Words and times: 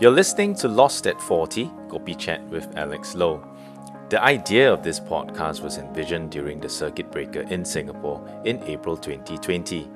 You're 0.00 0.10
listening 0.10 0.54
to 0.54 0.66
Lost 0.66 1.06
at 1.06 1.20
40, 1.20 1.66
Kopi 1.88 2.16
Chat 2.16 2.42
with 2.48 2.74
Alex 2.78 3.14
Loh. 3.14 3.46
The 4.08 4.24
idea 4.24 4.72
of 4.72 4.82
this 4.82 4.98
podcast 4.98 5.60
was 5.60 5.76
envisioned 5.76 6.30
during 6.30 6.58
the 6.58 6.70
circuit 6.70 7.10
breaker 7.10 7.42
in 7.42 7.66
Singapore 7.66 8.26
in 8.46 8.62
April 8.62 8.96
2020. 8.96 9.90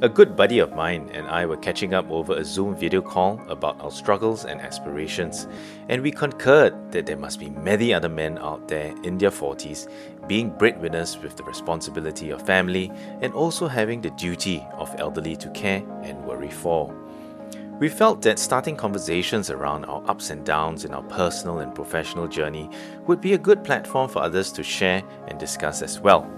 A 0.00 0.08
good 0.08 0.34
buddy 0.34 0.60
of 0.60 0.74
mine 0.74 1.10
and 1.12 1.26
I 1.26 1.44
were 1.44 1.58
catching 1.58 1.92
up 1.92 2.10
over 2.10 2.32
a 2.32 2.42
Zoom 2.42 2.74
video 2.74 3.02
call 3.02 3.38
about 3.50 3.78
our 3.82 3.90
struggles 3.90 4.46
and 4.46 4.62
aspirations, 4.62 5.46
and 5.90 6.00
we 6.00 6.10
concurred 6.10 6.90
that 6.92 7.04
there 7.04 7.18
must 7.18 7.38
be 7.38 7.50
many 7.50 7.92
other 7.92 8.08
men 8.08 8.38
out 8.38 8.66
there 8.66 8.94
in 9.02 9.18
their 9.18 9.30
40s 9.30 9.90
being 10.26 10.56
breadwinners 10.56 11.18
with 11.18 11.36
the 11.36 11.44
responsibility 11.44 12.30
of 12.30 12.40
family 12.46 12.90
and 13.20 13.34
also 13.34 13.68
having 13.68 14.00
the 14.00 14.10
duty 14.12 14.66
of 14.78 14.94
elderly 14.98 15.36
to 15.36 15.50
care 15.50 15.84
and 16.02 16.24
worry 16.24 16.50
for. 16.50 17.03
We 17.80 17.88
felt 17.88 18.22
that 18.22 18.38
starting 18.38 18.76
conversations 18.76 19.50
around 19.50 19.84
our 19.86 20.02
ups 20.08 20.30
and 20.30 20.46
downs 20.46 20.84
in 20.84 20.94
our 20.94 21.02
personal 21.02 21.58
and 21.58 21.74
professional 21.74 22.28
journey 22.28 22.70
would 23.08 23.20
be 23.20 23.32
a 23.32 23.38
good 23.38 23.64
platform 23.64 24.08
for 24.08 24.22
others 24.22 24.52
to 24.52 24.62
share 24.62 25.02
and 25.26 25.40
discuss 25.40 25.82
as 25.82 25.98
well. 25.98 26.30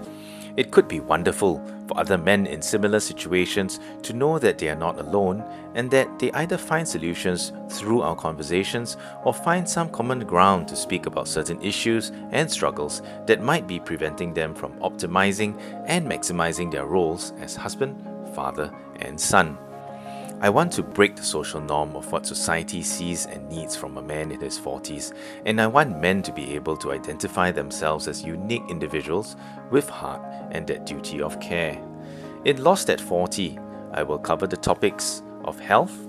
It 0.57 0.71
could 0.71 0.87
be 0.87 0.99
wonderful 0.99 1.63
for 1.87 1.99
other 1.99 2.17
men 2.17 2.47
in 2.47 2.63
similar 2.63 2.99
situations 2.99 3.79
to 4.01 4.13
know 4.13 4.39
that 4.39 4.57
they 4.57 4.69
are 4.69 4.75
not 4.75 4.97
alone 4.97 5.43
and 5.75 5.91
that 5.91 6.17
they 6.17 6.31
either 6.31 6.57
find 6.57 6.87
solutions 6.87 7.53
through 7.69 8.01
our 8.01 8.15
conversations 8.15 8.97
or 9.23 9.31
find 9.31 9.69
some 9.69 9.89
common 9.89 10.21
ground 10.21 10.67
to 10.69 10.75
speak 10.75 11.05
about 11.05 11.27
certain 11.27 11.61
issues 11.61 12.11
and 12.31 12.49
struggles 12.49 13.03
that 13.27 13.43
might 13.43 13.67
be 13.67 13.79
preventing 13.79 14.33
them 14.33 14.55
from 14.55 14.73
optimizing 14.79 15.55
and 15.85 16.07
maximizing 16.07 16.71
their 16.71 16.87
roles 16.87 17.33
as 17.39 17.55
husband, 17.55 17.95
father, 18.33 18.73
and 19.01 19.21
son. 19.21 19.55
I 20.39 20.51
want 20.51 20.71
to 20.73 20.83
break 20.83 21.15
the 21.15 21.23
social 21.23 21.59
norm 21.59 21.95
of 21.95 22.11
what 22.11 22.27
society 22.27 22.83
sees 22.83 23.25
and 23.25 23.49
needs 23.49 23.75
from 23.75 23.97
a 23.97 24.03
man 24.03 24.31
in 24.31 24.39
his 24.39 24.59
40s, 24.59 25.13
and 25.47 25.59
I 25.59 25.65
want 25.65 25.99
men 25.99 26.21
to 26.21 26.31
be 26.31 26.53
able 26.53 26.77
to 26.77 26.91
identify 26.91 27.49
themselves 27.49 28.07
as 28.07 28.23
unique 28.23 28.61
individuals 28.69 29.35
with 29.71 29.89
heart 29.89 30.21
and 30.51 30.67
that 30.67 30.85
duty 30.85 31.21
of 31.21 31.39
care. 31.39 31.81
In 32.45 32.63
Lost 32.63 32.91
at 32.91 33.01
40, 33.01 33.57
I 33.93 34.03
will 34.03 34.19
cover 34.19 34.45
the 34.45 34.57
topics 34.57 35.23
of 35.43 35.59
health, 35.59 36.07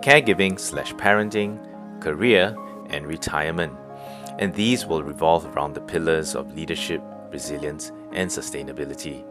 caregiving 0.00 0.58
slash 0.58 0.92
parenting, 0.94 1.60
career, 2.00 2.56
and 2.88 3.06
retirement. 3.06 3.72
And 4.40 4.52
these 4.52 4.84
will 4.84 5.04
revolve 5.04 5.46
around 5.46 5.74
the 5.74 5.80
pillars 5.80 6.34
of 6.34 6.56
leadership, 6.56 7.02
resilience, 7.30 7.92
and 8.10 8.28
sustainability. 8.28 9.24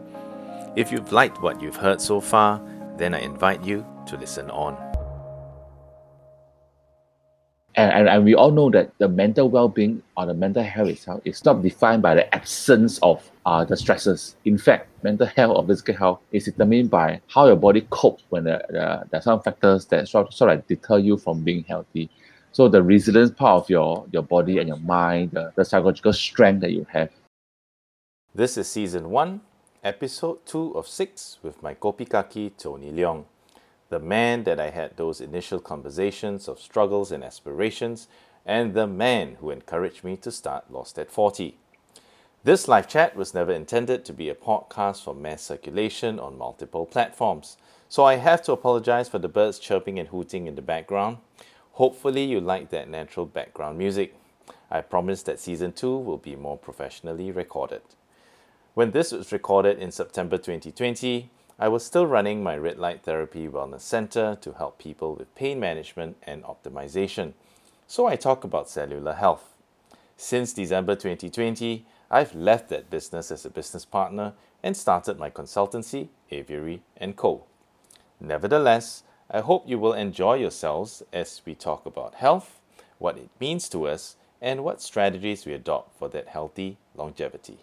If 0.76 0.90
you've 0.90 1.12
liked 1.12 1.42
what 1.42 1.60
you've 1.60 1.76
heard 1.76 2.00
so 2.00 2.22
far, 2.22 2.62
then 2.96 3.14
I 3.14 3.20
invite 3.20 3.64
you 3.64 3.84
to 4.10 4.16
listen 4.16 4.50
on. 4.50 4.76
And, 7.76 7.92
and, 7.92 8.08
and 8.08 8.24
we 8.24 8.34
all 8.34 8.50
know 8.50 8.68
that 8.70 8.90
the 8.98 9.08
mental 9.08 9.48
well-being 9.48 10.02
or 10.16 10.26
the 10.26 10.34
mental 10.34 10.62
health 10.62 10.88
itself 10.88 11.22
is 11.24 11.44
not 11.44 11.62
defined 11.62 12.02
by 12.02 12.16
the 12.16 12.34
absence 12.34 12.98
of 12.98 13.30
uh, 13.46 13.64
the 13.64 13.76
stresses. 13.76 14.34
In 14.44 14.58
fact, 14.58 14.88
mental 15.04 15.28
health 15.28 15.56
or 15.56 15.66
physical 15.66 15.94
health 15.94 16.20
is 16.32 16.44
determined 16.44 16.90
by 16.90 17.20
how 17.28 17.46
your 17.46 17.56
body 17.56 17.86
copes 17.90 18.24
when 18.28 18.44
the, 18.44 18.60
the, 18.68 19.06
there 19.10 19.20
are 19.20 19.22
some 19.22 19.40
factors 19.40 19.86
that 19.86 20.08
sort, 20.08 20.34
sort 20.34 20.50
of 20.50 20.66
deter 20.66 20.98
you 20.98 21.16
from 21.16 21.42
being 21.42 21.62
healthy. 21.64 22.10
So 22.52 22.68
the 22.68 22.82
resilience 22.82 23.30
part 23.30 23.62
of 23.62 23.70
your, 23.70 24.04
your 24.10 24.24
body 24.24 24.58
and 24.58 24.66
your 24.66 24.78
mind, 24.78 25.30
the, 25.30 25.52
the 25.54 25.64
psychological 25.64 26.12
strength 26.12 26.62
that 26.62 26.72
you 26.72 26.84
have. 26.90 27.10
This 28.34 28.58
is 28.58 28.68
season 28.68 29.10
one, 29.10 29.42
episode 29.84 30.44
two 30.44 30.72
of 30.76 30.88
six 30.88 31.38
with 31.42 31.62
my 31.62 31.74
Kopi 31.74 32.10
Kaki 32.10 32.50
Tony 32.50 32.90
Leong 32.90 33.24
the 33.90 33.98
man 33.98 34.44
that 34.44 34.58
I 34.58 34.70
had 34.70 34.96
those 34.96 35.20
initial 35.20 35.60
conversations 35.60 36.48
of 36.48 36.60
struggles 36.60 37.12
and 37.12 37.22
aspirations, 37.22 38.08
and 38.46 38.72
the 38.72 38.86
man 38.86 39.36
who 39.40 39.50
encouraged 39.50 40.04
me 40.04 40.16
to 40.18 40.30
start 40.30 40.72
Lost 40.72 40.98
at 40.98 41.10
40. 41.10 41.58
This 42.42 42.68
live 42.68 42.88
chat 42.88 43.14
was 43.14 43.34
never 43.34 43.52
intended 43.52 44.04
to 44.04 44.12
be 44.14 44.30
a 44.30 44.34
podcast 44.34 45.04
for 45.04 45.14
mass 45.14 45.42
circulation 45.42 46.18
on 46.18 46.38
multiple 46.38 46.86
platforms, 46.86 47.58
so 47.88 48.04
I 48.04 48.14
have 48.16 48.42
to 48.44 48.52
apologize 48.52 49.08
for 49.08 49.18
the 49.18 49.28
birds 49.28 49.58
chirping 49.58 49.98
and 49.98 50.08
hooting 50.08 50.46
in 50.46 50.54
the 50.54 50.62
background. 50.62 51.18
Hopefully, 51.72 52.24
you 52.24 52.40
like 52.40 52.70
that 52.70 52.88
natural 52.88 53.26
background 53.26 53.76
music. 53.76 54.14
I 54.70 54.82
promise 54.82 55.22
that 55.24 55.40
season 55.40 55.72
2 55.72 55.98
will 55.98 56.16
be 56.16 56.36
more 56.36 56.56
professionally 56.56 57.32
recorded. 57.32 57.82
When 58.74 58.92
this 58.92 59.10
was 59.10 59.32
recorded 59.32 59.80
in 59.80 59.90
September 59.90 60.38
2020, 60.38 61.28
I 61.62 61.68
was 61.68 61.84
still 61.84 62.06
running 62.06 62.42
my 62.42 62.56
red 62.56 62.78
light 62.78 63.02
therapy 63.02 63.46
wellness 63.46 63.82
center 63.82 64.34
to 64.40 64.54
help 64.54 64.78
people 64.78 65.14
with 65.14 65.34
pain 65.34 65.60
management 65.60 66.16
and 66.22 66.42
optimization. 66.42 67.34
So 67.86 68.06
I 68.06 68.16
talk 68.16 68.44
about 68.44 68.70
cellular 68.70 69.12
health. 69.12 69.52
Since 70.16 70.54
December 70.54 70.94
2020, 70.94 71.84
I've 72.10 72.34
left 72.34 72.70
that 72.70 72.88
business 72.88 73.30
as 73.30 73.44
a 73.44 73.50
business 73.50 73.84
partner 73.84 74.32
and 74.62 74.74
started 74.74 75.18
my 75.18 75.28
consultancy, 75.28 76.08
Aviary 76.30 76.80
& 77.00 77.16
Co. 77.16 77.44
Nevertheless, 78.18 79.02
I 79.30 79.40
hope 79.40 79.68
you 79.68 79.78
will 79.78 79.92
enjoy 79.92 80.36
yourselves 80.36 81.02
as 81.12 81.42
we 81.44 81.54
talk 81.54 81.84
about 81.84 82.14
health, 82.14 82.58
what 82.98 83.18
it 83.18 83.28
means 83.38 83.68
to 83.68 83.86
us, 83.86 84.16
and 84.40 84.64
what 84.64 84.80
strategies 84.80 85.44
we 85.44 85.52
adopt 85.52 85.98
for 85.98 86.08
that 86.08 86.28
healthy 86.28 86.78
longevity. 86.94 87.58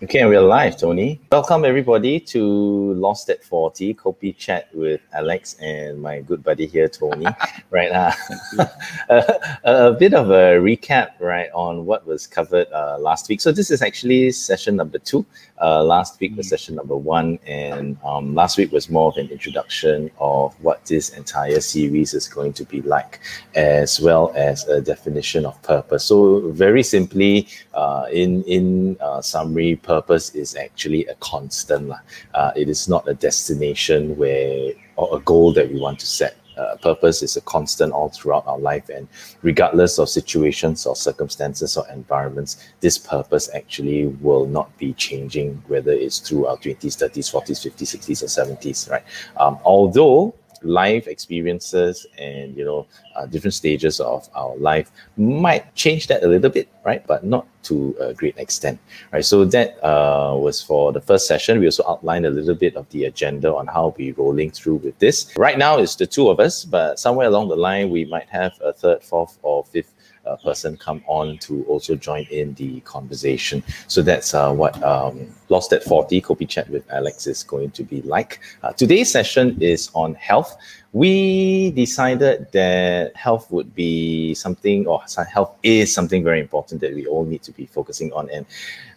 Okay, 0.00 0.24
we're 0.24 0.40
live, 0.40 0.76
Tony. 0.76 1.20
Welcome 1.32 1.64
everybody 1.64 2.20
to 2.20 2.94
Lost 2.94 3.28
at 3.30 3.42
40 3.42 3.94
Kopi 3.94 4.36
Chat 4.36 4.68
with 4.72 5.00
Alex 5.12 5.56
and 5.60 6.00
my 6.00 6.20
good 6.20 6.44
buddy 6.44 6.66
here, 6.66 6.88
Tony. 6.88 7.26
right, 7.70 7.90
uh, 7.90 8.12
a, 9.08 9.40
a, 9.64 9.92
bit 9.94 10.14
of 10.14 10.30
a 10.30 10.60
recap, 10.60 11.18
right, 11.18 11.50
on 11.52 11.84
what 11.84 12.06
was 12.06 12.28
covered 12.28 12.68
uh, 12.72 12.96
last 13.00 13.28
week. 13.28 13.40
So 13.40 13.50
this 13.50 13.72
is 13.72 13.82
actually 13.82 14.30
session 14.30 14.76
number 14.76 14.98
two. 14.98 15.26
Uh, 15.60 15.82
last 15.82 16.20
week 16.20 16.36
was 16.36 16.46
mm. 16.46 16.50
session 16.50 16.76
number 16.76 16.96
one, 16.96 17.40
and 17.44 17.98
um, 18.04 18.36
last 18.36 18.56
week 18.56 18.70
was 18.70 18.88
more 18.88 19.08
of 19.10 19.16
an 19.16 19.28
introduction 19.30 20.08
of 20.20 20.54
what 20.62 20.84
this 20.86 21.10
entire 21.10 21.60
series 21.60 22.14
is 22.14 22.28
going 22.28 22.52
to 22.52 22.64
be 22.64 22.82
like, 22.82 23.18
as 23.56 24.00
well 24.00 24.32
as 24.36 24.64
a 24.68 24.80
definition 24.80 25.44
of 25.44 25.60
purpose. 25.62 26.04
So 26.04 26.52
very 26.52 26.84
simply, 26.84 27.48
uh, 27.74 28.06
in 28.12 28.44
in 28.44 28.96
uh, 29.00 29.20
summary 29.20 29.77
purpose 29.78 30.34
is 30.34 30.54
actually 30.56 31.06
a 31.06 31.14
constant. 31.16 31.92
Uh, 32.34 32.52
it 32.56 32.68
is 32.68 32.88
not 32.88 33.08
a 33.08 33.14
destination 33.14 34.16
where 34.16 34.72
or 34.96 35.16
a 35.16 35.20
goal 35.20 35.52
that 35.52 35.72
we 35.72 35.80
want 35.80 35.98
to 36.00 36.06
set. 36.06 36.36
Uh, 36.58 36.76
purpose 36.76 37.22
is 37.22 37.36
a 37.36 37.40
constant 37.42 37.92
all 37.92 38.08
throughout 38.08 38.44
our 38.48 38.58
life, 38.58 38.88
and 38.88 39.06
regardless 39.42 39.98
of 40.00 40.08
situations 40.08 40.86
or 40.86 40.96
circumstances 40.96 41.76
or 41.76 41.88
environments, 41.88 42.68
this 42.80 42.98
purpose 42.98 43.48
actually 43.54 44.06
will 44.20 44.44
not 44.46 44.76
be 44.76 44.92
changing, 44.94 45.62
whether 45.68 45.92
it's 45.92 46.18
through 46.18 46.46
our 46.46 46.56
20s, 46.56 46.96
30s, 46.98 47.30
40s, 47.30 47.72
50s, 47.72 47.96
60s, 47.96 48.22
or 48.24 48.56
70s, 48.56 48.90
right? 48.90 49.04
Um, 49.36 49.60
although 49.64 50.34
life 50.62 51.06
experiences 51.06 52.06
and 52.18 52.56
you 52.56 52.64
know 52.64 52.86
uh, 53.16 53.26
different 53.26 53.54
stages 53.54 54.00
of 54.00 54.28
our 54.34 54.56
life 54.56 54.90
might 55.16 55.74
change 55.74 56.06
that 56.06 56.22
a 56.22 56.28
little 56.28 56.50
bit 56.50 56.68
right? 56.84 57.06
But 57.06 57.24
not 57.24 57.46
to 57.64 57.94
a 58.00 58.14
great 58.14 58.38
extent 58.38 58.78
right? 59.12 59.24
So 59.24 59.44
that 59.46 59.82
uh, 59.84 60.36
was 60.36 60.62
for 60.62 60.92
the 60.92 61.00
first 61.00 61.26
session. 61.26 61.58
We 61.60 61.66
also 61.66 61.84
outlined 61.88 62.26
a 62.26 62.30
little 62.30 62.54
bit 62.54 62.76
of 62.76 62.88
the 62.90 63.04
agenda 63.04 63.54
on 63.54 63.66
how 63.66 63.94
we're 63.98 64.14
rolling 64.14 64.50
through 64.50 64.76
with 64.76 64.98
this. 64.98 65.32
Right 65.36 65.58
now 65.58 65.78
it's 65.78 65.96
the 65.96 66.06
two 66.06 66.28
of 66.28 66.40
us 66.40 66.64
but 66.64 66.98
somewhere 66.98 67.26
along 67.26 67.48
the 67.48 67.56
line 67.56 67.90
we 67.90 68.04
might 68.04 68.28
have 68.28 68.52
a 68.62 68.72
third 68.72 69.02
fourth 69.02 69.38
or 69.42 69.64
fifth 69.64 69.94
uh, 70.26 70.36
person 70.36 70.76
come 70.76 71.02
on 71.06 71.38
to 71.38 71.64
also 71.64 71.94
join 71.94 72.24
in 72.30 72.54
the 72.54 72.80
conversation. 72.80 73.62
So 73.86 74.02
that's 74.02 74.34
uh, 74.34 74.52
what 74.52 74.80
um, 74.82 75.34
Lost 75.48 75.72
at 75.72 75.82
40 75.82 76.20
Kopi 76.20 76.48
Chat 76.48 76.68
with 76.70 76.90
Alex 76.90 77.26
is 77.26 77.42
going 77.42 77.70
to 77.72 77.82
be 77.82 78.02
like. 78.02 78.40
Uh, 78.62 78.72
today's 78.72 79.10
session 79.10 79.56
is 79.60 79.90
on 79.94 80.14
health 80.14 80.56
we 80.92 81.70
decided 81.72 82.50
that 82.52 83.14
health 83.14 83.50
would 83.50 83.74
be 83.74 84.34
something, 84.34 84.86
or 84.86 85.02
health 85.30 85.54
is 85.62 85.92
something 85.92 86.24
very 86.24 86.40
important 86.40 86.80
that 86.80 86.94
we 86.94 87.06
all 87.06 87.26
need 87.26 87.42
to 87.42 87.52
be 87.52 87.66
focusing 87.66 88.10
on. 88.14 88.30
And 88.30 88.46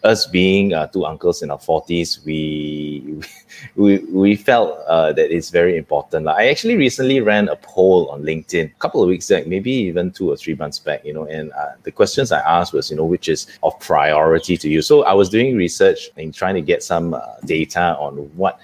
us 0.03 0.25
being 0.25 0.74
uh, 0.74 0.88
two 0.88 1.06
uncles 1.06 1.44
in 1.44 1.51
our 1.51 1.57
40s, 1.57 2.24
we 2.24 3.21
we, 3.75 3.98
we 4.09 4.36
felt 4.38 4.80
uh, 4.88 5.12
that 5.13 5.36
it's 5.36 5.50
very 5.50 5.75
important. 5.75 6.30
I 6.30 6.48
actually 6.48 6.77
recently 6.77 7.19
ran 7.19 7.50
a 7.50 7.57
poll 7.57 8.09
on 8.09 8.24
LinkedIn 8.24 8.71
a 8.71 8.80
couple 8.80 9.03
of 9.03 9.09
weeks 9.09 9.27
back, 9.27 9.45
maybe 9.45 9.71
even 9.71 10.12
two 10.12 10.31
or 10.31 10.38
three 10.38 10.56
months 10.56 10.80
back, 10.80 11.03
you 11.03 11.13
know, 11.13 11.25
and 11.25 11.51
uh, 11.51 11.74
the 11.83 11.92
questions 11.92 12.31
I 12.31 12.39
asked 12.39 12.71
was, 12.71 12.89
you 12.89 12.95
know, 12.95 13.06
which 13.06 13.27
is 13.27 13.48
of 13.63 13.77
priority 13.81 14.56
to 14.57 14.69
you. 14.69 14.81
So 14.81 15.03
I 15.03 15.13
was 15.13 15.27
doing 15.27 15.57
research 15.57 16.09
and 16.15 16.33
trying 16.41 16.55
to 16.55 16.67
get 16.73 16.81
some 16.81 17.13
uh, 17.13 17.21
data 17.45 17.95
on 18.05 18.13
what 18.35 18.59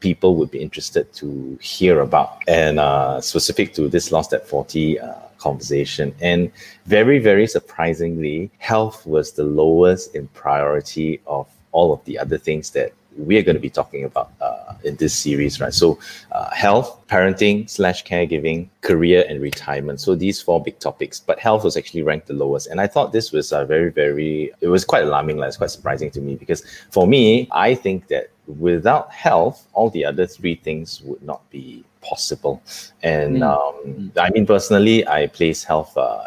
people 0.00 0.36
would 0.36 0.50
be 0.50 0.60
interested 0.60 1.10
to 1.14 1.58
hear 1.62 2.00
about 2.00 2.30
and 2.46 2.78
uh, 2.78 3.18
specific 3.22 3.72
to 3.72 3.88
this 3.88 4.12
Lost 4.12 4.34
at 4.34 4.46
40 4.46 5.00
uh, 5.00 5.14
conversation. 5.38 6.14
And 6.20 6.50
very, 6.84 7.18
very 7.30 7.46
surprisingly, 7.46 8.50
health 8.58 9.06
was 9.06 9.32
the 9.32 9.44
lowest 9.44 10.14
in 10.14 10.28
priority 10.44 11.20
of 11.26 11.46
all 11.70 11.90
of 11.96 12.04
the 12.04 12.18
other 12.18 12.36
things 12.36 12.70
that 12.72 12.92
we're 13.16 13.42
going 13.42 13.56
to 13.56 13.60
be 13.60 13.70
talking 13.70 14.04
about 14.04 14.30
uh, 14.40 14.74
in 14.84 14.96
this 14.96 15.14
series, 15.14 15.60
right? 15.60 15.74
So, 15.74 15.98
uh, 16.32 16.50
health, 16.50 17.00
parenting 17.08 17.68
slash 17.68 18.04
caregiving, 18.04 18.68
career, 18.80 19.24
and 19.28 19.40
retirement. 19.40 20.00
So 20.00 20.14
these 20.14 20.40
four 20.40 20.62
big 20.62 20.78
topics. 20.78 21.20
But 21.20 21.38
health 21.38 21.64
was 21.64 21.76
actually 21.76 22.02
ranked 22.02 22.26
the 22.26 22.34
lowest, 22.34 22.66
and 22.68 22.80
I 22.80 22.86
thought 22.86 23.12
this 23.12 23.32
was 23.32 23.52
a 23.52 23.64
very, 23.64 23.90
very. 23.90 24.52
It 24.60 24.68
was 24.68 24.84
quite 24.84 25.04
alarming. 25.04 25.36
Like, 25.38 25.48
it's 25.48 25.56
quite 25.56 25.70
surprising 25.70 26.10
to 26.12 26.20
me 26.20 26.36
because 26.36 26.64
for 26.90 27.06
me, 27.06 27.48
I 27.52 27.74
think 27.74 28.08
that 28.08 28.30
without 28.46 29.12
health, 29.12 29.66
all 29.72 29.90
the 29.90 30.04
other 30.04 30.26
three 30.26 30.56
things 30.56 31.00
would 31.02 31.22
not 31.22 31.48
be 31.50 31.84
possible. 32.02 32.62
And 33.02 33.38
mm. 33.38 33.42
um, 33.42 34.12
I 34.16 34.30
mean, 34.30 34.46
personally, 34.46 35.06
I 35.06 35.28
place 35.28 35.64
health 35.64 35.96
uh, 35.96 36.24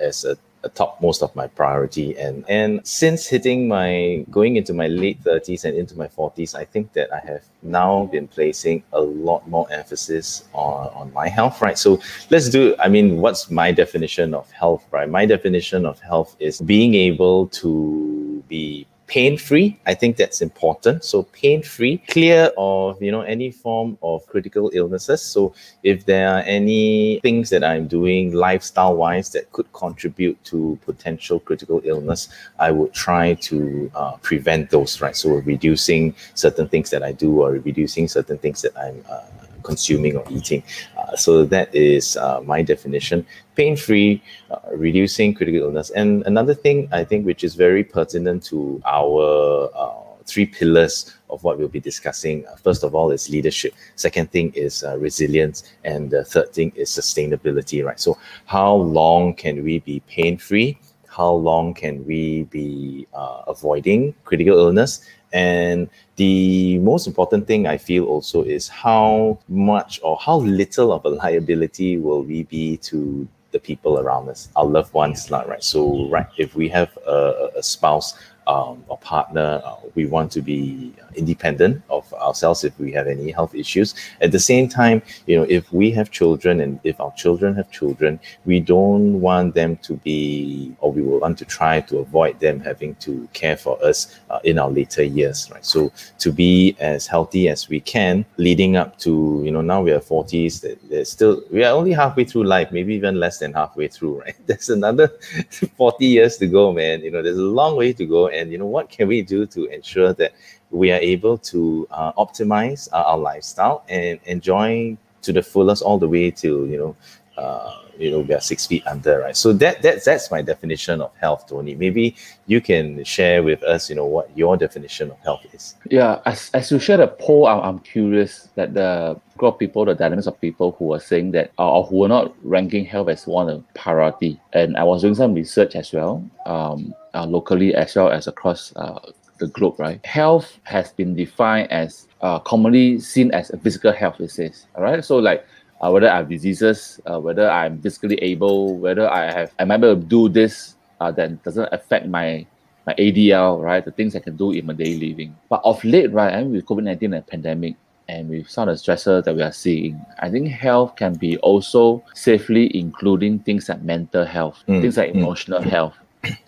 as 0.00 0.24
a 0.24 0.36
top 0.68 1.00
most 1.00 1.22
of 1.22 1.34
my 1.36 1.46
priority. 1.46 2.16
And 2.18 2.44
and 2.48 2.86
since 2.86 3.26
hitting 3.26 3.68
my 3.68 4.24
going 4.30 4.56
into 4.56 4.72
my 4.72 4.86
late 4.88 5.22
30s 5.22 5.64
and 5.64 5.76
into 5.76 5.96
my 5.96 6.08
40s 6.08 6.54
i 6.54 6.64
think 6.64 6.92
that 6.92 7.12
i 7.12 7.18
have 7.18 7.44
now 7.62 8.06
been 8.06 8.28
placing 8.28 8.82
a 8.92 9.00
lot 9.00 9.46
more 9.48 9.66
emphasis 9.72 10.44
on 10.52 10.88
on 10.94 11.12
my 11.12 11.28
health 11.28 11.60
right? 11.60 11.78
So 11.78 12.00
let's 12.30 12.48
do 12.48 12.74
i 12.78 12.88
mean 12.88 13.18
what's 13.18 13.50
my 13.50 13.72
definition 13.72 14.34
of 14.34 14.50
health 14.50 14.84
right? 14.90 15.08
My 15.08 15.26
definition 15.26 15.86
of 15.86 16.00
health 16.00 16.36
is 16.38 16.60
being 16.60 16.94
able 16.94 17.48
to 17.48 18.42
be 18.48 18.86
pain 19.06 19.38
free 19.38 19.78
i 19.86 19.94
think 19.94 20.16
that's 20.16 20.40
important. 20.40 21.04
So 21.04 21.22
pain 21.24 21.62
free 21.62 21.98
clear 22.08 22.50
of 22.56 23.00
you 23.00 23.12
know 23.12 23.22
any 23.22 23.50
form 23.50 23.98
of 24.02 24.26
critical 24.26 24.70
illnesses. 24.74 25.22
So 25.22 25.54
if 25.82 26.06
there 26.06 26.28
are 26.28 26.40
any 26.40 27.20
things 27.20 27.50
that 27.50 27.62
i'm 27.64 27.86
doing 27.86 28.32
lifestyle 28.32 28.96
wise 28.96 29.30
that 29.30 29.50
could 29.52 29.72
contribute 29.72 30.42
to 30.44 30.78
potential 30.84 31.38
critical 31.40 31.80
illness 31.84 32.28
i 32.58 32.70
would 32.70 32.92
try 32.92 33.34
to 33.34 33.90
uh, 33.94 34.16
prevent 34.22 34.70
those 34.70 35.00
right? 35.00 35.16
So 35.16 35.30
reducing 35.30 36.14
certain 36.34 36.68
things 36.68 36.90
that 36.90 37.02
i 37.02 37.12
do 37.12 37.40
or 37.42 37.52
reducing 37.52 38.08
certain 38.08 38.38
things 38.38 38.62
that 38.62 38.76
i'm 38.76 39.04
uh, 39.08 39.45
consuming 39.70 40.16
or 40.16 40.24
eating. 40.30 40.62
Uh, 40.96 41.16
so 41.16 41.44
that 41.44 41.68
is 41.74 42.16
uh, 42.16 42.40
my 42.52 42.62
definition. 42.62 43.26
Pain-free, 43.56 44.22
uh, 44.50 44.58
reducing 44.86 45.34
critical 45.34 45.62
illness. 45.66 45.90
And 45.90 46.22
another 46.26 46.54
thing 46.54 46.88
I 46.92 47.02
think 47.04 47.26
which 47.26 47.42
is 47.42 47.54
very 47.66 47.84
pertinent 47.84 48.44
to 48.50 48.80
our 48.86 49.68
uh, 49.74 50.06
three 50.30 50.46
pillars 50.46 50.94
of 51.28 51.42
what 51.44 51.58
we'll 51.58 51.76
be 51.80 51.84
discussing. 51.90 52.36
Uh, 52.46 52.56
first 52.66 52.82
of 52.86 52.94
all 52.94 53.10
is 53.16 53.28
leadership. 53.36 53.72
Second 53.96 54.30
thing 54.30 54.52
is 54.54 54.84
uh, 54.84 54.96
resilience. 54.98 55.58
And 55.84 56.10
the 56.10 56.22
third 56.24 56.48
thing 56.56 56.72
is 56.76 56.88
sustainability, 56.90 57.84
right? 57.84 58.00
So 58.06 58.18
how 58.46 58.72
long 58.74 59.34
can 59.34 59.64
we 59.66 59.74
be 59.80 60.00
pain-free? 60.06 60.78
How 61.16 61.32
long 61.32 61.72
can 61.72 62.04
we 62.04 62.44
be 62.44 63.06
avoiding 63.48 64.14
critical 64.28 64.58
illness? 64.58 65.00
And 65.32 65.88
the 66.16 66.78
most 66.78 67.06
important 67.06 67.46
thing 67.46 67.66
I 67.66 67.76
feel 67.76 68.04
also 68.04 68.42
is 68.42 68.68
how 68.68 69.38
much 69.48 70.00
or 70.02 70.16
how 70.16 70.36
little 70.36 70.92
of 70.92 71.04
a 71.04 71.08
liability 71.08 71.98
will 71.98 72.22
we 72.22 72.44
be 72.44 72.76
to 72.78 73.28
the 73.52 73.58
people 73.58 73.98
around 73.98 74.28
us, 74.28 74.48
our 74.56 74.66
loved 74.66 74.92
ones, 74.92 75.30
not 75.30 75.48
right? 75.48 75.62
So, 75.62 76.08
right, 76.08 76.28
if 76.36 76.54
we 76.54 76.68
have 76.68 76.96
a, 77.06 77.50
a 77.56 77.62
spouse 77.62 78.14
um, 78.46 78.84
partner, 79.06 79.62
uh, 79.64 79.76
we 79.94 80.04
want 80.06 80.32
to 80.32 80.42
be 80.42 80.92
independent 81.14 81.80
of 81.90 82.12
ourselves 82.14 82.64
if 82.64 82.78
we 82.78 82.90
have 82.92 83.06
any 83.06 83.30
health 83.30 83.54
issues. 83.54 83.94
At 84.20 84.32
the 84.32 84.38
same 84.38 84.68
time, 84.68 85.00
you 85.26 85.36
know, 85.36 85.46
if 85.48 85.72
we 85.72 85.90
have 85.92 86.10
children 86.10 86.60
and 86.60 86.80
if 86.82 87.00
our 87.00 87.12
children 87.12 87.54
have 87.54 87.70
children, 87.70 88.18
we 88.44 88.58
don't 88.60 89.20
want 89.20 89.54
them 89.54 89.76
to 89.78 89.94
be, 90.08 90.74
or 90.80 90.90
we 90.92 91.02
will 91.02 91.20
want 91.20 91.38
to 91.38 91.44
try 91.44 91.80
to 91.82 91.98
avoid 91.98 92.40
them 92.40 92.58
having 92.60 92.96
to 92.96 93.28
care 93.32 93.56
for 93.56 93.82
us 93.82 94.18
uh, 94.30 94.40
in 94.42 94.58
our 94.58 94.70
later 94.70 95.04
years, 95.04 95.48
right? 95.52 95.64
So 95.64 95.92
to 96.18 96.32
be 96.32 96.76
as 96.80 97.06
healthy 97.06 97.48
as 97.48 97.68
we 97.68 97.80
can, 97.80 98.24
leading 98.36 98.76
up 98.76 98.98
to, 98.98 99.42
you 99.44 99.50
know, 99.52 99.60
now 99.60 99.82
we 99.82 99.92
are 99.92 100.00
40s, 100.00 100.78
there's 100.90 101.10
still, 101.10 101.42
we 101.50 101.64
are 101.64 101.72
only 101.72 101.92
halfway 101.92 102.24
through 102.24 102.44
life, 102.44 102.72
maybe 102.72 102.94
even 102.94 103.20
less 103.20 103.38
than 103.38 103.52
halfway 103.52 103.88
through, 103.88 104.20
right? 104.20 104.36
There's 104.46 104.68
another 104.68 105.08
40 105.76 106.06
years 106.06 106.36
to 106.38 106.46
go, 106.46 106.72
man. 106.72 107.02
You 107.02 107.10
know, 107.10 107.22
there's 107.22 107.38
a 107.38 107.42
long 107.42 107.76
way 107.76 107.92
to 107.92 108.06
go. 108.06 108.28
And, 108.36 108.52
you 108.52 108.58
know, 108.58 108.66
what 108.66 108.90
can 108.90 109.08
we 109.08 109.22
do 109.22 109.46
to 109.46 109.64
ensure 109.66 110.12
that 110.14 110.32
we 110.70 110.90
are 110.90 110.98
able 110.98 111.38
to 111.38 111.86
uh, 111.90 112.12
optimize 112.12 112.88
our, 112.92 113.04
our, 113.04 113.18
lifestyle 113.18 113.84
and 113.88 114.18
enjoy 114.24 114.96
to 115.22 115.32
the 115.32 115.42
fullest 115.42 115.82
all 115.82 115.98
the 115.98 116.08
way 116.08 116.30
to 116.30 116.66
you 116.66 116.78
know 116.78 116.96
uh, 117.42 117.85
you 117.98 118.10
know 118.10 118.20
we 118.20 118.34
are 118.34 118.40
six 118.40 118.66
feet 118.66 118.86
under 118.86 119.20
right 119.20 119.36
so 119.36 119.52
that 119.52 119.82
that's 119.82 120.04
that's 120.04 120.30
my 120.30 120.42
definition 120.42 121.00
of 121.00 121.12
health 121.16 121.46
tony 121.48 121.74
maybe 121.74 122.14
you 122.46 122.60
can 122.60 123.02
share 123.04 123.42
with 123.42 123.62
us 123.62 123.88
you 123.88 123.96
know 123.96 124.04
what 124.04 124.30
your 124.36 124.56
definition 124.56 125.10
of 125.10 125.18
health 125.20 125.44
is 125.52 125.74
yeah 125.90 126.20
as, 126.26 126.50
as 126.54 126.70
you 126.70 126.78
share 126.78 126.96
the 126.96 127.08
poll 127.08 127.46
I'm, 127.46 127.60
I'm 127.60 127.78
curious 127.80 128.48
that 128.54 128.74
the 128.74 129.20
group 129.36 129.54
of 129.54 129.58
people 129.58 129.84
the 129.84 129.94
dynamics 129.94 130.26
of 130.26 130.40
people 130.40 130.72
who 130.78 130.92
are 130.94 131.00
saying 131.00 131.32
that 131.32 131.52
or 131.58 131.84
who 131.84 132.04
are 132.04 132.08
not 132.08 132.34
ranking 132.42 132.84
health 132.84 133.08
as 133.08 133.26
one 133.26 133.48
of 133.48 133.64
priority 133.74 134.40
and 134.52 134.76
i 134.76 134.84
was 134.84 135.02
doing 135.02 135.14
some 135.14 135.34
research 135.34 135.76
as 135.76 135.92
well 135.92 136.24
um, 136.46 136.94
uh, 137.14 137.26
locally 137.26 137.74
as 137.74 137.96
well 137.96 138.10
as 138.10 138.26
across 138.26 138.74
uh, 138.76 138.98
the 139.38 139.48
globe, 139.48 139.78
right? 139.78 140.04
Health 140.04 140.58
has 140.64 140.92
been 140.92 141.14
defined 141.14 141.70
as 141.70 142.08
uh, 142.20 142.38
commonly 142.40 142.98
seen 142.98 143.30
as 143.32 143.50
a 143.50 143.58
physical 143.58 143.92
health, 143.92 144.20
it 144.20 144.30
says. 144.30 144.66
All 144.74 144.82
right. 144.82 145.04
So 145.04 145.18
like 145.18 145.46
uh, 145.80 145.90
whether 145.90 146.08
I 146.08 146.16
have 146.18 146.28
diseases, 146.28 147.00
uh, 147.06 147.20
whether 147.20 147.50
I'm 147.50 147.80
physically 147.80 148.16
able, 148.22 148.76
whether 148.78 149.08
I 149.10 149.30
have 149.30 149.52
I'm 149.58 149.70
able 149.70 149.94
to 149.94 150.00
do 150.00 150.28
this 150.28 150.76
uh, 151.00 151.10
that 151.12 151.42
doesn't 151.42 151.68
affect 151.72 152.06
my 152.06 152.46
my 152.86 152.94
ADL, 152.94 153.60
right? 153.62 153.84
The 153.84 153.90
things 153.90 154.14
I 154.14 154.20
can 154.20 154.36
do 154.36 154.52
in 154.52 154.66
my 154.66 154.72
daily 154.72 155.08
living. 155.08 155.36
But 155.48 155.60
of 155.64 155.82
late, 155.84 156.12
right, 156.12 156.32
and 156.32 156.52
with 156.52 156.64
COVID-19 156.66 157.16
and 157.16 157.26
pandemic, 157.26 157.74
and 158.08 158.28
with 158.28 158.48
some 158.48 158.68
of 158.68 158.76
the 158.76 158.82
stressors 158.82 159.24
that 159.24 159.34
we 159.34 159.42
are 159.42 159.52
seeing, 159.52 160.00
I 160.20 160.30
think 160.30 160.48
health 160.48 160.96
can 160.96 161.14
be 161.14 161.36
also 161.38 162.04
safely 162.14 162.70
including 162.76 163.40
things 163.40 163.68
like 163.68 163.82
mental 163.82 164.24
health, 164.24 164.62
mm. 164.68 164.80
things 164.80 164.96
like 164.96 165.12
mm. 165.12 165.16
emotional 165.16 165.60
mm. 165.60 165.64
health, 165.64 165.94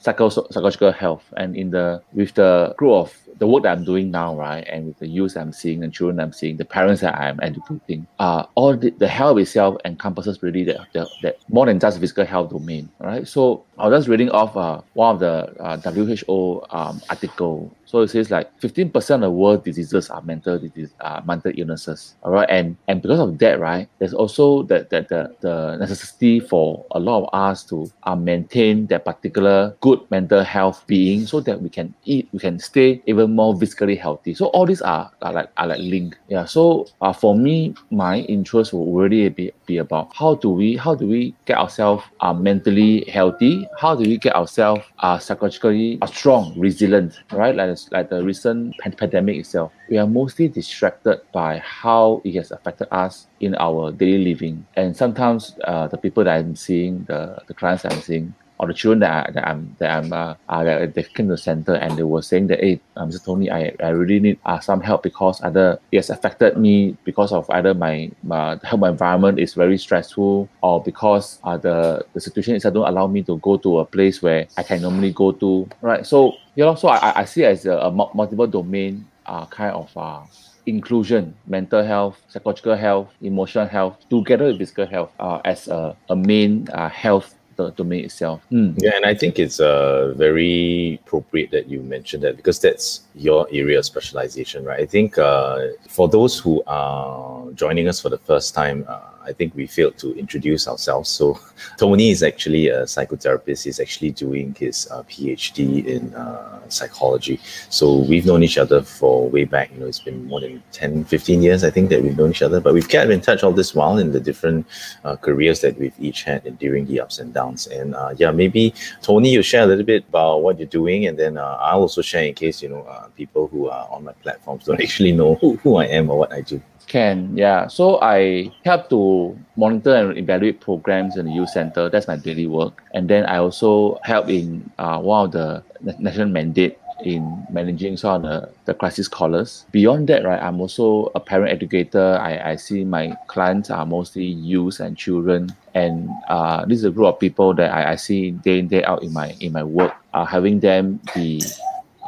psycho- 0.09 0.29
psychological 0.51 0.93
health 0.93 1.25
and 1.37 1.57
in 1.57 1.71
the 1.71 2.03
with 2.13 2.35
the 2.35 2.75
group 2.79 2.93
of 2.93 3.29
the 3.39 3.47
work 3.47 3.63
that 3.63 3.77
I'm 3.77 3.85
doing 3.85 4.11
now, 4.11 4.37
right, 4.37 4.67
and 4.69 4.87
with 4.87 4.99
the 4.99 5.07
youth 5.07 5.37
I'm 5.37 5.53
seeing 5.53 5.85
and 5.85 5.93
children 5.93 6.21
I'm 6.21 6.33
seeing, 6.33 6.57
the 6.57 6.65
parents 6.65 7.01
that 7.03 7.17
I'm 7.17 7.39
educating, 7.41 8.07
uh, 8.19 8.47
all 8.55 8.77
the, 8.77 8.91
the 8.91 9.09
health 9.09 9.39
itself 9.39 9.77
encompasses 9.85 10.43
really 10.43 10.65
that, 10.65 10.81
that, 10.93 11.07
that 11.23 11.39
more 11.49 11.67
than 11.67 11.79
just 11.79 12.01
physical 12.01 12.25
health 12.25 12.51
domain, 12.51 12.89
right? 12.99 13.27
So 13.27 13.65
I 13.79 13.89
was 13.89 14.01
just 14.01 14.09
reading 14.09 14.31
off 14.31 14.57
uh, 14.57 14.81
one 14.95 15.15
of 15.15 15.21
the 15.21 15.63
uh, 15.63 15.77
WHO 15.79 16.65
um, 16.71 17.01
article. 17.09 17.73
So 17.85 18.01
it 18.01 18.09
says 18.09 18.31
like 18.31 18.59
15% 18.61 19.25
of 19.25 19.33
world 19.33 19.65
diseases 19.65 20.11
are 20.11 20.21
mental 20.23 20.59
disease, 20.59 20.93
uh, 21.01 21.23
mental 21.25 21.53
illnesses. 21.55 22.17
All 22.23 22.33
right, 22.33 22.49
and 22.51 22.77
and 22.89 23.01
because 23.01 23.21
of 23.21 23.39
that, 23.39 23.61
right, 23.61 23.89
there's 23.99 24.15
also 24.15 24.65
that 24.65 24.91
the, 24.91 25.03
the, 25.03 25.37
the 25.41 25.77
necessity 25.77 26.41
for 26.41 26.85
a 26.91 26.99
lot 26.99 27.23
of 27.23 27.29
us 27.33 27.65
to 27.65 27.91
uh, 28.03 28.17
maintain 28.17 28.87
that 28.87 29.05
particular 29.05 29.77
good 29.81 29.98
mental 30.11 30.43
health 30.43 30.85
being, 30.87 31.27
so 31.27 31.41
that 31.41 31.61
we 31.61 31.69
can 31.69 31.95
eat, 32.05 32.29
we 32.33 32.39
can 32.39 32.59
stay 32.59 33.03
even 33.07 33.35
more 33.35 33.59
physically 33.59 33.97
healthy. 33.97 34.35
So 34.35 34.47
all 34.47 34.67
these 34.67 34.83
are, 34.83 35.11
are 35.23 35.33
like 35.33 35.51
are 35.57 35.67
like 35.67 35.81
linked. 35.81 36.19
Yeah. 36.29 36.45
So 36.45 36.87
uh, 37.01 37.13
for 37.13 37.37
me, 37.37 37.75
my 37.91 38.21
interest 38.21 38.73
will 38.73 38.93
really 38.93 39.29
be, 39.29 39.53
be 39.67 39.79
about 39.79 40.15
how 40.15 40.35
do 40.35 40.51
we 40.51 40.77
how 40.77 40.95
do 40.95 41.07
we 41.07 41.35
get 41.47 41.59
ourselves 41.59 42.05
uh, 42.21 42.33
mentally 42.33 43.05
healthy? 43.09 43.69
How 43.79 43.95
do 43.95 44.03
we 44.09 44.19
get 44.19 44.35
ourselves 44.35 44.85
uh, 45.01 45.19
psychologically 45.19 45.99
uh, 46.03 46.07
strong, 46.07 46.59
resilient? 46.59 47.19
Right, 47.33 47.55
like 47.55 47.77
like 47.93 48.11
the 48.11 48.23
recent 48.25 48.75
pandemic 48.79 49.37
itself. 49.37 49.73
We 49.91 49.99
are 49.99 50.07
mostly 50.07 50.49
distracted 50.49 51.21
by 51.33 51.59
how 51.59 52.21
it 52.25 52.35
has 52.35 52.51
affected 52.51 52.89
us 52.91 53.27
in 53.41 53.55
our 53.57 53.93
daily 53.93 54.25
living, 54.25 54.67
and 54.77 54.97
sometimes 54.97 55.57
uh, 55.65 55.89
the 55.89 55.97
people 55.97 56.25
that 56.25 56.37
I'm 56.37 56.57
seeing, 56.57 57.05
the 57.05 57.39
the 57.47 57.55
clients 57.55 57.85
I'm 57.85 58.01
seeing, 58.01 58.35
or 58.59 58.67
the 58.67 58.75
children 58.75 59.01
that, 59.01 59.29
I, 59.29 59.31
that 59.33 59.49
I'm 59.49 59.77
that 59.79 59.91
I'm 59.91 60.13
uh, 60.13 60.35
uh, 60.49 60.65
that 60.65 60.95
they 60.95 61.03
came 61.03 61.29
to 61.29 61.35
the 61.35 61.39
center 61.39 61.75
and 61.75 61.97
they 61.97 62.03
were 62.03 62.23
saying 62.23 62.49
that 62.49 62.61
hey 62.61 62.81
uh, 62.97 63.05
Mr. 63.07 63.25
Tony 63.25 63.51
I, 63.51 63.75
I 63.83 63.91
really 63.91 64.21
need 64.21 64.39
uh, 64.45 64.59
some 64.61 64.81
help 64.81 65.03
because 65.03 65.41
either 65.43 65.79
it 65.93 65.97
has 65.97 66.11
affected 66.11 66.57
me 66.57 66.97
because 67.05 67.33
of 67.33 67.49
either 67.51 67.75
my, 67.75 68.11
my 68.23 68.59
health 68.65 68.83
environment 68.83 69.39
is 69.39 69.55
very 69.55 69.79
stressful 69.79 70.49
or 70.63 70.83
because 70.83 71.39
uh, 71.45 71.57
the 71.57 72.05
the 72.15 72.21
situation 72.21 72.55
is 72.55 72.65
I 72.65 72.71
don't 72.71 72.89
allow 72.89 73.07
me 73.07 73.23
to 73.25 73.39
go 73.39 73.57
to 73.59 73.79
a 73.79 73.85
place 73.85 74.23
where 74.23 74.47
I 74.57 74.63
can 74.63 74.83
normally 74.83 75.13
go 75.13 75.33
to 75.33 75.69
right 75.81 76.07
so 76.07 76.35
you 76.55 76.65
know 76.65 76.75
so 76.75 76.89
I, 76.89 77.21
I 77.21 77.25
see 77.25 77.43
it 77.43 77.47
as 77.47 77.67
a, 77.67 77.79
a 77.79 77.91
multiple 77.91 78.47
domain 78.47 79.07
uh, 79.27 79.45
kind 79.47 79.75
of 79.75 79.97
uh, 79.97 80.23
inclusion, 80.69 81.35
mental 81.47 81.83
health, 81.83 82.21
psychological 82.29 82.77
health, 82.77 83.09
emotional 83.23 83.67
health, 83.67 83.97
together 84.11 84.47
with 84.47 84.59
physical 84.59 84.87
health 84.87 85.11
uh, 85.19 85.41
as 85.45 85.69
a, 85.69 85.97
a 86.11 86.17
main 86.17 86.69
uh, 86.75 86.89
health 86.89 87.35
the 87.59 87.71
domain 87.73 88.05
itself. 88.05 88.41
Mm. 88.51 88.75
Yeah, 88.79 88.93
and 88.97 89.05
I 89.05 89.15
think 89.15 89.39
it's 89.39 89.61
uh, 89.61 90.15
very 90.17 91.01
appropriate 91.05 91.51
that 91.51 91.69
you 91.69 91.83
mentioned 91.83 92.23
that 92.23 92.37
because 92.37 92.61
that's 92.61 93.03
your 93.15 93.47
area 93.53 93.79
of 93.79 93.85
specialization, 93.85 94.65
right? 94.65 94.81
I 94.81 94.87
think 94.87 95.19
uh, 95.19 95.69
for 95.89 96.09
those 96.09 96.39
who 96.39 96.63
are 96.67 97.51
joining 97.53 97.89
us 97.89 98.01
for 98.01 98.09
the 98.09 98.19
first 98.19 98.55
time, 98.55 98.87
uh, 98.89 99.01
I 99.29 99.33
think 99.33 99.55
we 99.55 99.67
failed 99.67 99.99
to 99.99 100.15
introduce 100.19 100.67
ourselves. 100.67 101.09
So 101.09 101.39
Tony 101.77 102.11
is 102.11 102.23
actually 102.23 102.69
a 102.69 102.83
psychotherapist. 102.85 103.65
He's 103.65 103.81
actually 103.81 104.11
doing 104.11 104.57
his 104.59 104.89
uh, 104.91 105.03
PhD 105.05 105.85
in 105.87 106.15
uh, 106.15 106.69
psychology. 106.69 107.41
So 107.69 107.99
we've 107.99 108.27
known 108.27 108.43
each 108.43 108.59
other 108.59 108.83
for 108.83 109.29
way 109.29 109.45
back. 109.45 109.71
You 109.73 109.81
know, 109.81 109.87
it's 109.87 110.01
been 110.01 110.27
more 110.27 110.41
than 110.41 110.63
10, 110.73 111.05
15 111.05 111.43
years, 111.43 111.65
I 111.65 111.71
think, 111.71 111.91
that 111.91 112.03
we've 112.03 112.17
known 112.17 112.31
each 112.31 112.43
other. 112.43 112.61
But 112.61 112.75
we've 112.75 112.89
kept 112.89 113.11
in 113.11 113.21
touch 113.21 113.43
all 113.43 113.53
this 113.53 113.75
while 113.75 113.99
in 113.99 114.13
the 114.13 114.21
different 114.21 114.67
uh, 115.05 115.17
careers 115.17 115.61
that 115.61 115.79
we've 115.79 115.99
each 115.99 116.23
had 116.23 116.47
and 116.47 116.59
during 116.59 116.87
the 116.87 117.01
ups 117.01 117.19
and 117.19 117.33
downs. 117.33 117.67
And 117.67 117.95
uh, 117.95 118.15
yeah, 118.17 118.31
maybe 118.31 118.75
Tony, 119.03 119.31
you 119.31 119.43
share 119.43 119.63
a 119.63 119.67
little 119.67 119.85
bit 119.85 120.05
about 120.09 120.43
what 120.43 120.59
you're 120.59 120.67
doing, 120.67 121.07
and 121.07 121.19
then 121.19 121.37
uh, 121.37 121.59
I'll 121.61 121.81
also 121.81 122.03
share 122.03 122.25
in 122.25 122.35
case 122.35 122.63
you 122.63 122.69
know 122.69 122.83
uh, 122.83 123.09
people 123.17 123.49
who 123.49 123.69
are 123.69 123.89
on 123.91 124.05
my 124.05 124.13
platforms 124.25 124.65
don't 124.65 124.81
actually 124.87 125.13
know 125.13 125.35
who, 125.37 125.57
who 125.57 125.77
I 125.77 125.87
am 125.87 126.11
or 126.11 126.19
what 126.19 126.33
I 126.33 126.41
do. 126.41 126.61
Can, 126.89 127.37
yeah. 127.37 127.69
So 127.69 128.01
I 128.01 128.51
help 128.65 128.89
to 128.91 129.39
monitor 129.57 129.95
and 129.95 130.17
evaluate 130.17 130.61
programs 130.61 131.17
in 131.17 131.27
the 131.27 131.33
youth 131.33 131.51
center. 131.51 131.91
That's 131.91 132.09
my 132.09 132.17
daily 132.17 132.47
work. 132.47 132.83
And 132.95 133.09
then 133.09 133.27
I 133.27 133.37
also 133.39 134.01
help 134.03 134.29
in 134.29 134.71
uh, 134.79 134.99
one 134.99 135.27
of 135.27 135.33
the 135.33 135.63
national 135.99 136.29
mandate 136.29 136.79
in 137.05 137.47
managing 137.51 137.97
some 137.97 138.25
of 138.25 138.31
the, 138.31 138.51
the 138.65 138.75
crisis 138.75 139.07
callers. 139.07 139.67
Beyond 139.71 140.09
that, 140.09 140.25
right, 140.25 140.43
I'm 140.43 140.61
also 140.61 141.13
a 141.15 141.21
parent 141.21 141.53
educator. 141.53 142.19
I, 142.21 142.53
I 142.53 142.57
see 142.57 142.85
my 142.85 143.17
clients 143.27 143.71
are 143.71 143.87
mostly 143.87 144.25
youth 144.25 144.81
and 144.81 144.97
children. 144.97 145.55
And 145.75 146.09
uh, 146.29 146.65
this 146.65 146.79
is 146.79 146.85
a 146.85 146.91
group 146.91 147.07
of 147.15 147.21
people 147.21 147.55
that 147.55 147.71
I, 147.71 147.93
I 147.93 147.97
see 147.97 148.33
day 148.33 148.59
in, 148.59 148.69
day 148.69 148.83
out 148.85 149.03
in 149.03 149.13
my 149.13 149.37
in 149.41 149.53
my 149.53 149.63
work. 149.63 149.95
Uh, 150.15 150.25
having 150.25 150.61
them 150.61 151.01
be 151.15 151.43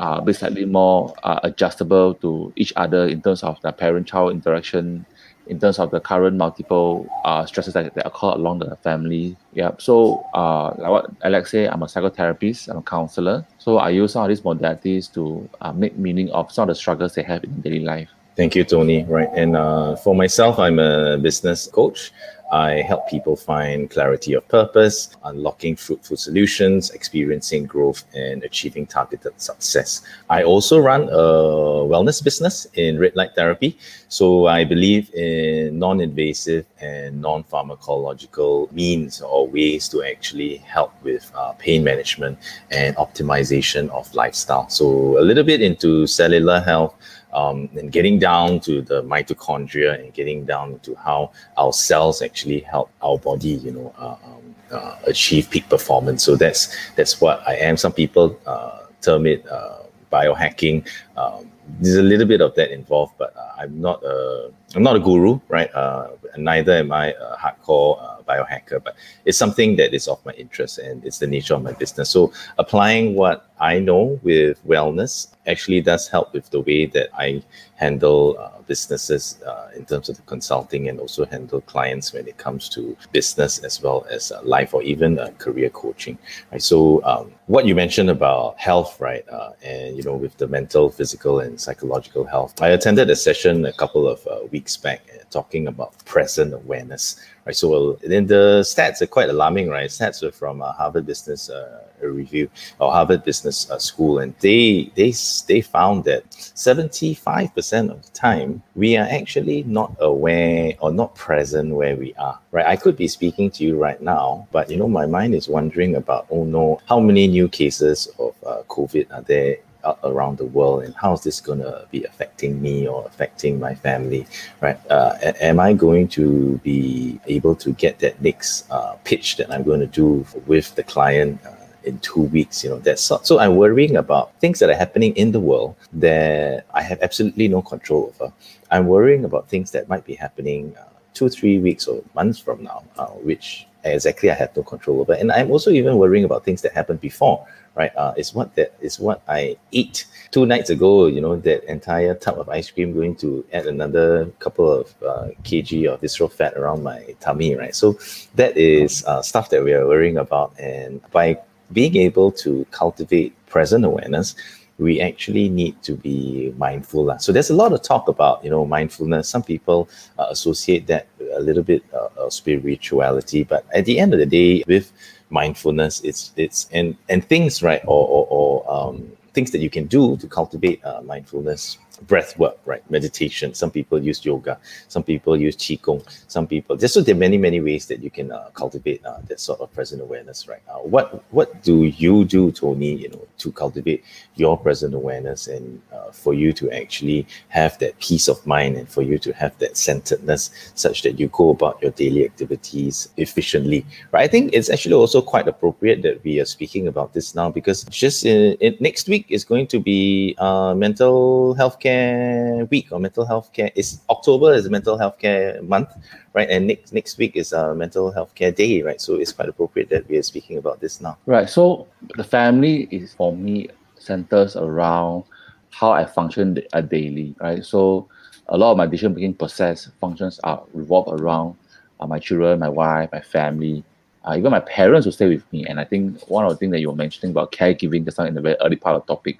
uh, 0.01 0.21
be 0.21 0.33
slightly 0.33 0.65
more 0.65 1.15
uh, 1.23 1.39
adjustable 1.45 2.15
to 2.15 2.53
each 2.57 2.73
other 2.75 3.07
in 3.07 3.21
terms 3.21 3.43
of 3.43 3.61
the 3.61 3.71
parent-child 3.71 4.33
interaction, 4.33 5.05
in 5.47 5.61
terms 5.61 5.79
of 5.79 5.91
the 5.91 6.01
current 6.01 6.37
multiple 6.37 7.07
uh, 7.25 7.45
stresses 7.45 7.75
that, 7.75 7.95
that 7.95 8.07
occur 8.07 8.33
along 8.41 8.61
the 8.61 8.75
family. 8.77 9.37
Yeah. 9.53 9.73
So, 9.79 10.25
uh, 10.33 10.75
like 10.79 10.91
what 10.91 11.11
Alex 11.23 11.51
said, 11.51 11.69
I'm 11.69 11.83
a 11.83 11.87
psychotherapist, 11.87 12.69
I'm 12.69 12.79
a 12.79 12.83
counselor. 12.83 13.47
So 13.59 13.77
I 13.77 13.91
use 13.91 14.15
some 14.15 14.23
of 14.25 14.29
these 14.29 14.41
modalities 14.41 15.13
to 15.15 15.49
uh, 15.61 15.73
make 15.73 15.99
meaning 15.99 16.31
of 16.31 16.51
some 16.51 16.63
of 16.65 16.69
the 16.69 16.75
struggles 16.75 17.15
they 17.15 17.23
have 17.23 17.45
in 17.45 17.61
daily 17.61 17.81
life. 17.81 18.09
Thank 18.37 18.55
you, 18.57 18.65
Tony. 18.65 19.05
Right. 19.05 19.29
And 19.35 19.55
uh, 19.55 19.97
for 19.97 20.15
myself, 20.15 20.59
I'm 20.59 20.79
a 20.79 21.19
business 21.19 21.67
coach. 21.67 22.11
I 22.51 22.83
help 22.83 23.09
people 23.09 23.37
find 23.37 23.89
clarity 23.89 24.35
of 24.35 24.47
purpose, 24.49 25.17
unlocking 25.25 25.77
fruitful 25.77 26.17
solutions, 26.17 26.91
experiencing 26.91 27.67
growth, 27.67 28.05
and 28.15 28.43
achieving 28.43 28.87
targeted 28.87 29.41
success. 29.41 30.03
I 30.29 30.43
also 30.43 30.79
run 30.79 31.05
a 31.05 31.87
wellness 31.87 32.23
business 32.23 32.67
in 32.75 32.99
red 32.99 33.15
light 33.15 33.35
therapy. 33.35 33.79
So 34.09 34.47
I 34.47 34.65
believe 34.65 35.15
in 35.15 35.79
non 35.79 36.01
invasive 36.01 36.67
and 36.81 37.21
non 37.21 37.45
pharmacological 37.45 38.73
means 38.73 39.21
or 39.21 39.47
ways 39.47 39.89
to 39.91 40.03
actually 40.03 40.57
help 40.57 40.93
with 41.05 41.31
uh, 41.35 41.53
pain 41.53 41.85
management 41.85 42.39
and 42.71 42.97
optimization 42.97 43.89
of 43.91 44.13
lifestyle. 44.15 44.69
So 44.69 45.19
a 45.19 45.23
little 45.23 45.45
bit 45.45 45.63
into 45.63 46.07
cellular 46.07 46.61
health 46.61 46.95
um, 47.33 47.69
and 47.77 47.93
getting 47.93 48.19
down 48.19 48.61
to 48.61 48.83
the 48.83 49.03
mitochondria 49.03 49.99
and 49.99 50.13
getting 50.15 50.45
down 50.45 50.79
to 50.81 50.95
how 50.97 51.31
our 51.57 51.73
cells 51.73 52.23
actually 52.23 52.61
help 52.61 52.91
our 53.03 53.19
body, 53.19 53.51
you 53.51 53.73
know, 53.73 53.95
uh, 53.99 54.17
um, 54.25 54.55
uh, 54.71 54.97
achieve 55.07 55.51
peak 55.51 55.69
performance. 55.69 56.23
So 56.23 56.37
that's 56.37 56.75
that's 56.97 57.21
what 57.21 57.43
I 57.47 57.55
am. 57.57 57.77
Some 57.77 57.93
people 57.93 58.39
uh, 58.47 58.87
term 59.01 59.27
it 59.27 59.47
uh, 59.49 59.79
biohacking. 60.13 60.87
Um, 61.17 61.51
there's 61.81 61.97
a 61.97 62.03
little 62.03 62.27
bit 62.27 62.41
of 62.41 62.55
that 62.57 62.73
involved, 62.73 63.15
but 63.19 63.35
uh, 63.37 63.53
I'm 63.59 63.81
not 63.81 64.03
a 64.03 64.51
I'm 64.75 64.83
not 64.83 64.97
a 64.97 65.01
guru, 65.01 65.41
right? 65.49 65.73
Uh, 65.75 66.09
neither 66.37 66.73
am 66.73 66.93
I 66.93 67.13
a 67.13 67.37
hardcore 67.37 68.20
biohacker, 68.31 68.79
but 68.87 68.95
it's 69.25 69.39
something 69.45 69.77
that 69.77 69.91
is 69.99 70.09
of 70.09 70.25
my 70.25 70.33
interest 70.45 70.79
and 70.79 71.05
it's 71.05 71.19
the 71.19 71.27
nature 71.27 71.55
of 71.55 71.63
my 71.63 71.73
business. 71.73 72.11
So 72.11 72.33
applying 72.59 73.15
what 73.15 73.51
I 73.61 73.79
know 73.79 74.19
with 74.23 74.57
wellness 74.67 75.13
actually 75.47 75.81
does 75.83 76.09
help 76.09 76.33
with 76.33 76.47
the 76.51 76.61
way 76.61 76.87
that 76.87 77.09
I 77.27 77.43
handle 77.75 78.39
uh, 78.39 78.63
businesses 78.67 79.43
uh, 79.47 79.69
in 79.77 79.85
terms 79.85 80.09
of 80.09 80.17
the 80.17 80.23
consulting 80.23 80.89
and 80.89 81.01
also 81.01 81.27
handle 81.27 81.61
clients 81.63 82.13
when 82.15 82.27
it 82.27 82.37
comes 82.39 82.69
to 82.71 82.97
business 83.13 83.59
as 83.59 83.83
well 83.83 84.07
as 84.11 84.33
uh, 84.33 84.41
life 84.43 84.73
or 84.73 84.83
even 84.83 85.19
uh, 85.19 85.31
career 85.39 85.71
coaching. 85.71 86.17
Right. 86.53 86.63
So 86.63 87.03
um, 87.05 87.33
what 87.47 87.67
you 87.67 87.75
mentioned 87.75 88.11
about 88.11 88.59
health, 88.59 89.01
right, 89.01 89.29
uh, 89.29 89.53
and 89.63 89.97
you 89.97 90.03
know 90.03 90.17
with 90.25 90.37
the 90.39 90.47
mental, 90.47 90.91
physical, 90.91 91.41
and 91.41 91.61
psychological 91.61 92.25
health, 92.25 92.53
I 92.63 92.69
attended 92.69 93.11
a 93.11 93.17
session 93.17 93.65
a 93.65 93.73
couple 93.73 94.09
of 94.09 94.27
uh, 94.27 94.41
weeks 94.51 94.77
back 94.77 95.01
talking 95.31 95.67
about 95.69 95.93
present 96.05 96.53
awareness. 96.55 97.21
Right. 97.47 97.57
So 97.57 97.99
then 98.03 98.27
the 98.27 98.61
stats 98.63 99.01
are 99.01 99.07
quite 99.07 99.31
alarming, 99.31 99.69
right? 99.69 99.89
Stats 99.89 100.23
are 100.23 100.31
from 100.31 100.61
Harvard 100.61 101.07
Business 101.07 101.49
uh, 101.49 101.85
Review 102.03 102.51
or 102.79 102.93
Harvard 102.93 103.25
Business 103.25 103.71
School, 103.79 104.19
and 104.19 104.35
they 104.41 104.91
they 104.95 105.13
they 105.47 105.61
found 105.61 106.05
that 106.05 106.29
75% 106.31 107.91
of 107.91 108.03
the 108.03 108.11
time 108.13 108.63
we 108.75 108.97
are 108.97 109.07
actually 109.11 109.63
not 109.65 109.95
aware 110.01 110.75
or 110.81 110.93
not 110.93 111.15
present 111.15 111.75
where 111.75 111.97
we 111.97 112.15
are 112.15 112.39
right 112.51 112.67
i 112.67 112.77
could 112.77 112.97
be 112.97 113.09
speaking 113.09 113.51
to 113.51 113.65
you 113.65 113.79
right 113.79 114.01
now 114.01 114.47
but 114.53 114.71
you 114.71 114.77
know 114.77 114.89
my 114.89 115.07
mind 115.07 115.35
is 115.35 115.49
wondering 115.49 115.97
about 115.97 116.27
oh 116.31 116.45
no 116.45 116.81
how 116.89 117.01
many 117.01 117.27
new 117.27 117.49
cases 117.49 118.09
of 118.19 118.35
uh, 118.47 118.63
covid 118.69 119.07
are 119.13 119.23
there 119.23 119.57
around 120.05 120.39
the 120.39 120.45
world 120.45 120.85
and 120.85 120.95
how 120.95 121.13
is 121.13 121.23
this 121.23 121.41
going 121.41 121.59
to 121.59 121.87
be 121.91 122.05
affecting 122.05 122.61
me 122.61 122.87
or 122.87 123.05
affecting 123.07 123.59
my 123.59 123.75
family 123.75 124.27
right 124.61 124.79
uh, 124.91 125.17
am 125.41 125.59
i 125.61 125.73
going 125.73 126.07
to 126.07 126.59
be 126.59 127.21
able 127.27 127.55
to 127.55 127.73
get 127.73 127.99
that 127.99 128.21
next 128.23 128.71
uh, 128.71 128.95
pitch 129.05 129.37
that 129.37 129.51
i'm 129.53 129.63
going 129.63 129.81
to 129.81 129.87
do 129.87 130.27
with 130.47 130.75
the 130.75 130.83
client 130.83 131.41
uh, 131.47 131.53
in 131.85 131.99
two 132.01 132.23
weeks, 132.23 132.63
you 132.63 132.71
know, 132.71 132.79
that's 132.79 133.03
so, 133.03 133.21
so 133.23 133.39
I'm 133.39 133.57
worrying 133.57 133.97
about 133.97 134.33
things 134.41 134.59
that 134.59 134.71
are 134.71 134.77
happening 134.77 135.15
in 135.17 135.33
the 135.33 135.41
world 135.41 135.77
that 135.95 136.67
I 136.75 136.83
have 136.83 137.01
absolutely 137.03 137.49
no 137.49 137.63
control 137.63 138.13
over. 138.15 138.33
I'm 138.71 138.87
worrying 138.87 139.25
about 139.25 139.49
things 139.49 139.71
that 139.73 139.89
might 139.89 140.05
be 140.05 140.15
happening 140.15 140.75
uh, 140.79 140.85
two, 141.15 141.29
three 141.29 141.59
weeks 141.59 141.87
or 141.87 142.03
months 142.15 142.39
from 142.39 142.63
now, 142.63 142.85
uh, 142.99 143.07
which 143.07 143.67
exactly 143.85 144.31
I 144.31 144.35
have 144.35 144.55
no 144.57 144.63
control 144.63 145.01
over. 145.01 145.15
And 145.15 145.33
I'm 145.33 145.51
also 145.51 145.71
even 145.71 145.97
worrying 145.97 146.25
about 146.25 146.45
things 146.45 146.63
that 146.63 146.73
happened 146.73 147.01
before, 147.01 147.47
right? 147.75 147.95
Uh, 147.97 148.13
it's 148.17 148.35
what 148.35 148.55
that 148.57 148.75
is 148.81 148.99
what 148.99 149.23
I 149.29 149.57
ate 149.73 150.07
two 150.31 150.47
nights 150.47 150.71
ago. 150.71 151.07
You 151.07 151.21
know, 151.21 151.37
that 151.37 151.65
entire 151.65 152.15
tub 152.15 152.39
of 152.39 152.49
ice 152.49 152.71
cream 152.71 152.93
going 152.93 153.17
to 153.17 153.45
add 153.53 153.67
another 153.67 154.27
couple 154.39 154.71
of 154.71 154.95
uh, 155.03 155.29
kg 155.45 155.93
of 155.93 156.01
visceral 156.01 156.29
fat 156.29 156.55
around 156.55 156.83
my 156.83 157.15
tummy, 157.21 157.55
right? 157.55 157.75
So 157.75 157.99
that 158.35 158.57
is 158.57 159.05
uh, 159.05 159.23
stuff 159.23 159.51
that 159.51 159.65
we 159.65 159.73
are 159.73 159.87
worrying 159.87 160.19
about, 160.19 160.59
and 160.59 161.01
by 161.11 161.39
being 161.73 161.97
able 161.97 162.33
to 162.33 162.67
cultivate 162.71 163.33
present 163.47 163.85
awareness, 163.85 164.35
we 164.79 165.01
actually 165.01 165.49
need 165.49 165.81
to 165.83 165.95
be 165.95 166.55
mindful. 166.57 167.15
So 167.19 167.33
there's 167.33 167.51
a 167.51 167.55
lot 167.55 167.73
of 167.73 167.83
talk 167.83 168.09
about, 168.09 168.43
you 168.43 168.51
know, 168.51 168.65
mindfulness. 168.65 169.29
Some 169.29 169.43
people 169.43 169.89
uh, 170.19 170.27
associate 170.31 170.87
that 170.87 171.07
a 171.35 171.41
little 171.41 171.63
bit 171.63 171.85
uh, 171.93 172.09
of 172.17 172.33
spirituality, 172.33 173.45
but 173.45 173.65
at 173.75 173.85
the 173.85 174.01
end 174.01 174.15
of 174.15 174.19
the 174.19 174.27
day, 174.27 174.65
with 174.67 174.91
mindfulness, 175.31 176.01
it's 176.03 176.33
it's 176.37 176.69
and 176.73 176.97
and 177.09 177.25
things 177.25 177.63
right 177.63 177.83
or 177.87 178.07
or, 178.07 178.27
or 178.31 178.73
um, 178.73 179.11
things 179.33 179.51
that 179.53 179.61
you 179.61 179.71
can 179.71 179.87
do 179.87 180.17
to 180.17 180.27
cultivate 180.27 180.85
uh, 180.85 181.01
mindfulness 181.03 181.79
breath 182.03 182.39
work, 182.39 182.59
right? 182.65 182.89
Meditation. 182.91 183.55
Some 183.55 183.71
people 183.71 184.03
use 184.03 184.25
yoga. 184.25 184.59
Some 184.89 185.03
people 185.03 185.37
use 185.37 185.57
qigong. 185.57 186.03
Some 186.29 186.47
people. 186.47 186.77
Just 186.77 186.95
so 186.95 187.01
there 187.01 187.15
are 187.15 187.19
many 187.19 187.39
many 187.39 187.61
ways 187.61 187.87
that 187.87 188.03
you 188.03 188.11
can 188.11 188.33
uh, 188.33 188.51
cultivate 188.55 189.05
uh, 189.05 189.19
that 189.29 189.41
sort 189.41 189.61
of 189.61 189.73
present 189.73 190.03
awareness, 190.03 190.49
right? 190.49 190.63
Uh, 190.69 190.79
what 190.79 191.25
what 191.33 191.63
do 191.63 191.85
you 191.85 192.25
do, 192.25 192.51
Tony? 192.53 192.95
You 192.95 193.11
know, 193.11 193.27
to 193.39 193.53
cultivate 193.53 194.05
your 194.37 194.57
present 194.57 194.95
awareness 194.95 195.49
and 195.49 195.81
uh, 195.93 196.11
for 196.11 196.35
you 196.35 196.53
to 196.53 196.71
actually 196.71 197.27
have 197.49 197.79
that 197.79 197.99
peace 197.99 198.29
of 198.29 198.45
mind 198.47 198.77
and 198.77 198.89
for 198.89 199.03
you 199.03 199.19
to 199.19 199.33
have 199.33 199.57
that 199.59 199.77
centeredness, 199.77 200.51
such 200.75 201.03
that 201.03 201.19
you 201.19 201.29
go 201.29 201.51
about 201.51 201.81
your 201.83 201.91
daily 201.93 202.25
activities 202.25 203.09
efficiently, 203.17 203.85
right? 204.13 204.25
I 204.25 204.29
think 204.29 204.53
it's 204.53 204.71
actually 204.71 204.95
also 204.95 205.21
quite 205.21 205.49
appropriate 205.49 206.03
that 206.03 206.23
we 206.25 206.41
are 206.41 206.45
speaking 206.45 206.89
about 206.89 207.13
this 207.13 207.35
now 207.35 207.51
because 207.51 207.85
just 207.85 208.25
in, 208.25 208.55
in 208.61 208.77
next 208.81 209.09
week 209.09 209.27
is 209.29 209.45
going 209.45 209.67
to 209.69 209.81
be 209.81 210.35
uh, 210.39 210.75
mental 210.75 211.55
health 211.55 211.81
care 211.81 211.90
care 211.91 212.65
week 212.71 212.89
or 212.93 212.99
mental 213.01 213.25
health 213.25 213.53
care 213.53 213.71
is 213.75 214.01
October 214.09 214.55
is 214.55 214.69
mental 214.69 214.97
health 214.99 215.19
care 215.19 215.61
month, 215.63 215.91
right? 216.35 216.49
And 216.51 216.67
next 216.67 216.93
next 216.93 217.19
week 217.19 217.37
is 217.37 217.53
a 217.53 217.75
mental 217.75 218.11
health 218.11 218.35
care 218.35 218.53
day, 218.53 218.83
right? 218.83 219.01
So 219.01 219.15
it's 219.15 219.33
quite 219.33 219.49
appropriate 219.49 219.89
that 219.91 220.09
we 220.09 220.17
are 220.19 220.23
speaking 220.23 220.59
about 220.59 220.81
this 220.81 221.01
now. 221.01 221.17
Right. 221.27 221.49
So 221.49 221.87
the 222.17 222.25
family 222.25 222.89
is 222.91 223.15
for 223.15 223.35
me 223.35 223.69
centers 223.99 224.57
around 224.57 225.25
how 225.71 225.91
I 225.93 226.05
function 226.05 226.59
a 226.73 226.83
daily, 226.83 227.35
right? 227.41 227.65
So 227.65 228.09
a 228.49 228.57
lot 228.57 228.73
of 228.73 228.77
my 228.77 228.87
decision 228.87 229.15
making 229.15 229.35
process 229.35 229.89
functions 230.01 230.41
are 230.43 230.63
revolve 230.75 231.09
around 231.21 231.57
uh, 232.01 232.07
my 232.07 232.19
children, 232.19 232.59
my 232.59 232.69
wife, 232.69 233.11
my 233.13 233.21
family, 233.21 233.85
uh, 234.25 234.35
even 234.37 234.51
my 234.51 234.61
parents 234.61 235.07
will 235.07 235.13
stay 235.13 235.29
with 235.29 235.45
me. 235.53 235.65
And 235.67 235.79
I 235.81 235.85
think 235.85 236.21
one 236.29 236.45
of 236.45 236.51
the 236.51 236.57
things 236.57 236.73
that 236.73 236.81
you 236.81 236.91
were 236.91 236.97
mentioning 236.97 237.31
about 237.31 237.53
caregiving 237.53 238.05
just 238.05 238.19
now 238.19 238.25
in 238.25 238.35
the 238.35 238.41
very 238.41 238.57
early 238.61 238.77
part 238.77 238.97
of 238.97 239.07
the 239.07 239.15
topic 239.15 239.39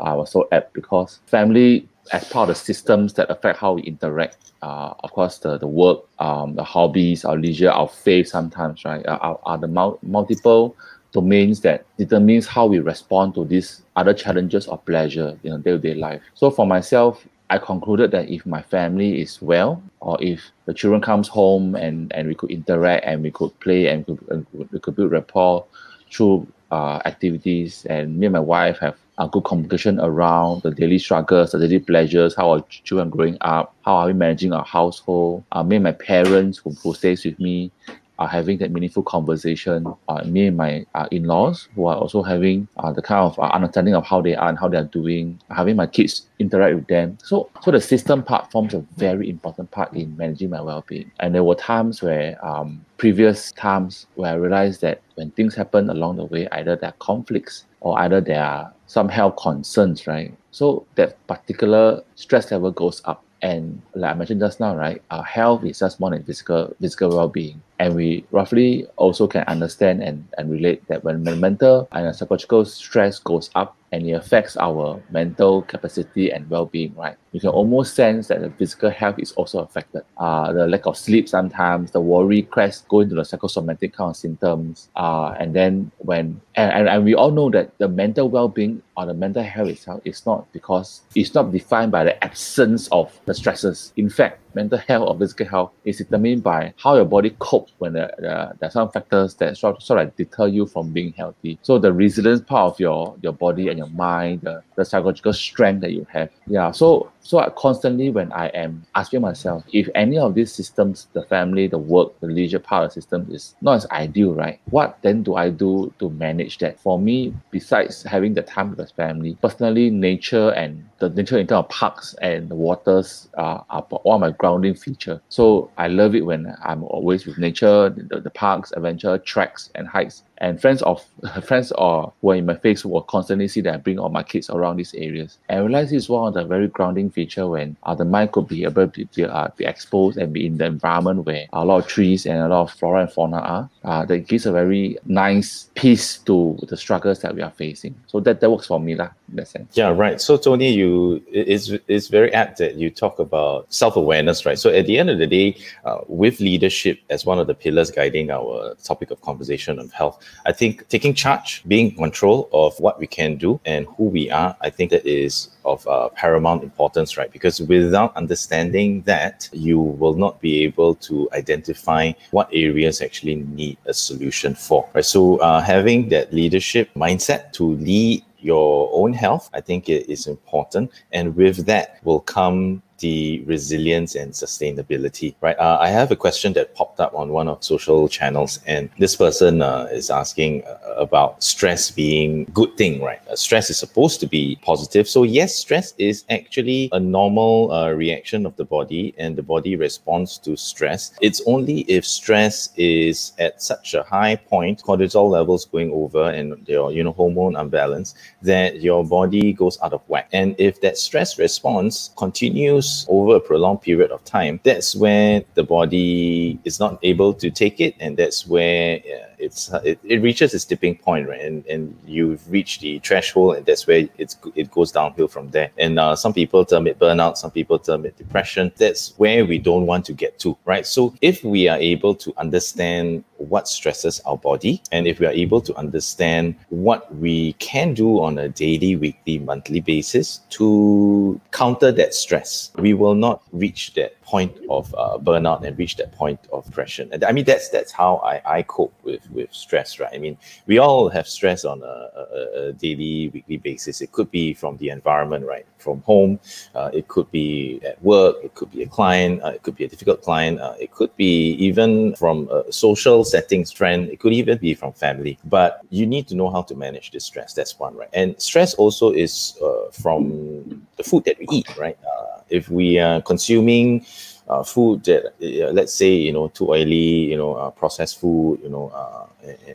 uh, 0.00 0.14
was 0.16 0.30
so 0.30 0.48
apt 0.52 0.72
because 0.74 1.20
family 1.26 1.88
as 2.12 2.24
part 2.28 2.48
of 2.48 2.56
the 2.56 2.60
systems 2.60 3.12
that 3.14 3.30
affect 3.30 3.58
how 3.58 3.74
we 3.74 3.82
interact. 3.82 4.52
Uh, 4.62 4.94
of 5.04 5.12
course, 5.12 5.38
the, 5.38 5.58
the 5.58 5.66
work, 5.66 6.00
um, 6.18 6.54
the 6.54 6.64
hobbies, 6.64 7.24
our 7.24 7.36
leisure, 7.36 7.70
our 7.70 7.88
faith 7.88 8.28
sometimes, 8.28 8.84
right, 8.84 9.06
are, 9.06 9.38
are 9.44 9.58
the 9.58 9.68
mul- 9.68 9.98
multiple 10.02 10.74
domains 11.12 11.60
that 11.60 11.84
determines 11.96 12.46
how 12.46 12.66
we 12.66 12.78
respond 12.78 13.34
to 13.34 13.44
these 13.44 13.82
other 13.96 14.12
challenges 14.12 14.66
or 14.66 14.78
pleasure 14.78 15.38
in 15.44 15.62
day-to-day 15.62 15.94
life. 15.94 16.20
So 16.34 16.50
for 16.50 16.66
myself, 16.66 17.24
I 17.50 17.58
concluded 17.58 18.10
that 18.10 18.28
if 18.28 18.44
my 18.44 18.60
family 18.60 19.20
is 19.22 19.40
well, 19.40 19.82
or 20.00 20.22
if 20.22 20.42
the 20.66 20.74
children 20.74 21.00
comes 21.00 21.28
home 21.28 21.74
and, 21.76 22.12
and 22.12 22.28
we 22.28 22.34
could 22.34 22.50
interact 22.50 23.06
and 23.06 23.22
we 23.22 23.30
could 23.30 23.58
play 23.60 23.86
and 23.88 24.06
we 24.06 24.16
could, 24.16 24.70
we 24.72 24.78
could 24.80 24.96
build 24.96 25.12
rapport 25.12 25.64
through 26.12 26.46
uh, 26.70 27.00
activities, 27.06 27.86
and 27.88 28.18
me 28.18 28.26
and 28.26 28.34
my 28.34 28.40
wife 28.40 28.78
have 28.78 28.96
a 29.18 29.28
good 29.28 29.44
communication 29.44 29.98
around 30.00 30.62
the 30.62 30.70
daily 30.70 30.98
struggles, 30.98 31.52
the 31.52 31.58
daily 31.58 31.80
pleasures, 31.80 32.34
how 32.36 32.50
our 32.50 32.60
children 32.70 33.10
growing 33.10 33.36
up, 33.40 33.74
how 33.84 33.96
are 33.96 34.06
we 34.06 34.12
managing 34.12 34.52
our 34.52 34.64
household, 34.64 35.44
uh, 35.52 35.62
me 35.62 35.76
and 35.76 35.84
my 35.84 35.92
parents 35.92 36.58
who, 36.58 36.70
who 36.82 36.94
stays 36.94 37.24
with 37.24 37.38
me, 37.38 37.70
are 38.18 38.28
having 38.28 38.58
that 38.58 38.72
meaningful 38.72 39.02
conversation. 39.02 39.86
Uh, 40.08 40.22
me 40.24 40.46
and 40.46 40.56
my 40.56 40.84
uh, 40.94 41.06
in-laws 41.10 41.68
who 41.74 41.86
are 41.86 41.96
also 41.96 42.22
having 42.22 42.66
uh, 42.78 42.92
the 42.92 43.02
kind 43.02 43.20
of 43.20 43.38
uh, 43.38 43.42
understanding 43.42 43.94
of 43.94 44.04
how 44.04 44.20
they 44.20 44.34
are 44.34 44.48
and 44.48 44.58
how 44.58 44.68
they 44.68 44.76
are 44.76 44.84
doing. 44.84 45.40
Having 45.50 45.76
my 45.76 45.86
kids 45.86 46.28
interact 46.38 46.74
with 46.74 46.86
them. 46.88 47.16
So, 47.22 47.48
so 47.62 47.70
the 47.70 47.80
system 47.80 48.22
part 48.22 48.50
forms 48.50 48.74
a 48.74 48.84
very 48.96 49.30
important 49.30 49.70
part 49.70 49.92
in 49.94 50.16
managing 50.16 50.50
my 50.50 50.60
well-being. 50.60 51.10
And 51.20 51.34
there 51.34 51.44
were 51.44 51.54
times 51.54 52.02
where, 52.02 52.44
um, 52.44 52.84
previous 52.96 53.52
times 53.52 54.08
where 54.16 54.32
I 54.32 54.34
realized 54.34 54.80
that 54.80 55.00
when 55.14 55.30
things 55.32 55.54
happen 55.54 55.88
along 55.88 56.16
the 56.16 56.24
way, 56.24 56.48
either 56.50 56.74
there 56.74 56.90
are 56.90 56.96
conflicts 56.98 57.66
or 57.80 57.96
either 58.00 58.20
there 58.20 58.42
are 58.42 58.72
some 58.88 59.08
health 59.08 59.36
concerns, 59.36 60.06
right? 60.06 60.34
So 60.50 60.84
that 60.96 61.24
particular 61.28 62.02
stress 62.16 62.50
level 62.50 62.72
goes 62.72 63.00
up. 63.04 63.22
And 63.40 63.80
like 63.94 64.10
I 64.10 64.14
mentioned 64.14 64.40
just 64.40 64.58
now, 64.58 64.74
right, 64.74 65.00
our 65.12 65.22
health 65.22 65.64
is 65.64 65.78
just 65.78 66.00
more 66.00 66.10
than 66.10 66.24
physical 66.24 66.74
physical 66.80 67.10
well-being. 67.10 67.62
And 67.78 67.94
we 67.94 68.24
roughly 68.30 68.86
also 68.96 69.26
can 69.26 69.44
understand 69.44 70.02
and, 70.02 70.26
and 70.36 70.50
relate 70.50 70.86
that 70.88 71.04
when 71.04 71.22
mental 71.22 71.88
and 71.92 72.14
psychological 72.14 72.64
stress 72.64 73.18
goes 73.18 73.50
up 73.54 73.76
and 73.92 74.06
it 74.06 74.12
affects 74.12 74.56
our 74.56 75.00
mental 75.10 75.62
capacity 75.62 76.30
and 76.30 76.48
well-being, 76.50 76.94
right? 76.94 77.16
You 77.32 77.40
can 77.40 77.50
almost 77.50 77.94
sense 77.94 78.28
that 78.28 78.40
the 78.40 78.50
physical 78.50 78.90
health 78.90 79.18
is 79.18 79.32
also 79.32 79.60
affected. 79.60 80.02
Uh, 80.18 80.52
the 80.52 80.66
lack 80.66 80.86
of 80.86 80.96
sleep 80.96 81.28
sometimes, 81.28 81.90
the 81.92 82.00
worry, 82.00 82.42
crest, 82.42 82.86
go 82.88 83.00
into 83.00 83.14
the 83.14 83.24
psychosomatic 83.24 83.94
kind 83.94 84.10
of 84.10 84.16
symptoms. 84.16 84.90
Uh, 84.96 85.34
and 85.38 85.54
then 85.54 85.90
when 85.98 86.40
and, 86.56 86.72
and, 86.72 86.88
and 86.88 87.04
we 87.04 87.14
all 87.14 87.30
know 87.30 87.48
that 87.50 87.76
the 87.78 87.88
mental 87.88 88.28
well-being 88.28 88.82
or 88.96 89.06
the 89.06 89.14
mental 89.14 89.42
health 89.42 89.68
itself 89.68 90.00
is 90.04 90.26
not 90.26 90.52
because 90.52 91.02
it's 91.14 91.34
not 91.34 91.52
defined 91.52 91.92
by 91.92 92.04
the 92.04 92.22
absence 92.22 92.88
of 92.88 93.18
the 93.24 93.34
stresses. 93.34 93.92
In 93.96 94.10
fact, 94.10 94.40
mental 94.60 94.78
health 94.78 95.06
or 95.08 95.14
physical 95.18 95.46
health 95.54 95.70
is 95.84 95.98
determined 95.98 96.42
by 96.42 96.60
how 96.82 96.92
your 96.98 97.04
body 97.16 97.30
copes 97.38 97.72
when 97.78 97.92
there, 97.92 98.12
there, 98.18 98.56
there 98.58 98.68
are 98.68 98.76
some 98.78 98.90
factors 98.90 99.34
that 99.40 99.56
sort, 99.56 99.80
sort 99.82 100.00
of 100.02 100.16
deter 100.16 100.46
you 100.56 100.66
from 100.66 100.92
being 100.98 101.12
healthy. 101.12 101.58
So 101.62 101.78
the 101.78 101.92
resilience 101.92 102.40
part 102.40 102.72
of 102.72 102.80
your, 102.80 103.00
your 103.22 103.32
body 103.32 103.68
and 103.68 103.78
your 103.78 103.92
mind, 104.08 104.40
the, 104.42 104.62
the 104.76 104.84
psychological 104.84 105.32
strength 105.32 105.80
that 105.82 105.92
you 105.92 106.06
have. 106.10 106.30
Yeah. 106.46 106.72
So 106.72 107.10
so 107.28 107.38
I 107.40 107.50
constantly 107.50 108.08
when 108.08 108.32
I 108.32 108.46
am 108.48 108.86
asking 108.94 109.20
myself 109.20 109.62
if 109.70 109.86
any 109.94 110.16
of 110.16 110.34
these 110.34 110.50
systems, 110.50 111.08
the 111.12 111.24
family, 111.24 111.66
the 111.66 111.76
work, 111.76 112.18
the 112.20 112.26
leisure 112.26 112.58
part 112.58 112.84
of 112.84 112.88
the 112.88 113.02
system 113.02 113.28
is 113.30 113.54
not 113.60 113.74
as 113.74 113.86
ideal, 113.90 114.32
right? 114.32 114.58
What 114.70 114.96
then 115.02 115.24
do 115.24 115.34
I 115.34 115.50
do 115.50 115.92
to 115.98 116.08
manage 116.08 116.56
that? 116.58 116.80
For 116.80 116.98
me, 116.98 117.34
besides 117.50 118.02
having 118.02 118.32
the 118.32 118.40
time 118.40 118.70
with 118.70 118.78
the 118.78 118.86
family, 118.86 119.36
personally, 119.42 119.90
nature 119.90 120.52
and 120.52 120.88
the 121.00 121.10
nature 121.10 121.36
in 121.36 121.46
terms 121.46 121.64
of 121.64 121.68
parks 121.68 122.14
and 122.22 122.48
the 122.48 122.54
waters 122.54 123.28
are 123.34 123.62
one 123.90 124.14
of 124.14 124.20
my 124.22 124.30
grounding 124.30 124.74
feature. 124.74 125.20
So 125.28 125.70
I 125.76 125.88
love 125.88 126.14
it 126.14 126.22
when 126.22 126.56
I'm 126.64 126.82
always 126.84 127.26
with 127.26 127.36
nature, 127.36 127.90
the, 127.90 128.20
the 128.20 128.30
parks, 128.30 128.72
adventure, 128.72 129.18
treks, 129.18 129.70
and 129.74 129.86
hikes. 129.86 130.22
And 130.38 130.60
friends 130.60 130.82
of 130.82 131.04
friends 131.44 131.72
or 131.72 132.12
who 132.20 132.30
are 132.30 132.36
in 132.36 132.46
my 132.46 132.54
face 132.54 132.84
will 132.84 133.02
constantly 133.02 133.48
see 133.48 133.60
that 133.62 133.74
I 133.74 133.76
bring 133.76 133.98
all 133.98 134.08
my 134.08 134.22
kids 134.22 134.50
around 134.50 134.76
these 134.76 134.94
areas. 134.94 135.38
And 135.48 135.60
I 135.60 135.62
realize 135.62 135.90
this 135.90 136.04
is 136.04 136.08
one 136.08 136.28
of 136.28 136.34
the 136.34 136.44
very 136.44 136.68
grounding 136.68 137.10
feature 137.10 137.46
when 137.46 137.76
uh, 137.82 137.94
the 137.94 138.04
mind 138.04 138.32
could 138.32 138.48
be 138.48 138.64
able 138.64 138.88
to 138.88 139.04
be, 139.06 139.24
uh, 139.24 139.48
be 139.56 139.64
exposed 139.64 140.18
and 140.18 140.32
be 140.32 140.46
in 140.46 140.58
the 140.58 140.66
environment 140.66 141.26
where 141.26 141.46
a 141.52 141.64
lot 141.64 141.78
of 141.78 141.86
trees 141.86 142.26
and 142.26 142.38
a 142.38 142.48
lot 142.48 142.62
of 142.62 142.70
flora 142.72 143.02
and 143.02 143.12
fauna 143.12 143.38
are. 143.38 143.70
Uh, 143.84 144.04
that 144.04 144.26
gives 144.28 144.46
a 144.46 144.52
very 144.52 144.98
nice 145.06 145.70
peace 145.74 146.18
to 146.18 146.58
the 146.68 146.76
struggles 146.76 147.20
that 147.20 147.34
we 147.34 147.42
are 147.42 147.50
facing. 147.50 147.94
So 148.06 148.20
that, 148.20 148.40
that 148.40 148.50
works 148.50 148.66
for 148.66 148.78
me 148.78 148.94
lah, 148.94 149.08
in 149.28 149.36
that 149.36 149.48
sense. 149.48 149.76
Yeah, 149.76 149.88
right. 149.88 150.20
So 150.20 150.36
Tony, 150.36 150.72
you 150.72 151.22
it's 151.28 151.70
it's 151.88 152.08
very 152.08 152.32
apt 152.34 152.58
that 152.58 152.74
you 152.74 152.90
talk 152.90 153.18
about 153.18 153.72
self 153.72 153.96
awareness, 153.96 154.44
right? 154.44 154.58
So 154.58 154.70
at 154.70 154.86
the 154.86 154.98
end 154.98 155.10
of 155.10 155.18
the 155.18 155.26
day, 155.26 155.56
uh, 155.84 155.98
with 156.06 156.40
leadership 156.40 157.00
as 157.10 157.24
one 157.24 157.38
of 157.38 157.46
the 157.46 157.54
pillars 157.54 157.90
guiding 157.90 158.30
our 158.30 158.74
topic 158.84 159.10
of 159.10 159.20
conversation 159.22 159.78
of 159.78 159.92
health, 159.92 160.22
I 160.46 160.52
think 160.52 160.88
taking 160.88 161.14
charge, 161.14 161.62
being 161.68 161.90
in 161.90 161.96
control 161.96 162.48
of 162.52 162.78
what 162.80 162.98
we 162.98 163.06
can 163.06 163.36
do 163.36 163.60
and 163.64 163.86
who 163.96 164.04
we 164.04 164.30
are, 164.30 164.56
I 164.60 164.70
think 164.70 164.90
that 164.90 165.06
is 165.06 165.50
of 165.64 165.86
uh, 165.86 166.08
paramount 166.10 166.62
importance, 166.62 167.16
right? 167.16 167.30
Because 167.30 167.60
without 167.60 168.16
understanding 168.16 169.02
that, 169.02 169.48
you 169.52 169.78
will 169.78 170.14
not 170.14 170.40
be 170.40 170.64
able 170.64 170.94
to 170.96 171.28
identify 171.32 172.12
what 172.30 172.48
areas 172.52 173.02
actually 173.02 173.36
need 173.36 173.76
a 173.86 173.94
solution 173.94 174.54
for, 174.54 174.88
right? 174.94 175.04
So 175.04 175.36
uh, 175.38 175.60
having 175.60 176.08
that 176.10 176.32
leadership 176.32 176.90
mindset 176.94 177.52
to 177.52 177.74
lead 177.74 178.24
your 178.40 178.88
own 178.92 179.12
health, 179.12 179.50
I 179.52 179.60
think 179.60 179.88
it 179.88 180.08
is 180.08 180.26
important. 180.26 180.90
And 181.12 181.36
with 181.36 181.66
that 181.66 181.98
will 182.04 182.20
come 182.20 182.82
the 182.98 183.42
resilience 183.46 184.14
and 184.14 184.32
sustainability, 184.32 185.34
right? 185.40 185.58
Uh, 185.58 185.78
I 185.80 185.88
have 185.88 186.10
a 186.10 186.16
question 186.16 186.52
that 186.54 186.74
popped 186.74 187.00
up 187.00 187.14
on 187.14 187.30
one 187.30 187.48
of 187.48 187.62
social 187.62 188.08
channels, 188.08 188.60
and 188.66 188.90
this 188.98 189.16
person 189.16 189.62
uh, 189.62 189.88
is 189.90 190.10
asking 190.10 190.64
uh, 190.64 190.94
about 190.96 191.42
stress 191.42 191.90
being 191.90 192.44
good 192.52 192.76
thing, 192.76 193.00
right? 193.02 193.20
Uh, 193.28 193.36
stress 193.36 193.70
is 193.70 193.78
supposed 193.78 194.20
to 194.20 194.26
be 194.26 194.58
positive. 194.62 195.08
So 195.08 195.22
yes, 195.22 195.54
stress 195.54 195.94
is 195.98 196.24
actually 196.30 196.88
a 196.92 197.00
normal 197.00 197.72
uh, 197.72 197.90
reaction 197.90 198.46
of 198.46 198.56
the 198.56 198.64
body, 198.64 199.14
and 199.18 199.36
the 199.36 199.42
body 199.42 199.76
responds 199.76 200.38
to 200.38 200.56
stress. 200.56 201.12
It's 201.20 201.40
only 201.46 201.80
if 201.82 202.04
stress 202.06 202.70
is 202.76 203.32
at 203.38 203.62
such 203.62 203.94
a 203.94 204.02
high 204.02 204.36
point, 204.36 204.82
cortisol 204.82 205.30
levels 205.30 205.64
going 205.64 205.92
over, 205.92 206.30
and 206.30 206.66
your 206.68 206.92
you 206.92 207.04
know 207.04 207.12
hormone 207.12 207.56
imbalance, 207.56 208.14
that 208.42 208.80
your 208.80 209.04
body 209.04 209.52
goes 209.52 209.78
out 209.82 209.92
of 209.92 210.02
whack. 210.08 210.28
And 210.32 210.54
if 210.58 210.80
that 210.80 210.98
stress 210.98 211.38
response 211.38 212.10
continues 212.16 212.87
over 213.08 213.36
a 213.36 213.40
prolonged 213.40 213.82
period 213.82 214.10
of 214.10 214.24
time, 214.24 214.60
that's 214.62 214.94
when 214.94 215.44
the 215.54 215.64
body 215.64 216.58
is 216.64 216.78
not 216.78 216.98
able 217.02 217.32
to 217.34 217.50
take 217.50 217.80
it, 217.80 217.94
and 218.00 218.16
that's 218.16 218.46
where 218.46 219.00
yeah, 219.04 219.26
it's 219.38 219.70
it, 219.84 219.98
it 220.04 220.22
reaches 220.22 220.54
its 220.54 220.64
tipping 220.64 220.96
point, 220.96 221.28
right? 221.28 221.40
And 221.40 221.66
and 221.66 221.96
you've 222.06 222.48
reached 222.50 222.80
the 222.80 222.98
threshold, 223.00 223.56
and 223.56 223.66
that's 223.66 223.86
where 223.86 224.08
it's 224.18 224.36
it 224.54 224.70
goes 224.70 224.92
downhill 224.92 225.28
from 225.28 225.50
there. 225.50 225.70
And 225.78 225.98
uh, 225.98 226.16
some 226.16 226.32
people 226.32 226.64
term 226.64 226.86
it 226.86 226.98
burnout, 226.98 227.36
some 227.36 227.50
people 227.50 227.78
term 227.78 228.06
it 228.06 228.16
depression. 228.16 228.72
That's 228.76 229.14
where 229.18 229.44
we 229.44 229.58
don't 229.58 229.86
want 229.86 230.04
to 230.06 230.12
get 230.12 230.38
to, 230.40 230.56
right? 230.64 230.86
So 230.86 231.14
if 231.20 231.44
we 231.44 231.68
are 231.68 231.78
able 231.78 232.14
to 232.16 232.32
understand 232.36 233.24
what 233.36 233.68
stresses 233.68 234.20
our 234.26 234.36
body, 234.36 234.82
and 234.92 235.06
if 235.06 235.20
we 235.20 235.26
are 235.26 235.32
able 235.32 235.60
to 235.60 235.74
understand 235.76 236.56
what 236.70 237.14
we 237.16 237.52
can 237.54 237.94
do 237.94 238.20
on 238.20 238.38
a 238.38 238.48
daily, 238.48 238.96
weekly, 238.96 239.38
monthly 239.38 239.80
basis 239.80 240.40
to 240.50 241.40
counter 241.52 241.92
that 241.92 242.14
stress, 242.14 242.72
we 242.76 242.94
will 242.94 243.14
not 243.14 243.42
reach 243.52 243.94
that 243.94 244.20
point 244.22 244.54
of 244.68 244.94
uh, 244.98 245.16
burnout 245.18 245.64
and 245.64 245.78
reach 245.78 245.96
that 245.96 246.12
point 246.12 246.38
of 246.52 246.64
depression. 246.66 247.08
And 247.12 247.24
I 247.24 247.32
mean, 247.32 247.44
that's 247.44 247.68
that's 247.70 247.92
how 247.92 248.16
I, 248.16 248.58
I 248.58 248.62
cope 248.62 248.94
with 249.02 249.27
with 249.30 249.52
stress, 249.52 249.98
right? 250.00 250.12
I 250.12 250.18
mean, 250.18 250.36
we 250.66 250.78
all 250.78 251.08
have 251.08 251.26
stress 251.28 251.64
on 251.64 251.82
a, 251.82 251.86
a, 251.86 252.68
a 252.68 252.72
daily, 252.72 253.28
weekly 253.28 253.56
basis. 253.56 254.00
It 254.00 254.12
could 254.12 254.30
be 254.30 254.54
from 254.54 254.76
the 254.78 254.90
environment, 254.90 255.44
right? 255.46 255.66
From 255.78 256.02
home, 256.02 256.40
uh, 256.74 256.90
it 256.92 257.08
could 257.08 257.30
be 257.30 257.80
at 257.84 258.02
work, 258.02 258.36
it 258.42 258.54
could 258.54 258.70
be 258.70 258.82
a 258.82 258.86
client, 258.86 259.42
uh, 259.42 259.48
it 259.48 259.62
could 259.62 259.76
be 259.76 259.84
a 259.84 259.88
difficult 259.88 260.22
client, 260.22 260.60
uh, 260.60 260.74
it 260.80 260.90
could 260.92 261.14
be 261.16 261.52
even 261.52 262.14
from 262.16 262.48
a 262.50 262.72
social 262.72 263.24
settings 263.24 263.70
trend, 263.70 264.08
it 264.10 264.20
could 264.20 264.32
even 264.32 264.58
be 264.58 264.74
from 264.74 264.92
family. 264.92 265.38
But 265.44 265.80
you 265.90 266.06
need 266.06 266.26
to 266.28 266.34
know 266.34 266.50
how 266.50 266.62
to 266.62 266.74
manage 266.74 267.10
this 267.10 267.24
stress. 267.24 267.54
That's 267.54 267.78
one, 267.78 267.94
right? 267.96 268.10
And 268.12 268.40
stress 268.40 268.74
also 268.74 269.10
is 269.12 269.56
uh, 269.62 269.90
from 269.92 270.86
the 270.96 271.04
food 271.04 271.24
that 271.24 271.38
we 271.38 271.46
eat, 271.52 271.76
right? 271.76 271.98
Uh, 272.04 272.40
if 272.50 272.68
we 272.68 272.98
are 272.98 273.20
consuming 273.22 274.04
uh, 274.48 274.62
food 274.62 275.04
that 275.04 275.26
uh, 275.42 275.70
let's 275.72 275.92
say 275.94 276.12
you 276.12 276.32
know 276.32 276.48
too 276.48 276.70
oily 276.70 277.30
you 277.30 277.36
know 277.36 277.54
uh, 277.54 277.70
processed 277.70 278.20
food 278.20 278.60
you 278.62 278.68
know 278.68 278.90
uh, 278.94 279.26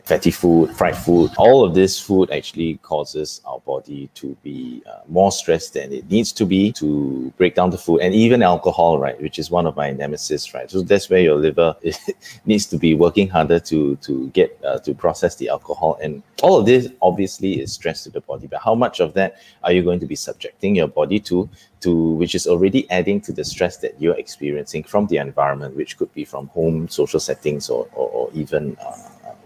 fatty 0.04 0.30
food, 0.30 0.70
fried 0.76 0.96
food. 0.96 1.30
All 1.38 1.64
of 1.64 1.74
this 1.74 2.00
food 2.00 2.30
actually 2.30 2.76
causes 2.78 3.40
our 3.44 3.60
body 3.60 4.08
to 4.14 4.36
be 4.42 4.82
uh, 4.86 5.00
more 5.08 5.32
stressed 5.32 5.74
than 5.74 5.92
it 5.92 6.10
needs 6.10 6.32
to 6.32 6.44
be 6.44 6.72
to 6.72 7.32
break 7.36 7.54
down 7.54 7.70
the 7.70 7.78
food, 7.78 8.00
and 8.00 8.14
even 8.14 8.42
alcohol, 8.42 8.98
right, 8.98 9.20
which 9.20 9.38
is 9.38 9.50
one 9.50 9.66
of 9.66 9.76
my 9.76 9.90
nemesis, 9.90 10.52
right. 10.54 10.70
So 10.70 10.82
that's 10.82 11.08
where 11.08 11.20
your 11.20 11.36
liver 11.36 11.76
needs 12.46 12.66
to 12.66 12.76
be 12.76 12.94
working 12.94 13.28
harder 13.28 13.60
to 13.60 13.96
to 13.96 14.28
get 14.30 14.58
uh, 14.64 14.78
to 14.80 14.94
process 14.94 15.36
the 15.36 15.48
alcohol, 15.48 15.98
and 16.02 16.22
all 16.42 16.58
of 16.58 16.66
this 16.66 16.88
obviously 17.02 17.60
is 17.60 17.72
stress 17.72 18.04
to 18.04 18.10
the 18.10 18.20
body. 18.20 18.46
But 18.46 18.60
how 18.60 18.74
much 18.74 19.00
of 19.00 19.14
that 19.14 19.36
are 19.62 19.72
you 19.72 19.82
going 19.82 20.00
to 20.00 20.06
be 20.06 20.16
subjecting 20.16 20.76
your 20.76 20.88
body 20.88 21.20
to? 21.20 21.48
To 21.80 22.12
which 22.12 22.34
is 22.34 22.46
already 22.46 22.90
adding 22.90 23.20
to 23.22 23.32
the 23.32 23.44
stress 23.44 23.76
that 23.78 24.00
you're 24.00 24.16
experiencing 24.16 24.84
from 24.84 25.06
the 25.06 25.18
environment, 25.18 25.76
which 25.76 25.98
could 25.98 26.12
be 26.14 26.24
from 26.24 26.46
home, 26.48 26.88
social 26.88 27.20
settings, 27.20 27.68
or 27.68 27.86
or, 27.92 28.08
or 28.08 28.30
even 28.32 28.76
uh, 28.80 28.96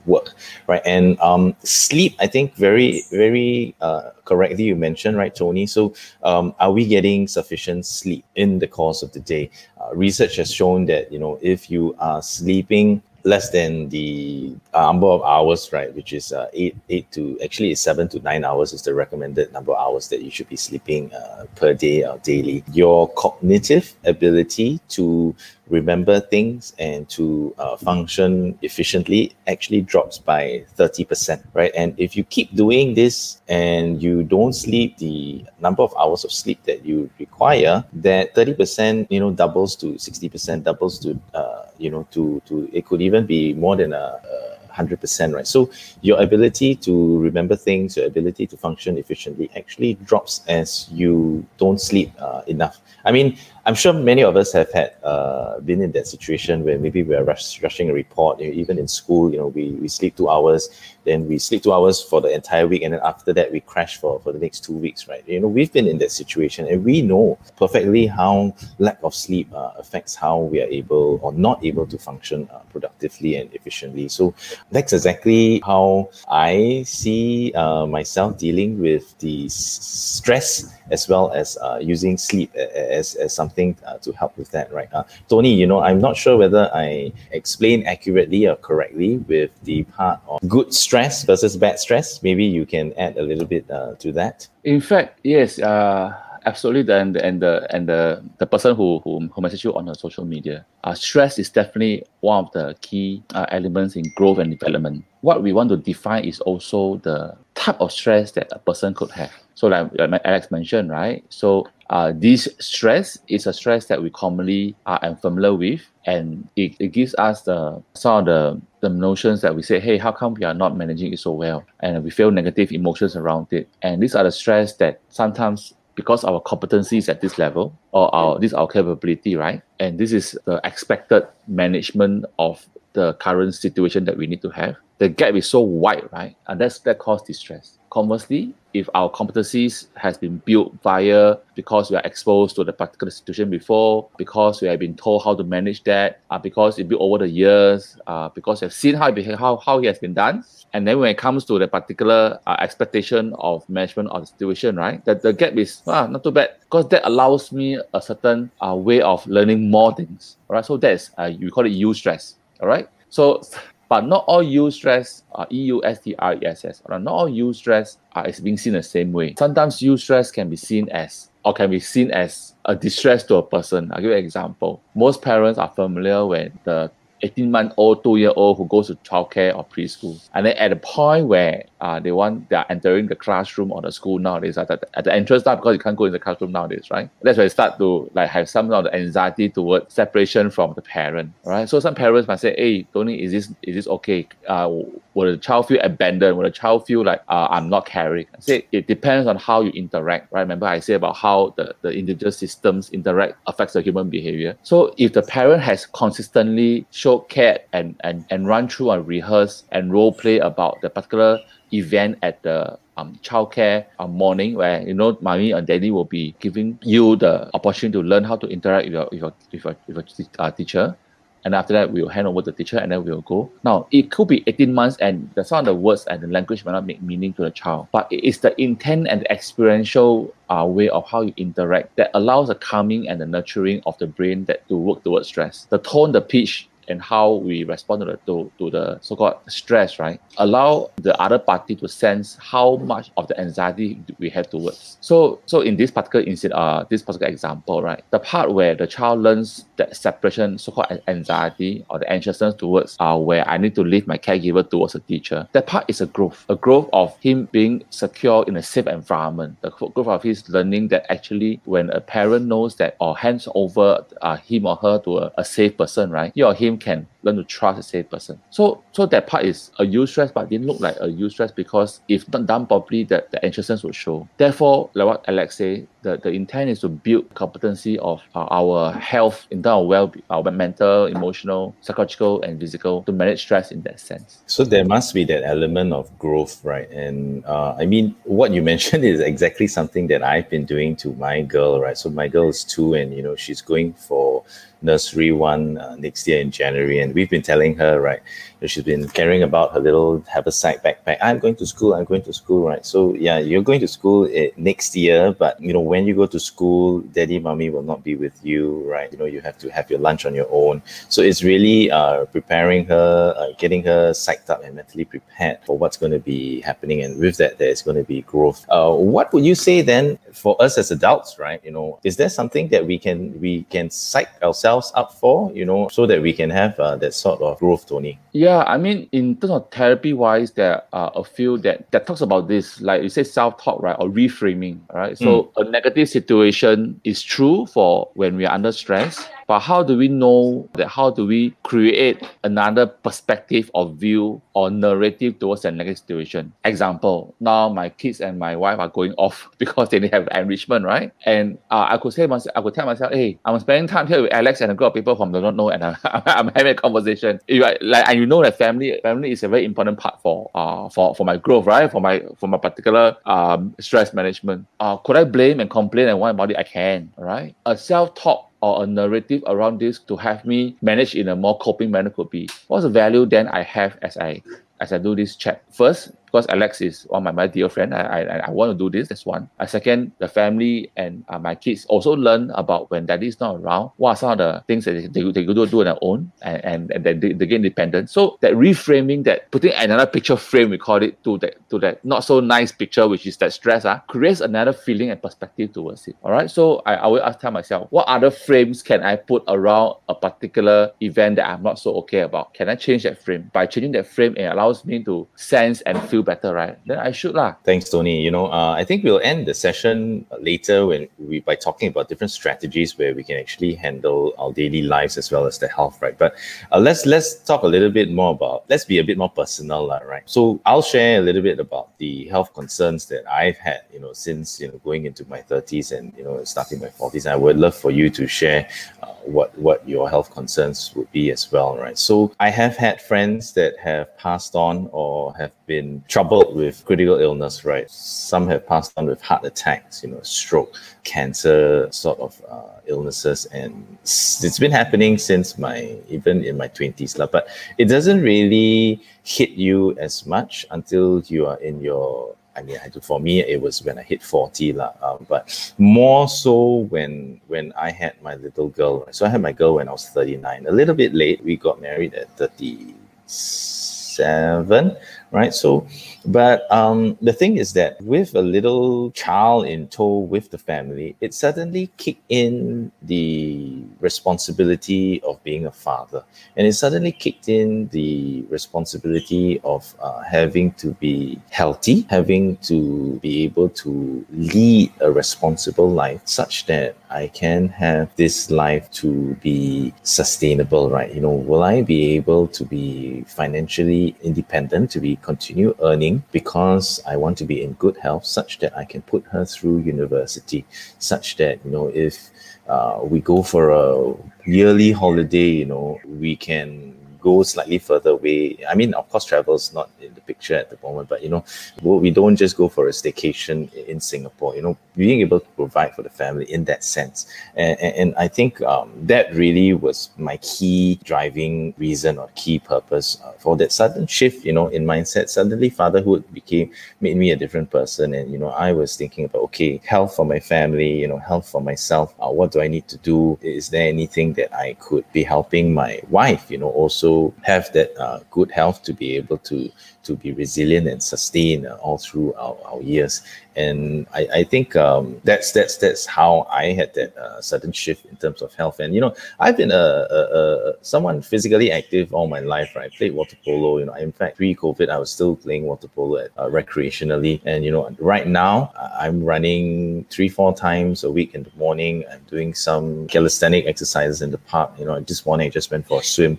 work, 0.09 0.35
right? 0.67 0.83
And 0.85 1.19
um, 1.21 1.55
sleep, 1.63 2.17
I 2.19 2.27
think, 2.27 2.55
very, 2.57 3.03
very 3.13 3.75
uh, 3.81 4.11
correctly 4.25 4.65
you 4.65 4.77
mentioned, 4.77 5.17
right, 5.17 5.35
Tony? 5.35 5.67
So, 5.67 5.95
um, 6.23 6.55
are 6.59 6.73
we 6.73 6.87
getting 6.87 7.29
sufficient 7.29 7.87
sleep 7.87 8.25
in 8.35 8.59
the 8.59 8.67
course 8.67 9.03
of 9.03 9.13
the 9.13 9.21
day? 9.21 9.51
Uh, 9.81 9.95
research 9.95 10.37
has 10.37 10.53
shown 10.53 10.87
that 10.87 11.13
you 11.13 11.19
know 11.19 11.39
if 11.43 11.71
you 11.71 11.95
are 11.99 12.23
sleeping 12.23 13.03
less 13.29 13.51
than 13.51 13.89
the 13.91 14.57
uh, 14.73 14.87
number 14.87 15.07
of 15.07 15.23
hours, 15.23 15.71
right? 15.73 15.95
Which 15.95 16.13
is 16.13 16.33
uh, 16.33 16.49
eight, 16.53 16.77
eight 16.89 17.11
to 17.13 17.39
actually 17.45 17.71
it's 17.71 17.81
seven 17.81 18.09
to 18.09 18.19
nine 18.21 18.45
hours 18.45 18.73
is 18.73 18.83
the 18.83 18.95
recommended 18.95 19.53
number 19.53 19.73
of 19.73 19.79
hours 19.79 20.09
that 20.09 20.23
you 20.23 20.31
should 20.31 20.49
be 20.49 20.57
sleeping 20.57 21.13
uh, 21.13 21.45
per 21.55 21.75
day 21.75 22.05
or 22.05 22.19
daily. 22.19 22.65
Your 22.73 23.09
cognitive 23.11 23.95
ability 24.05 24.81
to 24.97 25.35
remember 25.69 26.21
things 26.21 26.73
and 26.79 27.09
to 27.11 27.55
uh, 27.59 27.77
function 27.77 28.59
efficiently 28.63 29.35
actually 29.47 29.83
drops 29.83 30.19
by 30.19 30.65
30%, 30.77 31.43
right? 31.53 31.73
And 31.77 31.95
if 31.99 32.17
you 32.17 32.25
keep 32.25 32.55
doing 32.55 32.95
this 32.95 33.41
and 33.49 34.03
you 34.03 34.23
don't 34.23 34.55
sleep 34.55 34.97
the 34.99 35.45
number 35.61 35.83
of 35.83 35.95
hours 35.99 36.25
of 36.25 36.33
sleep 36.33 36.63
that 36.65 36.85
you 36.85 37.11
require, 37.19 37.85
that 37.93 38.35
30%, 38.35 39.07
you 39.11 39.21
know, 39.21 39.31
doubles 39.31 39.77
to 39.77 39.95
60%, 39.95 40.65
doubles 40.65 40.99
to, 41.01 41.19
uh, 41.35 41.58
you 41.79 41.91
know, 41.91 42.07
to, 42.11 42.43
to, 42.47 42.69
it 42.73 42.87
could 42.87 43.01
even 43.01 43.27
be 43.27 43.55
more 43.55 43.77
than 43.77 43.93
a, 43.93 43.97
a 43.97 44.59
100%, 44.79 45.35
right? 45.35 45.47
So 45.47 45.71
your 46.03 46.21
ability 46.21 46.77
to 46.77 47.19
remember 47.19 47.57
things, 47.57 47.97
your 47.97 48.07
ability 48.07 48.47
to 48.47 48.57
function 48.57 48.97
efficiently 48.97 49.51
actually 49.57 49.95
drops 49.95 50.43
as 50.49 50.89
you 50.91 51.45
don't 51.57 51.81
sleep 51.81 52.13
uh, 52.19 52.43
enough. 52.47 52.81
I 53.05 53.13
mean, 53.13 53.39
I'm 53.69 53.75
sure 53.75 53.93
many 53.93 54.25
of 54.25 54.35
us 54.35 54.51
have 54.55 54.73
had 54.73 54.95
uh, 55.05 55.61
been 55.61 55.83
in 55.83 55.93
that 55.93 56.07
situation 56.07 56.65
where 56.65 56.79
maybe 56.79 57.03
we're 57.03 57.23
rush, 57.23 57.61
rushing 57.61 57.91
a 57.91 57.93
report, 57.93 58.41
you 58.41 58.47
know, 58.47 58.55
even 58.55 58.79
in 58.79 58.89
school, 58.89 59.31
you 59.31 59.37
know, 59.37 59.49
we, 59.49 59.73
we 59.73 59.89
sleep 59.89 60.17
two 60.17 60.31
hours, 60.31 60.71
then 61.05 61.29
we 61.29 61.39
sleep 61.39 61.65
two 61.65 61.75
hours 61.75 62.03
for 62.03 62.23
the 62.23 62.33
entire 62.33 62.67
week, 62.67 62.81
and 62.81 62.95
then 62.95 63.01
after 63.05 63.31
that 63.35 63.53
we 63.53 63.61
crash 63.61 63.99
for, 63.99 64.21
for 64.21 64.33
the 64.33 64.39
next 64.39 64.65
two 64.65 64.73
weeks, 64.73 65.07
right? 65.07 65.23
You 65.29 65.41
know, 65.41 65.49
we've 65.49 65.71
been 65.71 65.87
in 65.87 65.99
that 65.99 66.13
situation 66.13 66.67
and 66.67 66.83
we 66.83 67.03
know 67.03 67.37
perfectly 67.59 68.07
how 68.07 68.55
lack 68.79 68.99
of 69.03 69.15
sleep 69.15 69.53
uh, 69.53 69.73
affects 69.77 70.15
how 70.15 70.39
we 70.39 70.63
are 70.63 70.69
able 70.69 71.21
or 71.21 71.35
not 71.35 71.63
able 71.63 71.87
to 71.89 71.99
function 71.99 72.49
uh, 72.51 72.61
productively 72.73 73.37
and 73.37 73.53
efficiently. 73.53 74.09
So 74.09 74.33
that's 74.71 74.95
exactly 74.95 75.61
how 75.67 76.09
I 76.27 76.85
see 76.87 77.53
uh, 77.53 77.85
myself 77.85 78.39
dealing 78.39 78.81
with 78.81 79.19
the 79.19 79.47
stress 79.51 80.73
as 80.91 81.07
well 81.07 81.31
as 81.33 81.59
uh, 81.59 81.79
using 81.83 82.17
sleep 82.17 82.55
as, 82.55 83.15
as 83.17 83.35
something 83.35 83.58
uh, 83.87 83.99
to 83.99 84.13
help 84.13 84.37
with 84.39 84.51
that, 84.53 84.73
right? 84.73 84.89
Uh, 84.93 85.05
Tony, 85.29 85.53
you 85.53 85.67
know, 85.67 85.81
I'm 85.81 85.99
not 85.99 86.17
sure 86.17 86.37
whether 86.37 86.71
I 86.75 87.13
explained 87.33 87.87
accurately 87.87 88.47
or 88.47 88.57
correctly 88.57 89.19
with 89.19 89.51
the 89.65 89.85
part 89.85 90.21
of 90.29 90.41
good 90.49 90.73
stress 90.73 91.25
versus 91.25 91.57
bad 91.57 91.79
stress. 91.79 92.23
Maybe 92.23 92.45
you 92.45 92.65
can 92.67 92.93
add 92.95 93.17
a 93.17 93.23
little 93.23 93.47
bit 93.47 93.69
uh, 93.71 93.95
to 93.97 94.13
that. 94.13 94.47
In 94.65 94.81
fact, 94.81 95.21
yes. 95.25 95.59
Uh, 95.59 96.15
absolutely 96.47 96.95
and 96.95 97.17
and 97.17 97.43
the 97.43 97.67
and 97.75 97.89
the 97.89 98.23
the 98.39 98.47
person 98.47 98.75
who 98.75 99.01
who, 99.05 99.29
who 99.29 99.49
you 99.65 99.75
on 99.75 99.85
the 99.87 99.95
social 99.95 100.25
media 100.25 100.65
uh, 100.85 100.95
stress 100.95 101.39
is 101.39 101.51
definitely 101.51 102.05
one 102.21 102.45
of 102.45 102.51
the 102.53 102.75
key 102.81 103.23
uh, 103.35 103.45
elements 103.51 103.97
in 103.97 104.05
growth 104.17 104.39
and 104.39 104.51
development 104.51 105.05
what 105.21 105.43
we 105.43 105.53
want 105.53 105.69
to 105.69 105.77
define 105.77 106.25
is 106.25 106.41
also 106.41 106.97
the 106.99 107.37
type 107.55 107.79
of 107.81 107.91
stress 107.93 108.33
that 108.33 108.49
a 108.53 108.59
person 108.59 108.95
could 108.95 109.11
have 109.11 109.33
so 109.59 109.67
like, 109.67 109.91
like 109.99 110.23
alex 110.25 110.51
mentioned 110.51 110.89
right 110.91 111.25
so 111.29 111.67
uh, 111.91 112.13
this 112.15 112.49
stress 112.59 113.19
is 113.29 113.47
a 113.47 113.53
stress 113.53 113.87
that 113.87 114.03
we 114.03 114.11
commonly 114.11 114.77
are 114.85 114.99
unfamiliar 115.03 115.55
with, 115.55 115.81
and 116.05 116.47
it, 116.55 116.77
it 116.79 116.89
gives 116.89 117.15
us 117.15 117.43
the 117.43 117.83
some 117.95 118.19
of 118.21 118.25
the, 118.27 118.61
the 118.81 118.89
notions 118.91 119.41
that 119.41 119.57
we 119.57 119.63
say, 119.63 119.81
hey, 119.81 119.97
how 119.97 120.13
come 120.13 120.35
we 120.35 120.45
are 120.45 120.55
not 120.55 120.77
managing 120.77 121.13
it 121.13 121.19
so 121.19 121.33
well? 121.33 121.65
And 121.81 122.05
we 122.05 122.11
feel 122.11 122.31
negative 122.31 122.73
emotions 122.73 123.17
around 123.17 123.47
it. 123.53 123.69
And 123.81 124.03
these 124.03 124.15
are 124.15 124.25
the 124.25 124.33
stress 124.33 124.75
that 124.75 125.01
sometimes 125.09 125.73
because 125.95 126.25
our 126.25 126.41
competency 126.41 126.99
is 126.99 127.09
at 127.09 127.23
this 127.23 127.39
level 127.39 127.77
or 127.93 128.15
our 128.15 128.39
this 128.39 128.53
our 128.53 128.69
capability, 128.69 129.35
right? 129.35 129.63
And 129.81 129.99
this 129.99 130.13
is 130.13 130.39
the 130.45 130.61
expected 130.65 131.27
management 131.47 132.27
of 132.39 132.67
the 132.93 133.15
current 133.15 133.55
situation 133.55 134.05
that 134.05 134.19
we 134.19 134.27
need 134.27 134.43
to 134.43 134.51
have. 134.51 134.77
The 134.99 135.09
gap 135.09 135.35
is 135.35 135.49
so 135.49 135.61
wide, 135.61 136.09
right? 136.13 136.37
And 136.49 136.61
that's 136.61 136.81
that 136.81 136.99
causes 136.99 137.27
distress. 137.27 137.79
Conversely, 137.91 138.53
if 138.75 138.89
our 138.95 139.11
competencies 139.11 139.87
has 139.97 140.19
been 140.19 140.39
built 140.45 140.75
via 140.83 141.37
because 141.55 141.91
we 141.91 141.97
are 141.97 142.03
exposed 142.05 142.55
to 142.57 142.65
the 142.65 142.73
particular 142.73 143.11
situation 143.11 143.49
before, 143.49 144.09
because 144.19 144.61
we 144.61 144.69
have 144.69 144.79
been 144.79 144.95
told 144.95 145.25
how 145.25 145.35
to 145.35 145.45
manage 145.45 145.85
that, 145.85 146.21
uh, 146.31 146.39
because 146.39 146.79
it 146.79 146.89
built 146.89 147.01
over 147.01 147.19
the 147.19 147.29
years, 147.29 147.97
uh, 148.07 148.29
because 148.29 148.61
we 148.61 148.67
have 148.67 148.75
seen 148.75 148.95
how, 148.95 149.09
it, 149.09 149.39
how, 149.39 149.57
how 149.57 149.79
it 149.79 149.87
has 149.87 149.99
been 149.99 150.15
done, 150.15 150.45
and 150.75 150.87
then 150.87 150.99
when 150.99 151.11
it 151.11 151.17
comes 151.17 151.45
to 151.47 151.59
the 151.59 151.67
particular 151.67 152.39
uh, 152.47 152.57
expectation 152.59 153.33
of 153.39 153.67
management 153.71 154.11
of 154.11 154.23
the 154.23 154.27
situation, 154.27 154.77
right, 154.77 155.03
that 155.07 155.23
the 155.23 155.33
gap 155.33 155.57
is 155.57 155.81
ah, 155.87 156.07
not 156.07 156.23
too 156.23 156.31
bad 156.31 156.51
because 156.65 156.89
that 156.89 157.07
allows 157.07 157.53
me 157.53 157.81
a 157.95 158.03
certain 158.03 158.51
uh, 158.61 158.75
way 158.75 159.01
of 159.01 159.27
learning 159.27 159.71
more 159.71 159.95
things. 159.95 160.37
All 160.49 160.55
right, 160.55 160.65
so 160.65 160.77
that's 160.77 161.11
uh, 161.19 161.25
you 161.25 161.51
call 161.51 161.65
it 161.65 161.71
eustress. 161.71 162.35
All 162.61 162.69
right, 162.69 162.89
so 163.09 163.41
but 163.89 164.07
not 164.07 164.25
all 164.27 164.45
eustress 164.45 165.23
are 165.33 165.47
E-U-S-T-R-E-S-S. 165.51 166.83
Not 166.89 167.07
all 167.07 167.29
eustress 167.29 167.97
are 168.13 168.27
is 168.29 168.41
being 168.41 168.59
seen 168.59 168.75
the 168.75 168.83
same 168.83 169.13
way. 169.13 169.35
Sometimes 169.39 169.79
eustress 169.79 170.33
can 170.33 170.51
be 170.51 170.57
seen 170.57 170.89
as 170.91 171.31
or 171.45 171.55
can 171.55 171.71
be 171.71 171.81
seen 171.81 172.11
as 172.11 172.55
a 172.67 172.75
distress 172.75 173.23
to 173.25 173.37
a 173.37 173.43
person. 173.43 173.91
I'll 173.93 174.01
give 174.01 174.11
you 174.11 174.17
an 174.17 174.25
example. 174.25 174.83
Most 174.95 175.23
parents 175.23 175.59
are 175.59 175.71
familiar 175.71 176.27
with 176.27 176.53
the 176.65 176.91
18 177.23 177.51
month 177.51 177.73
old, 177.77 178.03
two 178.05 178.17
year 178.17 178.33
old 178.37 178.59
who 178.59 178.67
goes 178.67 178.89
to 178.89 178.95
childcare 178.97 179.55
or 179.57 179.65
preschool. 179.65 180.21
And 180.35 180.47
then 180.47 180.57
at 180.57 180.69
the 180.69 180.77
point 180.77 181.27
where 181.27 181.65
uh, 181.81 182.01
they 182.01 182.13
want, 182.13 182.49
they 182.49 182.57
are 182.57 182.67
entering 182.69 183.07
the 183.07 183.17
classroom 183.17 183.73
or 183.73 183.83
the 183.83 183.93
school 183.93 184.19
nowadays, 184.19 184.59
at 184.59 184.69
the, 184.69 184.81
at 184.95 185.05
the 185.05 185.13
entrance 185.13 185.43
time, 185.43 185.57
because 185.57 185.75
you 185.75 185.81
can't 185.81 185.97
go 185.97 186.05
in 186.05 186.13
the 186.13 186.19
classroom 186.19 186.53
nowadays, 186.53 186.89
right? 186.91 187.09
That's 187.23 187.39
where 187.39 187.45
they 187.45 187.51
start 187.51 187.79
to 187.79 188.11
like 188.15 188.29
have 188.31 188.49
some 188.49 188.71
of 188.73 188.85
the 188.85 188.95
anxiety 188.95 189.49
towards 189.49 189.93
separation 189.93 190.51
from 190.51 190.73
the 190.75 190.83
parent, 190.83 191.33
right? 191.45 191.69
So 191.69 191.81
some 191.81 191.95
parents 191.95 192.29
might 192.29 192.41
say, 192.41 192.55
hey, 192.57 192.83
Tony, 192.93 193.23
is 193.23 193.33
this, 193.33 193.53
is 193.63 193.75
this 193.75 193.87
okay? 193.89 194.29
Uh, 194.49 194.71
will 195.15 195.33
the 195.33 195.39
child 195.39 195.69
feel 195.69 195.81
abandoned? 195.83 196.37
Will 196.37 196.45
the 196.45 196.51
child 196.51 196.87
feel 196.87 197.05
like 197.05 197.23
uh, 197.29 197.49
I'm 197.51 197.69
not 197.69 197.87
caring? 197.87 198.27
I 198.35 198.41
say 198.41 198.67
it 198.73 198.87
depends 198.87 199.27
on 199.27 199.37
how 199.37 199.61
you 199.63 199.71
interact, 199.71 200.33
right? 200.33 200.41
Remember 200.41 200.67
I 200.67 200.81
say 200.81 200.95
about 200.95 201.17
how 201.17 201.55
the, 201.57 201.75
the 201.83 201.91
individual 201.91 202.33
systems 202.33 202.91
interact 202.91 203.35
affects 203.47 203.75
the 203.75 203.83
human 203.83 204.11
behavior. 204.11 204.57
So 204.63 204.95
if 204.97 205.13
the 205.13 205.23
parent 205.23 205.63
has 205.63 205.87
consistently 205.87 206.87
shown 206.91 207.08
show 207.09 207.21
care 207.21 207.61
and, 207.73 207.97
and, 208.01 208.27
and 208.31 208.47
run 208.47 208.69
through 208.69 208.91
and 208.91 209.07
rehearse 209.07 209.65
and 209.73 209.93
role 209.93 210.13
play 210.13 210.39
about 210.39 210.79
the 210.83 210.91
particular 210.91 211.41
event 211.73 212.19
at 212.23 212.43
the 212.43 212.79
um, 212.99 213.19
childcare 213.23 213.87
um, 213.99 214.13
morning 214.13 214.55
where 214.55 214.83
you 214.83 214.93
know 214.93 215.17
mommy 215.21 215.53
and 215.53 215.67
daddy 215.67 215.91
will 215.91 216.05
be 216.05 216.35
giving 216.41 216.79
you 216.83 217.17
the 217.17 217.49
opportunity 217.55 217.99
to 217.99 218.03
learn 218.07 218.25
how 218.25 218.37
to 218.37 218.47
interact 218.49 218.87
with 218.87 218.93
your 218.93 219.09
with 219.11 219.21
your, 219.21 219.33
with 219.53 219.65
your, 219.65 219.77
with 219.87 220.19
your 220.19 220.27
uh, 220.39 220.51
teacher. 220.51 220.97
And 221.45 221.55
after 221.55 221.73
that 221.73 221.93
we'll 221.93 222.09
hand 222.09 222.27
over 222.27 222.43
to 222.43 222.51
the 222.51 222.57
teacher 222.57 222.79
and 222.79 222.91
then 222.91 223.05
we'll 223.05 223.23
go. 223.23 223.51
Now 223.65 223.87
it 223.93 224.11
could 224.11 224.29
be 224.29 224.43
18 224.47 224.75
months 224.75 224.97
and 225.01 225.31
the 225.35 225.45
some 225.45 225.61
of 225.61 225.65
the 225.65 225.75
words 225.75 226.05
and 226.07 226.21
the 226.21 226.27
language 226.27 226.65
may 226.65 226.73
not 226.73 226.85
make 226.85 227.01
meaning 227.01 227.33
to 227.35 227.43
the 227.43 227.51
child. 227.51 227.87
But 227.93 228.09
it 228.11 228.25
is 228.25 228.41
the 228.41 228.61
intent 228.61 229.07
and 229.09 229.23
the 229.23 229.33
experiential 229.33 230.35
uh, 230.51 230.67
way 230.69 230.89
of 230.89 231.09
how 231.09 231.23
you 231.23 231.33
interact 231.37 231.97
that 231.97 232.11
allows 232.13 232.49
the 232.49 232.57
calming 232.57 233.09
and 233.09 233.21
the 233.21 233.27
nurturing 233.27 233.81
of 233.87 233.97
the 233.99 234.09
brain 234.09 234.45
that 234.47 234.69
to 234.69 234.77
work 234.77 235.05
towards 235.05 235.29
stress. 235.29 235.67
The 235.71 235.79
tone 235.79 236.13
the 236.13 236.21
pitch 236.21 236.68
and 236.89 237.01
how 237.03 237.35
we 237.35 237.65
respond 237.65 238.01
to 238.01 238.07
the, 238.07 238.17
to, 238.27 238.51
to 238.59 238.71
the 238.71 238.99
so-called 239.01 239.37
stress, 239.49 239.99
right? 239.99 240.21
Allow 240.39 240.91
the 240.97 241.21
other 241.21 241.39
party 241.39 241.75
to 241.77 241.89
sense 241.89 242.37
how 242.41 242.77
much 242.77 243.11
of 243.17 243.29
the 243.29 243.39
anxiety 243.41 244.01
we 244.19 244.31
have 244.31 244.49
towards. 244.51 244.99
So, 245.01 245.41
so 245.47 245.61
in 245.61 245.77
this 245.77 245.91
particular 245.91 246.25
incident, 246.25 246.59
uh, 246.59 246.85
this 246.89 247.03
particular 247.03 247.31
example, 247.31 247.83
right, 247.83 248.03
the 248.11 248.19
part 248.19 248.53
where 248.53 248.75
the 248.75 248.87
child 248.87 249.21
learns 249.21 249.67
that 249.77 249.97
separation, 249.97 250.59
so-called 250.59 251.01
anxiety 251.09 251.85
or 251.91 251.99
the 251.99 252.11
anxiousness 252.11 252.55
towards, 252.55 252.97
uh, 253.01 253.19
where 253.19 253.47
I 253.49 253.59
need 253.59 253.75
to 253.75 253.83
leave 253.83 254.07
my 254.07 254.19
caregiver 254.19 254.69
towards 254.69 254.95
a 254.95 255.01
teacher. 255.01 255.49
That 255.53 255.67
part 255.67 255.85
is 255.89 256.01
a 256.01 256.07
growth, 256.07 256.45
a 256.49 256.57
growth 256.57 256.89
of 256.93 257.17
him 257.19 257.49
being 257.53 257.85
secure 257.91 258.45
in 258.47 258.57
a 258.57 258.63
safe 258.63 258.87
environment. 258.87 259.59
The 259.61 259.71
growth 259.71 260.07
of 260.07 260.23
his 260.23 260.49
learning 260.49 260.89
that 260.89 261.11
actually, 261.11 261.61
when 261.65 261.91
a 261.91 262.01
parent 262.01 262.47
knows 262.47 262.77
that 262.77 262.97
or 263.01 263.17
hands 263.17 263.49
over 263.55 264.05
uh, 264.23 264.37
him 264.37 264.67
or 264.67 264.77
her 264.77 264.99
to 265.01 265.19
a, 265.19 265.33
a 265.39 265.45
safe 265.45 265.77
person, 265.77 266.11
right, 266.11 266.33
he 266.35 266.43
or 266.43 266.55
him 266.55 266.78
can 266.79 267.07
learn 267.23 267.37
to 267.37 267.45
trust 267.45 267.77
the 267.77 267.83
same 267.83 268.05
person. 268.05 268.41
So 268.51 268.83
so 268.93 269.07
that 269.07 269.27
part 269.27 269.45
is 269.45 269.71
a 269.79 269.85
eustress, 269.85 270.33
but 270.33 270.49
didn't 270.49 270.67
look 270.67 270.81
like 270.81 270.97
a 270.97 271.09
eustress 271.09 271.55
because 271.55 272.01
if 272.09 272.29
not 272.33 272.47
done 272.47 272.67
properly, 272.67 273.05
that 273.05 273.31
the 273.31 273.45
anxiousness 273.45 273.83
will 273.83 273.93
show. 273.93 274.29
Therefore, 274.37 274.91
like 274.95 275.07
what 275.07 275.25
Alex 275.29 275.57
said, 275.57 275.87
the, 276.03 276.17
the 276.17 276.31
intent 276.31 276.71
is 276.71 276.81
to 276.81 276.89
build 276.89 277.33
competency 277.35 277.99
of 277.99 278.23
uh, 278.35 278.47
our 278.51 278.93
health 278.93 279.47
in 279.51 279.63
terms 279.63 279.83
of 279.83 279.87
well 279.87 280.13
our 280.31 280.51
mental, 280.51 281.07
emotional, 281.07 281.75
psychological, 281.81 282.41
and 282.43 282.61
physical 282.61 283.03
to 283.05 283.13
manage 283.13 283.41
stress 283.41 283.73
in 283.73 283.83
that 283.83 283.99
sense. 283.99 284.43
So 284.47 284.65
there 284.65 284.85
must 284.85 285.13
be 285.15 285.25
that 285.25 285.45
element 285.45 285.93
of 285.93 286.17
growth, 286.19 286.65
right? 286.65 286.89
And 286.91 287.45
uh, 287.47 287.75
I 287.79 287.87
mean, 287.87 288.15
what 288.25 288.53
you 288.53 288.63
mentioned 288.73 289.05
is 289.05 289.21
exactly 289.21 289.67
something 289.67 290.07
that 290.09 290.23
I've 290.23 290.49
been 290.49 290.65
doing 290.65 290.95
to 290.97 291.13
my 291.15 291.43
girl, 291.43 291.81
right? 291.81 291.99
So 291.99 292.11
my 292.11 292.29
girl 292.29 292.49
is 292.49 292.65
two, 292.65 292.95
and 292.95 293.13
you 293.13 293.23
know 293.23 293.35
she's 293.35 293.61
going 293.61 293.95
for 293.95 294.45
nursery 294.83 295.33
one 295.33 295.79
uh, 295.79 295.97
next 295.97 296.27
year 296.27 296.41
in 296.41 296.51
January. 296.51 297.01
And 297.01 297.08
we've 297.15 297.31
been 297.31 297.43
telling 297.43 297.77
her, 297.77 298.01
right, 298.01 298.21
she's 298.67 298.85
been 298.85 299.09
caring 299.09 299.43
about 299.43 299.73
her 299.73 299.81
little 299.81 300.23
haversack 300.29 300.83
backpack. 300.83 301.19
I'm 301.21 301.39
going 301.39 301.57
to 301.57 301.67
school, 301.67 301.95
I'm 301.95 302.05
going 302.05 302.23
to 302.23 302.33
school, 302.33 302.67
right? 302.67 302.85
So, 302.85 303.15
yeah, 303.15 303.39
you're 303.39 303.63
going 303.63 303.81
to 303.81 303.89
school 303.89 304.25
uh, 304.25 304.49
next 304.57 304.95
year, 304.97 305.33
but, 305.33 305.61
you 305.61 305.73
know, 305.73 305.81
when 305.81 306.07
you 306.07 306.15
go 306.15 306.27
to 306.27 306.41
school, 306.41 307.01
daddy, 307.01 307.39
mommy 307.39 307.71
will 307.71 307.83
not 307.83 308.05
be 308.05 308.17
with 308.17 308.39
you, 308.45 308.89
right? 308.91 309.11
You 309.13 309.19
know, 309.19 309.25
you 309.25 309.41
have 309.41 309.59
to 309.59 309.69
have 309.71 309.91
your 309.91 310.01
lunch 310.01 310.27
on 310.27 310.35
your 310.35 310.49
own. 310.51 310.83
So 311.09 311.23
it's 311.23 311.43
really 311.43 311.91
uh, 311.91 312.27
preparing 312.27 312.87
her, 312.87 313.35
uh, 313.37 313.53
getting 313.59 313.83
her 313.85 314.13
psyched 314.13 314.51
up 314.51 314.63
and 314.65 314.77
mentally 314.77 315.05
prepared 315.05 315.59
for 315.65 315.77
what's 315.77 315.97
going 315.97 316.13
to 316.13 316.19
be 316.19 316.61
happening. 316.61 317.03
And 317.03 317.19
with 317.19 317.37
that, 317.39 317.59
there's 317.59 317.83
going 317.83 317.97
to 317.97 318.05
be 318.05 318.23
growth. 318.23 318.65
Uh, 318.69 318.93
what 318.93 319.33
would 319.33 319.45
you 319.45 319.55
say 319.55 319.83
then 319.83 320.19
for 320.33 320.61
us 320.61 320.79
as 320.79 320.91
adults, 320.91 321.39
right? 321.39 321.61
You 321.65 321.73
know, 321.73 321.99
is 322.05 322.17
there 322.17 322.29
something 322.29 322.69
that 322.69 322.87
we 322.87 322.99
can, 322.99 323.41
we 323.41 323.65
can 323.65 323.91
psych 323.91 324.29
ourselves 324.43 324.69
ourselves 324.69 324.93
up 324.95 325.13
for, 325.21 325.53
you 325.53 325.65
know, 325.65 325.89
so 325.89 326.07
that 326.07 326.21
we 326.21 326.33
can 326.33 326.51
have 326.51 326.79
uh, 326.81 326.97
that 326.97 327.15
sort 327.15 327.41
of 327.41 327.59
growth, 327.59 327.87
Tony? 327.87 328.19
Yeah, 328.33 328.48
I 328.49 328.77
mean, 328.77 329.09
in 329.13 329.37
terms 329.37 329.51
of 329.53 329.71
therapy 329.71 330.13
wise, 330.13 330.53
there 330.53 330.83
are 330.93 331.13
a 331.15 331.25
few 331.25 331.59
that, 331.59 331.91
that 331.91 332.07
talks 332.07 332.21
about 332.21 332.49
this, 332.49 332.81
like 332.81 333.03
you 333.03 333.09
say 333.09 333.25
self-talk, 333.25 333.83
right, 333.83 333.97
or 333.99 334.09
reframing, 334.09 334.81
right? 334.93 335.17
So 335.19 335.45
mm. 335.45 335.67
a 335.67 335.71
negative 335.71 336.09
situation 336.09 337.01
is 337.05 337.23
true 337.23 337.67
for 337.67 338.11
when 338.15 338.37
we 338.37 338.47
are 338.47 338.55
under 338.55 338.73
stress 338.73 339.29
but 339.49 339.61
how 339.61 339.83
do 339.83 339.97
we 339.97 340.09
know 340.09 340.69
that? 340.75 340.89
How 340.89 341.09
do 341.09 341.25
we 341.25 341.57
create 341.63 342.23
another 342.45 342.87
perspective 342.87 343.71
of 343.75 343.97
view 343.97 344.43
or 344.53 344.71
narrative 344.71 345.39
towards 345.39 345.65
a 345.65 345.71
negative 345.71 345.97
situation? 345.99 346.53
Example: 346.67 347.35
Now 347.41 347.71
my 347.71 347.89
kids 347.89 348.21
and 348.21 348.39
my 348.39 348.55
wife 348.55 348.79
are 348.79 348.89
going 348.91 349.15
off 349.15 349.49
because 349.59 349.89
they 349.89 350.07
have 350.09 350.29
enrichment, 350.33 350.85
right? 350.85 351.13
And 351.25 351.57
uh, 351.71 351.87
I 351.89 351.97
could 351.97 352.13
say 352.13 352.27
myself, 352.27 352.53
I 352.57 352.61
could 352.61 352.75
tell 352.75 352.85
myself, 352.85 353.11
hey, 353.15 353.39
I'm 353.47 353.59
spending 353.59 353.89
time 353.89 354.07
here 354.07 354.21
with 354.21 354.35
Alex 354.35 354.61
and 354.61 354.71
a 354.71 354.75
group 354.75 354.89
of 354.89 354.95
people 354.95 355.15
whom 355.15 355.35
I 355.35 355.41
don't 355.41 355.57
know, 355.57 355.71
and 355.71 355.83
I'm, 355.83 355.97
I'm 356.05 356.49
having 356.49 356.73
a 356.73 356.75
conversation. 356.75 357.41
You 357.49 357.63
like, 357.81 358.07
and 358.07 358.19
you 358.19 358.27
know 358.27 358.43
that 358.43 358.59
family 358.59 359.01
family 359.03 359.33
is 359.33 359.43
a 359.45 359.49
very 359.49 359.65
important 359.65 359.99
part 359.99 360.21
for 360.21 360.51
uh 360.55 360.91
for, 360.91 361.15
for 361.15 361.25
my 361.25 361.39
growth, 361.39 361.65
right? 361.65 361.91
For 361.91 362.03
my 362.03 362.23
for 362.37 362.49
my 362.49 362.59
particular 362.59 363.17
um 363.25 363.75
stress 363.81 364.13
management. 364.13 364.67
Uh, 364.79 364.99
could 364.99 365.17
I 365.17 365.25
blame 365.25 365.59
and 365.59 365.71
complain 365.71 366.09
and 366.09 366.21
whine 366.21 366.35
about 366.35 366.51
it? 366.51 366.59
I 366.59 366.65
can, 366.65 367.11
right? 367.17 367.57
A 367.65 367.79
self 367.79 368.15
talk 368.15 368.48
or 368.61 368.83
a 368.83 368.87
narrative 368.87 369.43
around 369.47 369.79
this 369.79 369.99
to 369.99 370.17
have 370.17 370.45
me 370.45 370.77
manage 370.83 371.15
in 371.15 371.29
a 371.29 371.37
more 371.37 371.57
coping 371.59 371.91
manner 371.91 372.11
could 372.11 372.31
be 372.31 372.49
what's 372.67 372.83
the 372.83 372.91
value 372.91 373.25
then 373.25 373.49
I 373.49 373.63
have 373.63 373.99
as 374.03 374.17
I 374.17 374.43
as 374.81 374.93
I 374.93 374.99
do 374.99 375.15
this 375.15 375.37
chat. 375.37 375.63
First, 375.73 376.13
because 376.31 376.47
Alex 376.49 376.81
is 376.81 377.05
one 377.09 377.27
of 377.27 377.35
my, 377.35 377.43
my 377.43 377.47
dear 377.47 377.69
friend. 377.69 377.95
I, 377.95 378.23
I, 378.23 378.37
I 378.39 378.51
want 378.51 378.71
to 378.71 378.79
do 378.79 378.91
this. 378.91 379.09
That's 379.09 379.25
one. 379.27 379.49
A 379.59 379.67
second, 379.67 380.13
the 380.19 380.29
family 380.29 380.91
and 380.97 381.25
uh, 381.29 381.39
my 381.39 381.55
kids 381.55 381.85
also 381.87 382.13
learn 382.13 382.51
about 382.51 382.91
when 382.91 383.07
daddy 383.07 383.29
is 383.29 383.41
not 383.41 383.57
around, 383.57 383.91
what 383.97 384.11
are 384.11 384.17
some 384.17 384.33
of 384.33 384.39
the 384.39 384.65
things 384.67 384.85
that 384.85 384.93
they, 384.93 385.07
they, 385.07 385.33
they 385.33 385.45
do, 385.45 385.67
do 385.67 385.81
on 385.81 385.85
their 385.87 385.99
own 386.03 386.31
and, 386.43 386.65
and, 386.65 386.91
and 386.91 387.05
then 387.05 387.21
they, 387.21 387.33
they 387.33 387.47
get 387.47 387.57
independent. 387.57 388.11
So 388.11 388.39
that 388.41 388.53
reframing, 388.53 389.25
that 389.25 389.51
putting 389.51 389.73
another 389.73 390.07
picture 390.07 390.37
frame, 390.37 390.71
we 390.71 390.79
call 390.79 391.03
it, 391.03 391.23
to 391.25 391.39
that 391.39 391.57
to 391.71 391.79
that 391.79 392.05
not 392.05 392.25
so 392.25 392.41
nice 392.41 392.73
picture, 392.73 393.09
which 393.09 393.27
is 393.27 393.37
that 393.39 393.53
stress, 393.53 393.85
uh, 393.85 393.99
creates 394.09 394.41
another 394.41 394.73
feeling 394.73 395.11
and 395.11 395.21
perspective 395.21 395.73
towards 395.73 396.07
it. 396.09 396.17
All 396.23 396.33
right. 396.33 396.51
So 396.51 396.83
I, 396.87 396.95
I 396.95 397.07
will 397.07 397.23
ask 397.23 397.41
tell 397.41 397.51
myself, 397.51 397.89
what 397.91 398.07
other 398.07 398.31
frames 398.31 398.83
can 398.83 399.03
I 399.03 399.17
put 399.17 399.43
around 399.49 399.97
a 400.09 400.15
particular 400.15 400.93
event 401.01 401.37
that 401.37 401.49
I'm 401.49 401.63
not 401.63 401.79
so 401.79 401.95
okay 401.97 402.21
about? 402.21 402.55
Can 402.55 402.69
I 402.69 402.75
change 402.75 403.05
that 403.05 403.23
frame? 403.23 403.51
By 403.53 403.67
changing 403.67 403.93
that 403.93 404.07
frame, 404.07 404.37
it 404.37 404.45
allows 404.45 404.85
me 404.85 405.03
to 405.05 405.27
sense 405.37 405.81
and 405.83 406.01
feel 406.09 406.18
feel 406.19 406.35
better, 406.35 406.55
right? 406.55 406.79
Then 406.87 406.99
I 406.99 407.13
should 407.13 407.35
lah. 407.35 407.55
Thanks, 407.65 407.91
Tony. 407.91 408.21
You 408.21 408.31
know, 408.31 408.47
uh, 408.47 408.73
I 408.73 408.85
think 408.85 409.05
we'll 409.05 409.21
end 409.23 409.47
the 409.47 409.55
session 409.55 410.27
later 410.41 410.87
when 410.87 411.09
we 411.19 411.41
by 411.41 411.55
talking 411.55 411.89
about 411.89 412.09
different 412.09 412.31
strategies 412.31 412.99
where 412.99 413.15
we 413.15 413.23
can 413.23 413.37
actually 413.39 413.75
handle 413.75 414.35
our 414.39 414.53
daily 414.53 414.83
lives 414.83 415.17
as 415.17 415.31
well 415.31 415.47
as 415.47 415.59
the 415.59 415.69
health, 415.69 416.01
right? 416.03 416.19
But 416.19 416.35
uh, 416.73 416.79
let's 416.79 417.07
let's 417.07 417.37
talk 417.45 417.63
a 417.63 417.67
little 417.67 417.91
bit 417.91 418.11
more 418.11 418.33
about. 418.33 418.65
Let's 418.69 418.85
be 418.85 418.99
a 418.99 419.05
bit 419.05 419.19
more 419.19 419.31
personal, 419.31 419.87
lah, 419.87 420.03
right? 420.03 420.25
So 420.27 420.61
I'll 420.67 420.83
share 420.83 421.19
a 421.21 421.23
little 421.23 421.43
bit 421.43 421.59
about 421.61 421.97
the 421.99 422.27
health 422.29 422.53
concerns 422.55 423.07
that 423.07 423.23
I've 423.31 423.59
had, 423.59 423.83
you 423.93 424.01
know, 424.01 424.13
since 424.13 424.61
you 424.61 424.69
know 424.69 424.79
going 424.83 425.07
into 425.07 425.25
my 425.29 425.41
thirties 425.41 425.93
and 425.93 426.13
you 426.17 426.25
know 426.25 426.43
starting 426.45 426.81
my 426.81 426.91
forties. 426.91 427.27
I 427.27 427.37
would 427.37 427.59
love 427.59 427.77
for 427.77 427.91
you 427.91 428.11
to 428.11 428.27
share 428.27 428.69
uh, 429.03 429.15
what 429.25 429.57
what 429.59 429.87
your 429.87 430.11
health 430.11 430.35
concerns 430.35 430.93
would 430.97 431.11
be 431.13 431.31
as 431.31 431.53
well, 431.53 431.77
right? 431.77 431.99
So 431.99 432.33
I 432.41 432.51
have 432.51 432.77
had 432.77 433.01
friends 433.01 433.53
that 433.55 433.79
have 433.79 434.17
passed 434.19 434.55
on 434.55 434.89
or 434.93 435.35
have 435.37 435.53
been 435.69 436.03
troubled 436.09 436.57
with 436.57 436.85
critical 436.85 437.21
illness, 437.21 437.65
right? 437.65 437.89
Some 437.89 438.49
have 438.49 438.67
passed 438.67 438.93
on 438.97 439.07
with 439.07 439.23
heart 439.23 439.45
attacks, 439.45 440.03
you 440.03 440.09
know, 440.09 440.21
stroke, 440.23 440.75
cancer 441.05 441.87
sort 441.93 442.19
of 442.19 442.43
uh, 442.51 442.81
illnesses. 442.87 443.45
And 443.53 443.99
it's 444.03 444.59
been 444.59 444.73
happening 444.73 445.19
since 445.19 445.59
my, 445.59 445.97
even 446.09 446.43
in 446.43 446.57
my 446.57 446.67
20s. 446.67 447.17
But 447.31 447.47
it 447.77 447.85
doesn't 447.85 448.21
really 448.21 449.01
hit 449.23 449.51
you 449.51 449.97
as 449.99 450.27
much 450.27 450.67
until 450.73 451.23
you 451.27 451.47
are 451.47 451.61
in 451.61 451.81
your 451.81 452.35
I 452.57 452.63
mean, 452.63 452.77
for 453.03 453.21
me, 453.21 453.39
it 453.39 453.63
was 453.63 453.85
when 453.85 454.01
I 454.01 454.03
hit 454.03 454.21
40, 454.21 454.73
lah. 454.73 454.93
Um, 455.01 455.25
but 455.29 455.73
more 455.79 456.29
so 456.29 456.89
when 456.91 457.41
when 457.47 457.73
I 457.79 457.93
had 457.93 458.21
my 458.21 458.35
little 458.35 458.69
girl. 458.69 459.07
So 459.13 459.27
I 459.27 459.29
had 459.29 459.41
my 459.41 459.53
girl 459.53 459.77
when 459.77 459.89
I 459.89 459.93
was 459.93 460.09
39. 460.09 460.67
A 460.67 460.73
little 460.73 460.97
bit 460.97 461.15
late. 461.15 461.41
We 461.45 461.57
got 461.57 461.81
married 461.81 462.15
at 462.15 462.37
37 462.37 464.97
right? 465.31 465.55
So, 465.55 465.87
but 466.29 466.71
um, 466.71 467.17
the 467.23 467.33
thing 467.33 467.57
is 467.57 467.73
that 467.73 468.01
with 468.03 468.35
a 468.35 468.43
little 468.43 469.11
child 469.13 469.67
in 469.67 469.89
tow 469.89 470.19
with 470.19 470.51
the 470.51 470.59
family, 470.59 471.17
it 471.21 471.33
suddenly 471.33 471.91
kicked 471.97 472.23
in 472.29 472.93
the 473.03 473.83
responsibility 474.01 475.23
of 475.23 475.43
being 475.43 475.65
a 475.67 475.71
father, 475.71 476.23
and 476.57 476.67
it 476.67 476.75
suddenly 476.75 477.13
kicked 477.13 477.49
in 477.49 477.89
the 477.89 478.43
responsibility 478.51 479.59
of 479.65 479.95
uh, 480.03 480.21
having 480.21 480.73
to 480.73 480.93
be 480.95 481.41
healthy, 481.51 482.07
having 482.11 482.59
to 482.59 483.19
be 483.21 483.45
able 483.45 483.71
to 483.71 484.25
lead 484.31 484.93
a 485.01 485.11
responsible 485.11 485.91
life, 485.91 486.21
such 486.27 486.67
that 486.67 486.95
I 487.11 487.29
can 487.29 487.69
have 487.69 488.15
this 488.17 488.51
life 488.51 488.91
to 489.01 489.35
be 489.37 489.95
sustainable, 490.03 490.91
right? 490.91 491.11
You 491.15 491.23
know, 491.23 491.31
will 491.33 491.63
I 491.63 491.81
be 491.81 492.17
able 492.17 492.49
to 492.49 492.65
be 492.65 493.25
financially 493.27 494.15
independent, 494.23 494.91
to 494.91 495.01
be 495.01 495.17
continue 495.17 495.75
earning 495.81 496.18
because 496.33 497.01
I 497.07 497.17
want 497.17 497.39
to 497.39 497.45
be 497.45 497.63
in 497.63 497.73
good 497.75 497.97
health 497.97 498.25
such 498.25 498.59
that 498.61 498.77
I 498.77 498.85
can 498.85 499.03
put 499.03 499.25
her 499.27 499.45
through 499.45 499.79
university, 499.79 500.65
such 500.99 501.37
that, 501.37 501.59
you 501.65 501.71
know, 501.71 501.89
if 501.89 502.31
uh, 502.69 503.01
we 503.03 503.21
go 503.21 503.43
for 503.43 503.71
a 503.71 504.15
yearly 504.47 504.93
holiday, 504.93 505.49
you 505.49 505.65
know, 505.65 506.01
we 506.05 506.37
can 506.37 506.95
go 507.21 507.43
slightly 507.43 507.79
further 507.79 508.11
away. 508.11 508.59
I 508.69 508.75
mean, 508.75 508.95
of 508.95 509.09
course, 509.09 509.25
travel 509.25 509.55
is 509.55 509.73
not 509.73 509.91
in 510.09 510.15
the 510.15 510.21
picture 510.23 510.55
at 510.55 510.71
the 510.71 510.79
moment, 510.83 511.09
but 511.09 511.23
you 511.23 511.29
know, 511.29 511.45
we 511.83 512.11
don't 512.11 512.37
just 512.37 512.57
go 512.57 512.69
for 512.69 512.89
a 512.89 512.91
staycation 512.91 513.73
in 513.75 514.01
Singapore. 514.01 514.57
You 514.57 514.63
know, 514.63 514.77
being 514.97 515.21
able 515.21 515.41
to 515.41 515.49
provide 515.57 515.95
for 515.95 516.03
the 516.03 516.11
family 516.11 516.51
in 516.53 516.65
that 516.65 516.85
sense, 516.85 517.27
and, 517.55 517.79
and, 517.81 518.15
I 518.17 518.27
think 518.27 518.61
um, 518.63 518.91
that 519.03 519.33
really 519.35 519.73
was 519.73 520.11
my 520.17 520.39
key 520.39 520.99
driving 521.05 521.75
reason 521.79 522.19
or 522.19 522.29
key 522.35 522.59
purpose 522.59 523.19
uh, 523.25 523.33
for 523.39 523.57
that 523.59 523.71
sudden 523.73 524.07
shift. 524.07 524.45
You 524.45 524.53
know, 524.53 524.69
in 524.69 524.85
mindset. 524.85 525.29
Suddenly, 525.29 525.71
fatherhood 525.71 526.25
became 526.33 526.73
made 527.01 527.17
me 527.17 527.31
a 527.31 527.37
different 527.37 527.71
person, 527.71 528.15
and 528.15 528.33
you 528.33 528.39
know, 528.39 528.51
I 528.51 528.73
was 528.73 528.97
thinking 528.97 529.25
about 529.25 529.43
okay, 529.45 529.81
health 529.85 530.17
for 530.17 530.25
my 530.25 530.41
family. 530.41 530.93
You 531.01 531.09
know, 531.09 531.19
health 531.19 531.49
for 531.49 531.61
myself. 531.61 532.15
Uh, 532.19 532.31
what 532.31 532.51
do 532.51 532.61
I 532.61 532.69
need 532.69 532.89
to 532.89 532.99
do? 532.99 533.39
Is 533.43 533.69
there 533.69 533.89
anything 533.89 534.33
that 534.35 534.55
I 534.55 534.75
could 534.81 535.05
be 535.13 535.23
helping 535.23 535.73
my 535.73 536.01
wife? 536.11 536.51
You 536.51 536.59
know, 536.59 536.71
also 536.71 536.89
also 536.89 537.35
have 537.43 537.71
that 537.73 537.97
uh, 537.99 538.21
good 538.31 538.51
health 538.51 538.83
to 538.85 538.93
be 538.93 539.17
able 539.17 539.39
to 539.39 539.71
to 540.03 540.17
be 540.17 540.33
resilient 540.33 540.87
and 540.87 541.03
sustain 541.03 541.67
uh, 541.67 541.75
all 541.77 541.99
through 541.99 542.35
our, 542.35 542.57
our 542.65 542.83
years 542.83 543.23
and 543.59 544.07
I, 544.15 544.29
I 544.35 544.45
think 544.45 544.77
um, 544.77 545.21
that's 545.25 545.51
that's 545.53 545.77
that's 545.79 546.07
how 546.07 546.47
I 546.51 546.67
had 546.73 546.95
that 546.95 547.17
uh, 547.17 547.41
sudden 547.43 547.73
shift 547.73 548.07
in 548.07 548.17
terms 548.17 548.41
of 548.41 548.55
health. 548.55 548.79
And 548.79 548.95
you 548.95 549.01
know, 549.01 549.15
I've 549.41 549.57
been 549.57 549.73
a, 549.73 550.07
a, 550.19 550.21
a 550.41 550.75
someone 550.83 551.23
physically 551.23 551.73
active 551.73 552.15
all 552.15 552.29
my 552.29 552.39
life. 552.39 552.77
Right, 552.77 552.91
I 552.93 552.97
played 552.97 553.15
water 553.15 553.37
polo. 553.45 553.79
You 553.79 553.87
know, 553.87 553.95
in 553.95 554.13
fact, 554.13 554.37
pre-COVID, 554.37 554.89
I 554.89 554.99
was 554.99 555.11
still 555.11 555.35
playing 555.35 555.65
water 555.65 555.89
polo 555.89 556.19
at, 556.19 556.31
uh, 556.37 556.47
recreationally. 556.47 557.41
And 557.45 557.65
you 557.65 557.73
know, 557.73 557.91
right 557.99 558.29
now 558.29 558.73
I'm 558.77 559.25
running 559.25 560.05
three 560.05 560.29
four 560.29 560.55
times 560.55 561.03
a 561.03 561.11
week 561.11 561.35
in 561.35 561.43
the 561.43 561.53
morning. 561.57 562.05
I'm 562.11 562.23
doing 562.31 562.55
some 562.55 563.09
calisthenic 563.09 563.67
exercises 563.67 564.23
in 564.23 564.31
the 564.31 564.39
park. 564.39 564.71
You 564.79 564.85
know, 564.85 565.01
this 565.01 565.27
morning 565.27 565.49
I 565.49 565.51
just 565.51 565.73
went 565.73 565.85
for 565.87 566.01
a 566.01 566.05
swim. 566.05 566.39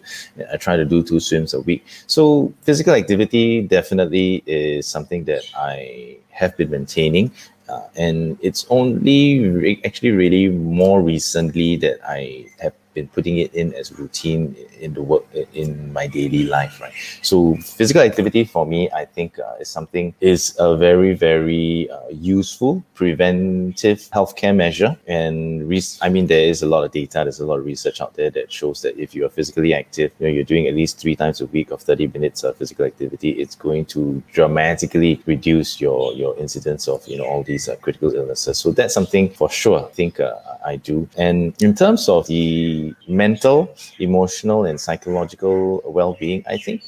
I 0.54 0.56
try 0.56 0.78
to 0.78 0.86
do 0.86 1.04
two 1.04 1.20
swims 1.20 1.54
a 1.54 1.60
week. 1.60 1.86
So 2.08 2.54
physical 2.62 2.94
activity 2.94 3.62
definitely 3.62 4.42
is 4.46 4.88
something 4.88 5.26
that 5.26 5.44
I 5.58 6.18
have 6.40 6.56
been 6.58 6.72
maintaining. 6.72 7.32
Uh, 7.68 7.88
and 7.96 8.38
it's 8.42 8.66
only 8.70 9.46
re- 9.48 9.82
actually 9.86 10.12
really 10.12 10.50
more 10.50 11.02
recently 11.02 11.76
that 11.78 12.00
I 12.08 12.48
have 12.60 12.74
been 12.94 13.08
putting 13.08 13.38
it 13.38 13.54
in 13.54 13.74
as 13.74 13.92
routine 13.92 14.56
in 14.80 14.94
the 14.94 15.02
work 15.02 15.26
in 15.54 15.92
my 15.94 16.08
daily 16.08 16.44
life 16.44 16.80
right? 16.82 16.94
So 17.22 17.56
physical 17.58 18.02
activity 18.02 18.44
for 18.44 18.66
me 18.66 18.90
i 18.92 19.06
think 19.06 19.40
uh, 19.40 19.62
is 19.62 19.70
something 19.70 20.14
is 20.22 20.56
a 20.60 20.76
very 20.76 21.14
very 21.14 21.90
uh, 21.90 22.10
useful 22.10 22.84
preventive 22.94 24.00
healthcare 24.14 24.56
measure. 24.56 24.98
And 25.08 25.68
re- 25.68 25.98
i 26.02 26.10
mean 26.10 26.28
there 26.28 26.46
is 26.54 26.62
a 26.62 26.68
lot 26.68 26.84
of 26.84 26.92
data 26.92 27.20
there's 27.24 27.40
a 27.40 27.46
lot 27.46 27.60
of 27.60 27.66
research 27.66 28.02
out 28.02 28.14
there 28.16 28.30
that 28.32 28.52
shows 28.52 28.82
that 28.82 28.98
if 28.98 29.16
you 29.16 29.26
are 29.26 29.30
physically 29.30 29.74
active 29.74 30.12
you 30.20 30.28
know 30.28 30.32
you're 30.32 30.44
doing 30.44 30.68
at 30.68 30.76
least 30.76 31.00
three 31.00 31.16
times 31.16 31.42
a 31.42 31.46
week 31.48 31.72
of 31.72 31.82
30 31.82 32.08
minutes 32.08 32.44
of 32.44 32.56
physical 32.58 32.86
activity 32.86 33.32
it's 33.32 33.56
going 33.56 33.86
to 33.86 34.22
dramatically 34.34 35.22
reduce 35.26 35.80
your 35.82 36.14
your 36.14 36.38
incidence 36.38 36.88
of 36.88 37.06
you 37.08 37.18
know 37.18 37.26
all 37.26 37.44
these 37.44 37.68
uh, 37.70 37.76
critical 37.78 38.14
illnesses. 38.14 38.58
So 38.58 38.72
that's 38.72 38.94
something 38.94 39.30
for 39.30 39.50
sure 39.50 39.80
i 39.86 39.92
think 39.92 40.20
uh, 40.20 40.34
i 40.66 40.76
do. 40.76 41.08
And 41.18 41.54
in 41.62 41.74
terms 41.76 42.10
of 42.10 42.28
the 42.28 42.79
mental, 43.08 43.74
emotional, 44.00 44.66
and 44.66 44.80
psychological 44.80 45.82
well 45.86 46.14
being, 46.20 46.44
I 46.48 46.58
think 46.58 46.82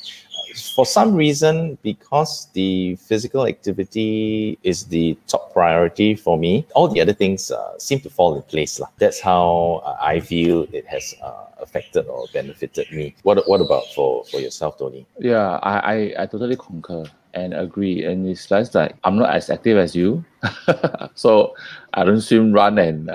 for 0.75 0.85
some 0.85 1.15
reason, 1.15 1.77
because 1.81 2.47
the 2.53 2.95
physical 2.95 3.47
activity 3.47 4.57
is 4.63 4.85
the 4.85 5.17
top 5.27 5.53
priority 5.53 6.15
for 6.15 6.37
me, 6.37 6.65
all 6.75 6.87
the 6.87 7.01
other 7.01 7.13
things 7.13 7.51
uh, 7.51 7.77
seem 7.77 7.99
to 8.01 8.09
fall 8.09 8.35
in 8.35 8.41
place. 8.43 8.79
Lah. 8.79 8.87
That's 8.97 9.19
how 9.19 9.81
uh, 9.85 9.97
I 10.01 10.19
feel 10.19 10.67
it 10.71 10.85
has 10.87 11.15
uh, 11.21 11.45
affected 11.59 12.07
or 12.07 12.25
benefited 12.33 12.91
me. 12.91 13.15
What 13.23 13.47
What 13.47 13.61
about 13.61 13.87
for, 13.95 14.25
for 14.25 14.39
yourself, 14.39 14.77
Tony? 14.77 15.05
Yeah, 15.19 15.59
I, 15.63 15.73
I, 15.79 16.23
I 16.23 16.25
totally 16.25 16.57
concur 16.57 17.03
and 17.33 17.53
agree. 17.53 18.03
And 18.03 18.27
it's 18.27 18.47
just 18.47 18.75
like 18.75 18.95
I'm 19.03 19.17
not 19.17 19.29
as 19.33 19.49
active 19.49 19.77
as 19.77 19.95
you, 19.95 20.23
so 21.15 21.55
I 21.93 22.03
don't 22.03 22.21
swim, 22.21 22.51
run, 22.51 22.77
and 22.77 23.09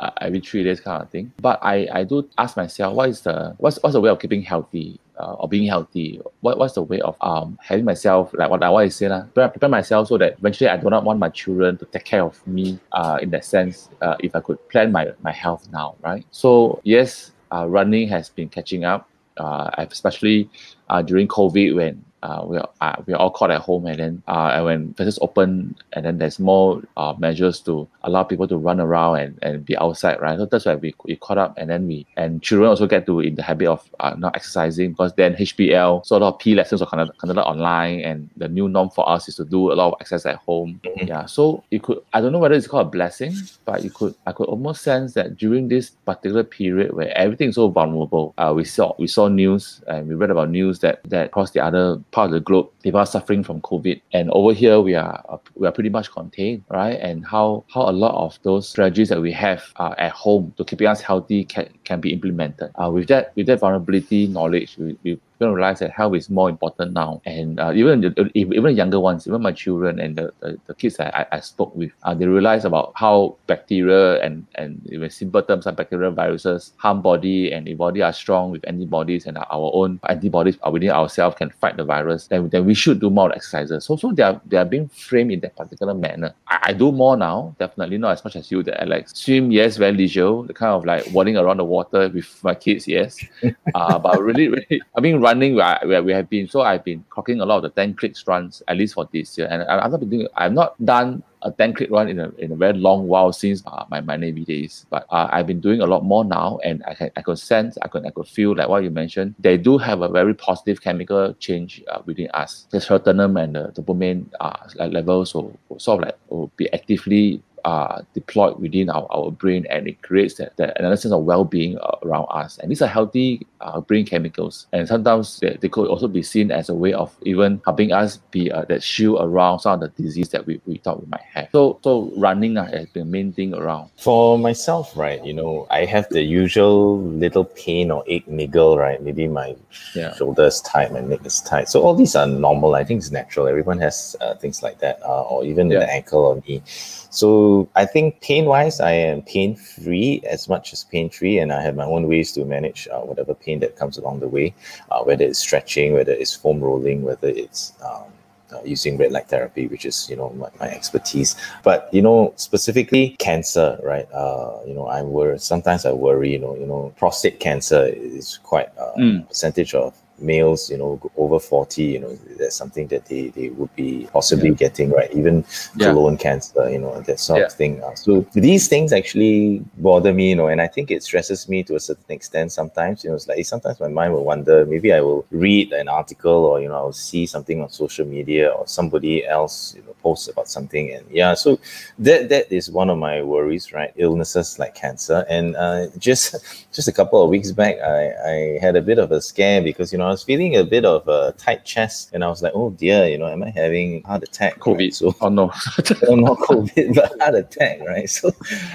uh, 0.00 0.10
every 0.20 0.40
three 0.40 0.64
days 0.64 0.80
kind 0.80 1.02
of 1.02 1.10
thing. 1.10 1.32
But 1.40 1.58
I, 1.62 1.86
I 1.92 2.04
do 2.04 2.28
ask 2.38 2.56
myself, 2.56 2.94
what 2.94 3.08
is 3.10 3.20
the 3.20 3.54
what's 3.58 3.78
what's 3.82 3.94
the 3.94 4.00
way 4.00 4.10
of 4.10 4.18
keeping 4.18 4.42
healthy? 4.42 4.98
Uh, 5.18 5.34
or 5.34 5.48
being 5.50 5.68
healthy, 5.68 6.18
what, 6.40 6.56
what's 6.56 6.72
the 6.72 6.82
way 6.82 6.98
of 7.02 7.14
um 7.20 7.58
having 7.60 7.84
myself 7.84 8.32
like 8.32 8.48
what 8.48 8.62
I 8.62 8.68
always 8.68 8.96
say 8.96 9.06
lah, 9.06 9.24
prepare, 9.24 9.50
prepare 9.50 9.68
myself 9.68 10.08
so 10.08 10.16
that 10.16 10.38
eventually 10.38 10.70
I 10.70 10.78
do 10.78 10.88
not 10.88 11.04
want 11.04 11.18
my 11.18 11.28
children 11.28 11.76
to 11.76 11.84
take 11.84 12.04
care 12.04 12.24
of 12.24 12.40
me 12.46 12.80
uh 12.92 13.18
in 13.20 13.28
that 13.30 13.44
sense 13.44 13.90
uh, 14.00 14.16
if 14.20 14.34
I 14.34 14.40
could 14.40 14.56
plan 14.70 14.90
my 14.92 15.12
my 15.20 15.30
health 15.30 15.68
now 15.70 15.96
right 16.00 16.24
so 16.30 16.80
yes 16.84 17.32
uh, 17.52 17.66
running 17.68 18.08
has 18.08 18.30
been 18.30 18.48
catching 18.48 18.84
up 18.84 19.10
uh, 19.36 19.70
especially 19.76 20.48
uh, 20.88 21.02
during 21.02 21.28
COVID 21.28 21.74
when 21.76 22.02
uh, 22.22 22.44
we 22.46 22.58
are 22.58 22.68
uh, 22.80 22.96
we 23.06 23.14
are 23.14 23.16
all 23.16 23.30
caught 23.30 23.50
at 23.50 23.60
home, 23.60 23.86
and 23.86 23.98
then 23.98 24.22
uh, 24.28 24.52
and 24.54 24.64
when 24.64 24.94
places 24.94 25.18
open, 25.22 25.74
and 25.92 26.04
then 26.04 26.18
there's 26.18 26.38
more 26.38 26.82
uh, 26.96 27.14
measures 27.18 27.60
to 27.60 27.88
allow 28.02 28.22
people 28.22 28.46
to 28.48 28.56
run 28.56 28.80
around 28.80 29.18
and, 29.18 29.38
and 29.42 29.64
be 29.64 29.76
outside, 29.78 30.20
right? 30.20 30.38
So 30.38 30.46
that's 30.46 30.66
why 30.66 30.74
we, 30.74 30.94
we 31.04 31.16
caught 31.16 31.38
up, 31.38 31.54
and 31.56 31.70
then 31.70 31.86
we 31.86 32.06
and 32.16 32.42
children 32.42 32.68
also 32.68 32.86
get 32.86 33.06
to 33.06 33.20
in 33.20 33.34
the 33.36 33.42
habit 33.42 33.68
of 33.68 33.88
uh, 34.00 34.14
not 34.18 34.36
exercising 34.36 34.90
because 34.90 35.14
then 35.14 35.34
HBL, 35.34 36.04
so 36.04 36.16
a 36.16 36.18
lot 36.18 36.34
of 36.34 36.38
P 36.38 36.54
lessons 36.54 36.82
are 36.82 36.86
conducted, 36.86 37.18
conducted 37.18 37.42
online, 37.42 38.00
and 38.00 38.28
the 38.36 38.48
new 38.48 38.68
norm 38.68 38.90
for 38.90 39.08
us 39.08 39.28
is 39.28 39.36
to 39.36 39.44
do 39.44 39.72
a 39.72 39.74
lot 39.74 39.88
of 39.88 39.94
exercise 40.00 40.26
at 40.26 40.36
home. 40.36 40.80
Mm-hmm. 40.84 41.06
Yeah, 41.06 41.26
so 41.26 41.64
you 41.70 41.80
could 41.80 42.02
I 42.12 42.20
don't 42.20 42.32
know 42.32 42.38
whether 42.38 42.54
it's 42.54 42.66
called 42.66 42.88
a 42.88 42.90
blessing, 42.90 43.34
but 43.64 43.82
you 43.82 43.90
could 43.90 44.14
I 44.26 44.32
could 44.32 44.46
almost 44.46 44.82
sense 44.82 45.14
that 45.14 45.36
during 45.36 45.68
this 45.68 45.90
particular 45.90 46.44
period 46.44 46.92
where 46.92 47.16
everything 47.16 47.48
is 47.48 47.54
so 47.54 47.68
vulnerable, 47.68 48.34
uh, 48.36 48.52
we 48.54 48.64
saw 48.64 48.94
we 48.98 49.06
saw 49.06 49.28
news 49.28 49.80
and 49.86 50.06
we 50.06 50.14
read 50.14 50.30
about 50.30 50.50
news 50.50 50.80
that 50.80 51.00
that 51.04 51.26
across 51.26 51.52
the 51.52 51.60
other 51.60 51.98
part 52.10 52.26
of 52.26 52.32
the 52.32 52.40
globe, 52.40 52.68
people 52.82 53.00
are 53.00 53.06
suffering 53.06 53.42
from 53.42 53.60
COVID, 53.60 54.00
and 54.12 54.30
over 54.30 54.52
here 54.52 54.80
we 54.80 54.94
are 54.94 55.24
uh, 55.28 55.38
we 55.54 55.66
are 55.66 55.72
pretty 55.72 55.90
much 55.90 56.10
contained, 56.10 56.64
right? 56.68 56.98
And 57.00 57.26
how 57.26 57.64
how 57.72 57.82
a 57.88 57.92
lot 57.92 58.14
of 58.14 58.38
those 58.42 58.68
strategies 58.68 59.08
that 59.08 59.20
we 59.20 59.32
have 59.32 59.62
uh, 59.76 59.94
at 59.98 60.12
home 60.12 60.52
to 60.56 60.64
keeping 60.64 60.86
us 60.86 61.00
healthy 61.00 61.44
can, 61.44 61.68
can 61.84 62.00
be 62.00 62.12
implemented. 62.12 62.70
Uh, 62.74 62.90
with 62.90 63.08
that 63.08 63.32
with 63.36 63.46
that 63.46 63.60
vulnerability 63.60 64.26
knowledge, 64.26 64.76
we, 64.78 64.96
we 65.02 65.20
going 65.40 65.50
to 65.50 65.56
realize 65.56 65.80
that 65.80 65.90
health 65.90 66.14
is 66.14 66.30
more 66.30 66.48
important 66.48 66.92
now. 66.92 67.20
And 67.24 67.58
uh, 67.58 67.72
even 67.74 68.02
the, 68.02 68.30
even 68.34 68.76
younger 68.76 69.00
ones, 69.00 69.26
even 69.26 69.42
my 69.42 69.52
children 69.52 69.98
and 69.98 70.16
the, 70.16 70.32
the, 70.40 70.58
the 70.66 70.74
kids 70.74 71.00
I, 71.00 71.26
I 71.32 71.40
spoke 71.40 71.74
with, 71.74 71.90
uh, 72.04 72.14
they 72.14 72.26
realize 72.26 72.64
about 72.64 72.92
how 72.94 73.36
bacteria 73.46 74.22
and, 74.22 74.46
and 74.54 74.86
in 74.86 75.10
simple 75.10 75.42
terms 75.42 75.66
like 75.66 75.76
bacterial 75.76 76.12
viruses 76.12 76.72
harm 76.76 77.02
body 77.02 77.52
and 77.52 77.66
the 77.66 77.74
body 77.74 78.02
are 78.02 78.12
strong 78.12 78.50
with 78.50 78.66
antibodies 78.68 79.26
and 79.26 79.38
our 79.38 79.70
own 79.74 79.98
antibodies 80.08 80.58
are 80.62 80.70
within 80.72 80.90
ourselves 80.90 81.36
can 81.36 81.50
fight 81.50 81.76
the 81.76 81.84
virus, 81.84 82.26
then, 82.26 82.48
then 82.50 82.66
we 82.66 82.74
should 82.74 83.00
do 83.00 83.10
more 83.10 83.32
exercises. 83.32 83.84
So, 83.84 83.96
so 83.96 84.12
they 84.12 84.22
are, 84.22 84.40
they 84.46 84.58
are 84.58 84.64
being 84.64 84.88
framed 84.88 85.32
in 85.32 85.40
that 85.40 85.56
particular 85.56 85.94
manner. 85.94 86.34
I, 86.46 86.58
I 86.64 86.72
do 86.74 86.92
more 86.92 87.16
now, 87.16 87.56
definitely 87.58 87.98
not 87.98 88.12
as 88.12 88.24
much 88.24 88.36
as 88.36 88.50
you, 88.50 88.62
that 88.64 88.82
Alex. 88.82 89.12
Swim, 89.14 89.50
yes, 89.50 89.78
very 89.78 89.96
leisure, 89.96 90.42
the 90.42 90.52
kind 90.52 90.72
of 90.72 90.84
like 90.84 91.06
wading 91.12 91.36
around 91.36 91.56
the 91.56 91.64
water 91.64 92.08
with 92.08 92.44
my 92.44 92.54
kids, 92.54 92.86
yes. 92.86 93.18
uh, 93.74 93.98
but 93.98 94.22
really, 94.22 94.48
really, 94.48 94.82
I 94.96 95.00
mean, 95.00 95.20
running 95.30 95.54
where, 95.54 95.78
I, 95.80 95.86
where 95.86 96.02
we 96.02 96.12
have 96.12 96.28
been. 96.28 96.48
So 96.48 96.62
I've 96.62 96.84
been 96.84 97.04
clocking 97.10 97.40
a 97.40 97.44
lot 97.44 97.58
of 97.58 97.62
the 97.62 97.70
10 97.70 97.94
clicks 97.94 98.26
runs, 98.26 98.62
at 98.68 98.76
least 98.76 98.94
for 98.94 99.08
this 99.12 99.38
year. 99.38 99.48
And 99.50 99.62
I, 99.62 99.84
I've 99.84 99.90
not 99.92 100.00
been 100.00 100.10
doing, 100.10 100.28
I've 100.36 100.52
not 100.52 100.84
done 100.84 101.22
a 101.42 101.50
10 101.50 101.74
click 101.74 101.90
run 101.90 102.08
in 102.08 102.18
a, 102.20 102.28
in 102.38 102.52
a 102.52 102.56
very 102.56 102.74
long 102.74 103.06
while 103.06 103.32
since 103.32 103.62
uh, 103.66 103.84
my, 103.90 104.00
my 104.00 104.16
Navy 104.16 104.44
days. 104.44 104.86
But 104.90 105.06
uh, 105.10 105.28
I've 105.30 105.46
been 105.46 105.60
doing 105.60 105.80
a 105.80 105.86
lot 105.86 106.04
more 106.04 106.24
now 106.24 106.58
and 106.64 106.82
I 106.86 106.94
can 106.94 107.10
I 107.16 107.22
could 107.22 107.38
sense, 107.38 107.78
I 107.82 107.88
could 107.88 108.04
I 108.06 108.10
could 108.10 108.28
feel 108.28 108.54
like 108.54 108.68
what 108.68 108.82
you 108.82 108.90
mentioned, 108.90 109.34
they 109.38 109.56
do 109.56 109.78
have 109.78 110.02
a 110.02 110.08
very 110.08 110.34
positive 110.34 110.82
chemical 110.82 111.32
change 111.34 111.82
uh, 111.88 112.02
within 112.04 112.28
us. 112.34 112.66
The 112.70 112.78
serotonin 112.78 113.42
and 113.42 113.54
the 113.56 113.72
dopamine 113.74 114.26
uh, 114.40 114.56
levels 114.88 115.34
will, 115.34 115.58
will 115.68 115.78
sort 115.78 116.00
of 116.00 116.06
like 116.06 116.18
will 116.28 116.50
be 116.56 116.70
actively 116.72 117.42
uh, 117.64 118.02
deployed 118.14 118.58
within 118.58 118.90
our, 118.90 119.06
our 119.10 119.30
brain 119.30 119.66
and 119.70 119.88
it 119.88 120.02
creates 120.02 120.34
that, 120.34 120.56
that 120.56 120.78
another 120.78 120.96
sense 120.96 121.12
of 121.12 121.24
well-being 121.24 121.78
uh, 121.78 121.96
around 122.02 122.26
us. 122.30 122.58
And 122.58 122.70
these 122.70 122.82
are 122.82 122.86
healthy 122.88 123.46
uh, 123.60 123.80
brain 123.80 124.06
chemicals. 124.06 124.66
And 124.72 124.86
sometimes 124.88 125.38
they, 125.40 125.56
they, 125.60 125.68
could 125.68 125.88
also 125.88 126.08
be 126.08 126.22
seen 126.22 126.50
as 126.50 126.68
a 126.68 126.74
way 126.74 126.92
of 126.92 127.14
even 127.22 127.60
helping 127.64 127.92
us 127.92 128.16
be 128.30 128.50
uh, 128.50 128.64
that 128.64 128.82
shield 128.82 129.18
around 129.20 129.60
some 129.60 129.80
of 129.82 129.94
the 129.94 130.02
disease 130.02 130.30
that 130.30 130.46
we, 130.46 130.60
we 130.66 130.78
thought 130.78 131.00
we 131.00 131.08
might 131.08 131.22
have. 131.32 131.48
So 131.52 131.78
so 131.82 132.12
running 132.16 132.56
uh, 132.56 132.64
has 132.70 132.86
been 132.86 133.04
the 133.06 133.10
main 133.10 133.32
thing 133.32 133.54
around. 133.54 133.90
For 133.96 134.38
myself 134.38 134.96
right 134.96 135.24
you 135.24 135.32
know 135.32 135.66
i 135.70 135.84
have 135.84 136.08
the 136.10 136.22
usual 136.22 137.00
little 137.00 137.44
pain 137.44 137.90
or 137.90 138.04
ache 138.06 138.28
niggle 138.28 138.78
right? 138.78 139.02
Maybe 139.02 139.28
my 139.28 139.56
yeah. 139.94 140.14
shoulder 140.14 140.44
is 140.44 140.60
tight 140.62 140.92
my 140.92 141.00
neck 141.00 141.24
is 141.24 141.40
tight. 141.40 141.68
So 141.68 141.82
all 141.82 141.94
these 141.94 142.14
are 142.16 142.26
normal. 142.26 142.74
I 142.74 142.84
think 142.84 142.98
it's 142.98 143.10
natural. 143.10 143.46
Everyone 143.46 143.78
has 143.78 144.16
uh, 144.20 144.34
things 144.34 144.62
like 144.62 144.78
that 144.80 145.00
uh, 145.02 145.22
or 145.22 145.44
even 145.44 145.70
yeah. 145.70 145.80
the 145.80 145.92
ankle 145.92 146.20
or 146.20 146.42
knee 146.46 146.62
so 147.10 147.68
I 147.74 147.86
think 147.86 148.20
pain 148.20 148.46
wise, 148.46 148.80
I 148.80 148.92
am 148.92 149.22
pain 149.22 149.56
free 149.56 150.22
as 150.28 150.48
much 150.48 150.72
as 150.72 150.84
pain 150.84 151.10
free, 151.10 151.38
and 151.38 151.52
I 151.52 151.60
have 151.60 151.74
my 151.74 151.84
own 151.84 152.06
ways 152.06 152.32
to 152.32 152.44
manage 152.44 152.88
uh, 152.90 153.00
whatever 153.00 153.34
pain 153.34 153.58
that 153.60 153.76
comes 153.76 153.98
along 153.98 154.20
the 154.20 154.28
way, 154.28 154.54
uh, 154.90 155.02
whether 155.02 155.24
it's 155.24 155.40
stretching, 155.40 155.92
whether 155.92 156.12
it's 156.12 156.34
foam 156.34 156.60
rolling, 156.60 157.02
whether 157.02 157.28
it's 157.28 157.72
um, 157.84 158.04
uh, 158.52 158.60
using 158.64 158.96
red 158.96 159.12
light 159.12 159.28
therapy, 159.28 159.66
which 159.66 159.84
is 159.84 160.08
you 160.08 160.16
know 160.16 160.30
my, 160.30 160.48
my 160.60 160.68
expertise. 160.68 161.34
But 161.64 161.92
you 161.92 162.02
know 162.02 162.32
specifically 162.36 163.16
cancer, 163.18 163.78
right? 163.82 164.10
Uh, 164.12 164.58
you 164.66 164.74
know 164.74 164.86
I 164.86 165.02
worry. 165.02 165.38
Sometimes 165.40 165.84
I 165.86 165.92
worry. 165.92 166.32
You 166.32 166.38
know, 166.38 166.56
you 166.56 166.66
know 166.66 166.92
prostate 166.96 167.40
cancer 167.40 167.86
is 167.86 168.38
quite 168.44 168.68
a 168.78 168.98
mm. 168.98 169.28
percentage 169.28 169.74
of 169.74 169.94
males, 170.20 170.70
you 170.70 170.78
know, 170.78 171.00
over 171.16 171.38
40, 171.38 171.82
you 171.82 171.98
know, 172.00 172.14
that's 172.38 172.56
something 172.56 172.86
that 172.88 173.06
they, 173.06 173.28
they 173.28 173.50
would 173.50 173.74
be 173.76 174.08
possibly 174.12 174.50
yeah. 174.50 174.54
getting, 174.54 174.90
right? 174.90 175.12
Even 175.12 175.44
yeah. 175.76 175.92
colon 175.92 176.16
cancer, 176.16 176.68
you 176.70 176.78
know, 176.78 177.00
that 177.02 177.20
sort 177.20 177.40
yeah. 177.40 177.46
of 177.46 177.52
thing. 177.52 177.82
Uh, 177.82 177.94
so 177.94 178.26
these 178.32 178.68
things 178.68 178.92
actually 178.92 179.64
bother 179.78 180.12
me, 180.12 180.30
you 180.30 180.36
know, 180.36 180.48
and 180.48 180.60
I 180.60 180.66
think 180.66 180.90
it 180.90 181.02
stresses 181.02 181.48
me 181.48 181.62
to 181.64 181.76
a 181.76 181.80
certain 181.80 182.10
extent 182.10 182.52
sometimes. 182.52 183.04
You 183.04 183.10
know, 183.10 183.16
it's 183.16 183.28
like 183.28 183.44
sometimes 183.44 183.80
my 183.80 183.88
mind 183.88 184.14
will 184.14 184.24
wonder, 184.24 184.66
maybe 184.66 184.92
I 184.92 185.00
will 185.00 185.26
read 185.30 185.72
an 185.72 185.88
article 185.88 186.46
or, 186.46 186.60
you 186.60 186.68
know, 186.68 186.74
I'll 186.74 186.92
see 186.92 187.26
something 187.26 187.60
on 187.62 187.70
social 187.70 188.06
media 188.06 188.48
or 188.48 188.66
somebody 188.66 189.26
else, 189.26 189.74
you 189.76 189.82
know, 189.82 189.94
post 190.02 190.28
about 190.28 190.48
something, 190.48 190.92
and 190.92 191.04
yeah, 191.10 191.34
so 191.34 191.58
that 191.98 192.28
that 192.28 192.52
is 192.52 192.70
one 192.70 192.90
of 192.90 192.98
my 192.98 193.22
worries, 193.22 193.72
right? 193.72 193.92
Illnesses 193.96 194.58
like 194.58 194.74
cancer, 194.74 195.24
and 195.28 195.56
uh, 195.56 195.86
just 195.98 196.34
just 196.72 196.88
a 196.88 196.92
couple 196.92 197.22
of 197.22 197.30
weeks 197.30 197.52
back, 197.52 197.76
I 197.80 198.00
I 198.34 198.58
had 198.60 198.76
a 198.76 198.82
bit 198.82 198.98
of 198.98 199.12
a 199.12 199.20
scare 199.20 199.62
because 199.62 199.92
you 199.92 199.98
know 199.98 200.09
was 200.10 200.22
feeling 200.22 200.56
a 200.56 200.64
bit 200.64 200.84
of 200.84 201.06
a 201.08 201.32
tight 201.38 201.64
chest, 201.64 202.10
and 202.12 202.24
I 202.24 202.28
was 202.28 202.42
like, 202.42 202.52
oh 202.54 202.70
dear, 202.70 203.06
you 203.06 203.18
know, 203.18 203.28
am 203.28 203.42
I 203.42 203.50
having 203.50 204.02
heart 204.02 204.22
attack? 204.22 204.58
COVID. 204.58 204.78
Right? 204.78 204.94
So 204.94 205.14
Oh 205.20 205.28
no. 205.28 205.46
not 205.46 206.38
COVID, 206.38 206.94
but 206.94 207.20
heart 207.20 207.34
attack, 207.34 207.80
right? 207.86 208.08
So 208.08 208.32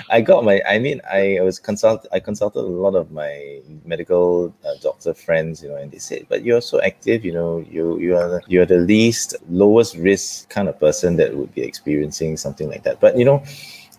I 0.09 0.21
got 0.21 0.43
my, 0.43 0.61
I 0.67 0.79
mean, 0.79 1.01
I 1.11 1.39
was 1.41 1.59
consult, 1.59 2.05
I 2.11 2.19
consulted 2.19 2.59
a 2.59 2.61
lot 2.61 2.95
of 2.95 3.11
my 3.11 3.61
medical 3.83 4.53
uh, 4.65 4.73
doctor 4.81 5.13
friends, 5.13 5.61
you 5.63 5.69
know, 5.69 5.75
and 5.75 5.91
they 5.91 5.99
said, 5.99 6.25
but 6.29 6.43
you're 6.43 6.61
so 6.61 6.81
active, 6.81 7.25
you 7.25 7.33
know, 7.33 7.65
you 7.69 7.99
you 7.99 8.15
are 8.15 8.29
the, 8.29 8.41
you're 8.47 8.65
the 8.65 8.77
least 8.77 9.35
lowest 9.49 9.95
risk 9.95 10.49
kind 10.49 10.67
of 10.67 10.79
person 10.79 11.17
that 11.17 11.35
would 11.35 11.53
be 11.53 11.61
experiencing 11.61 12.37
something 12.37 12.69
like 12.69 12.83
that. 12.83 12.99
But 12.99 13.17
you 13.17 13.25
know, 13.25 13.43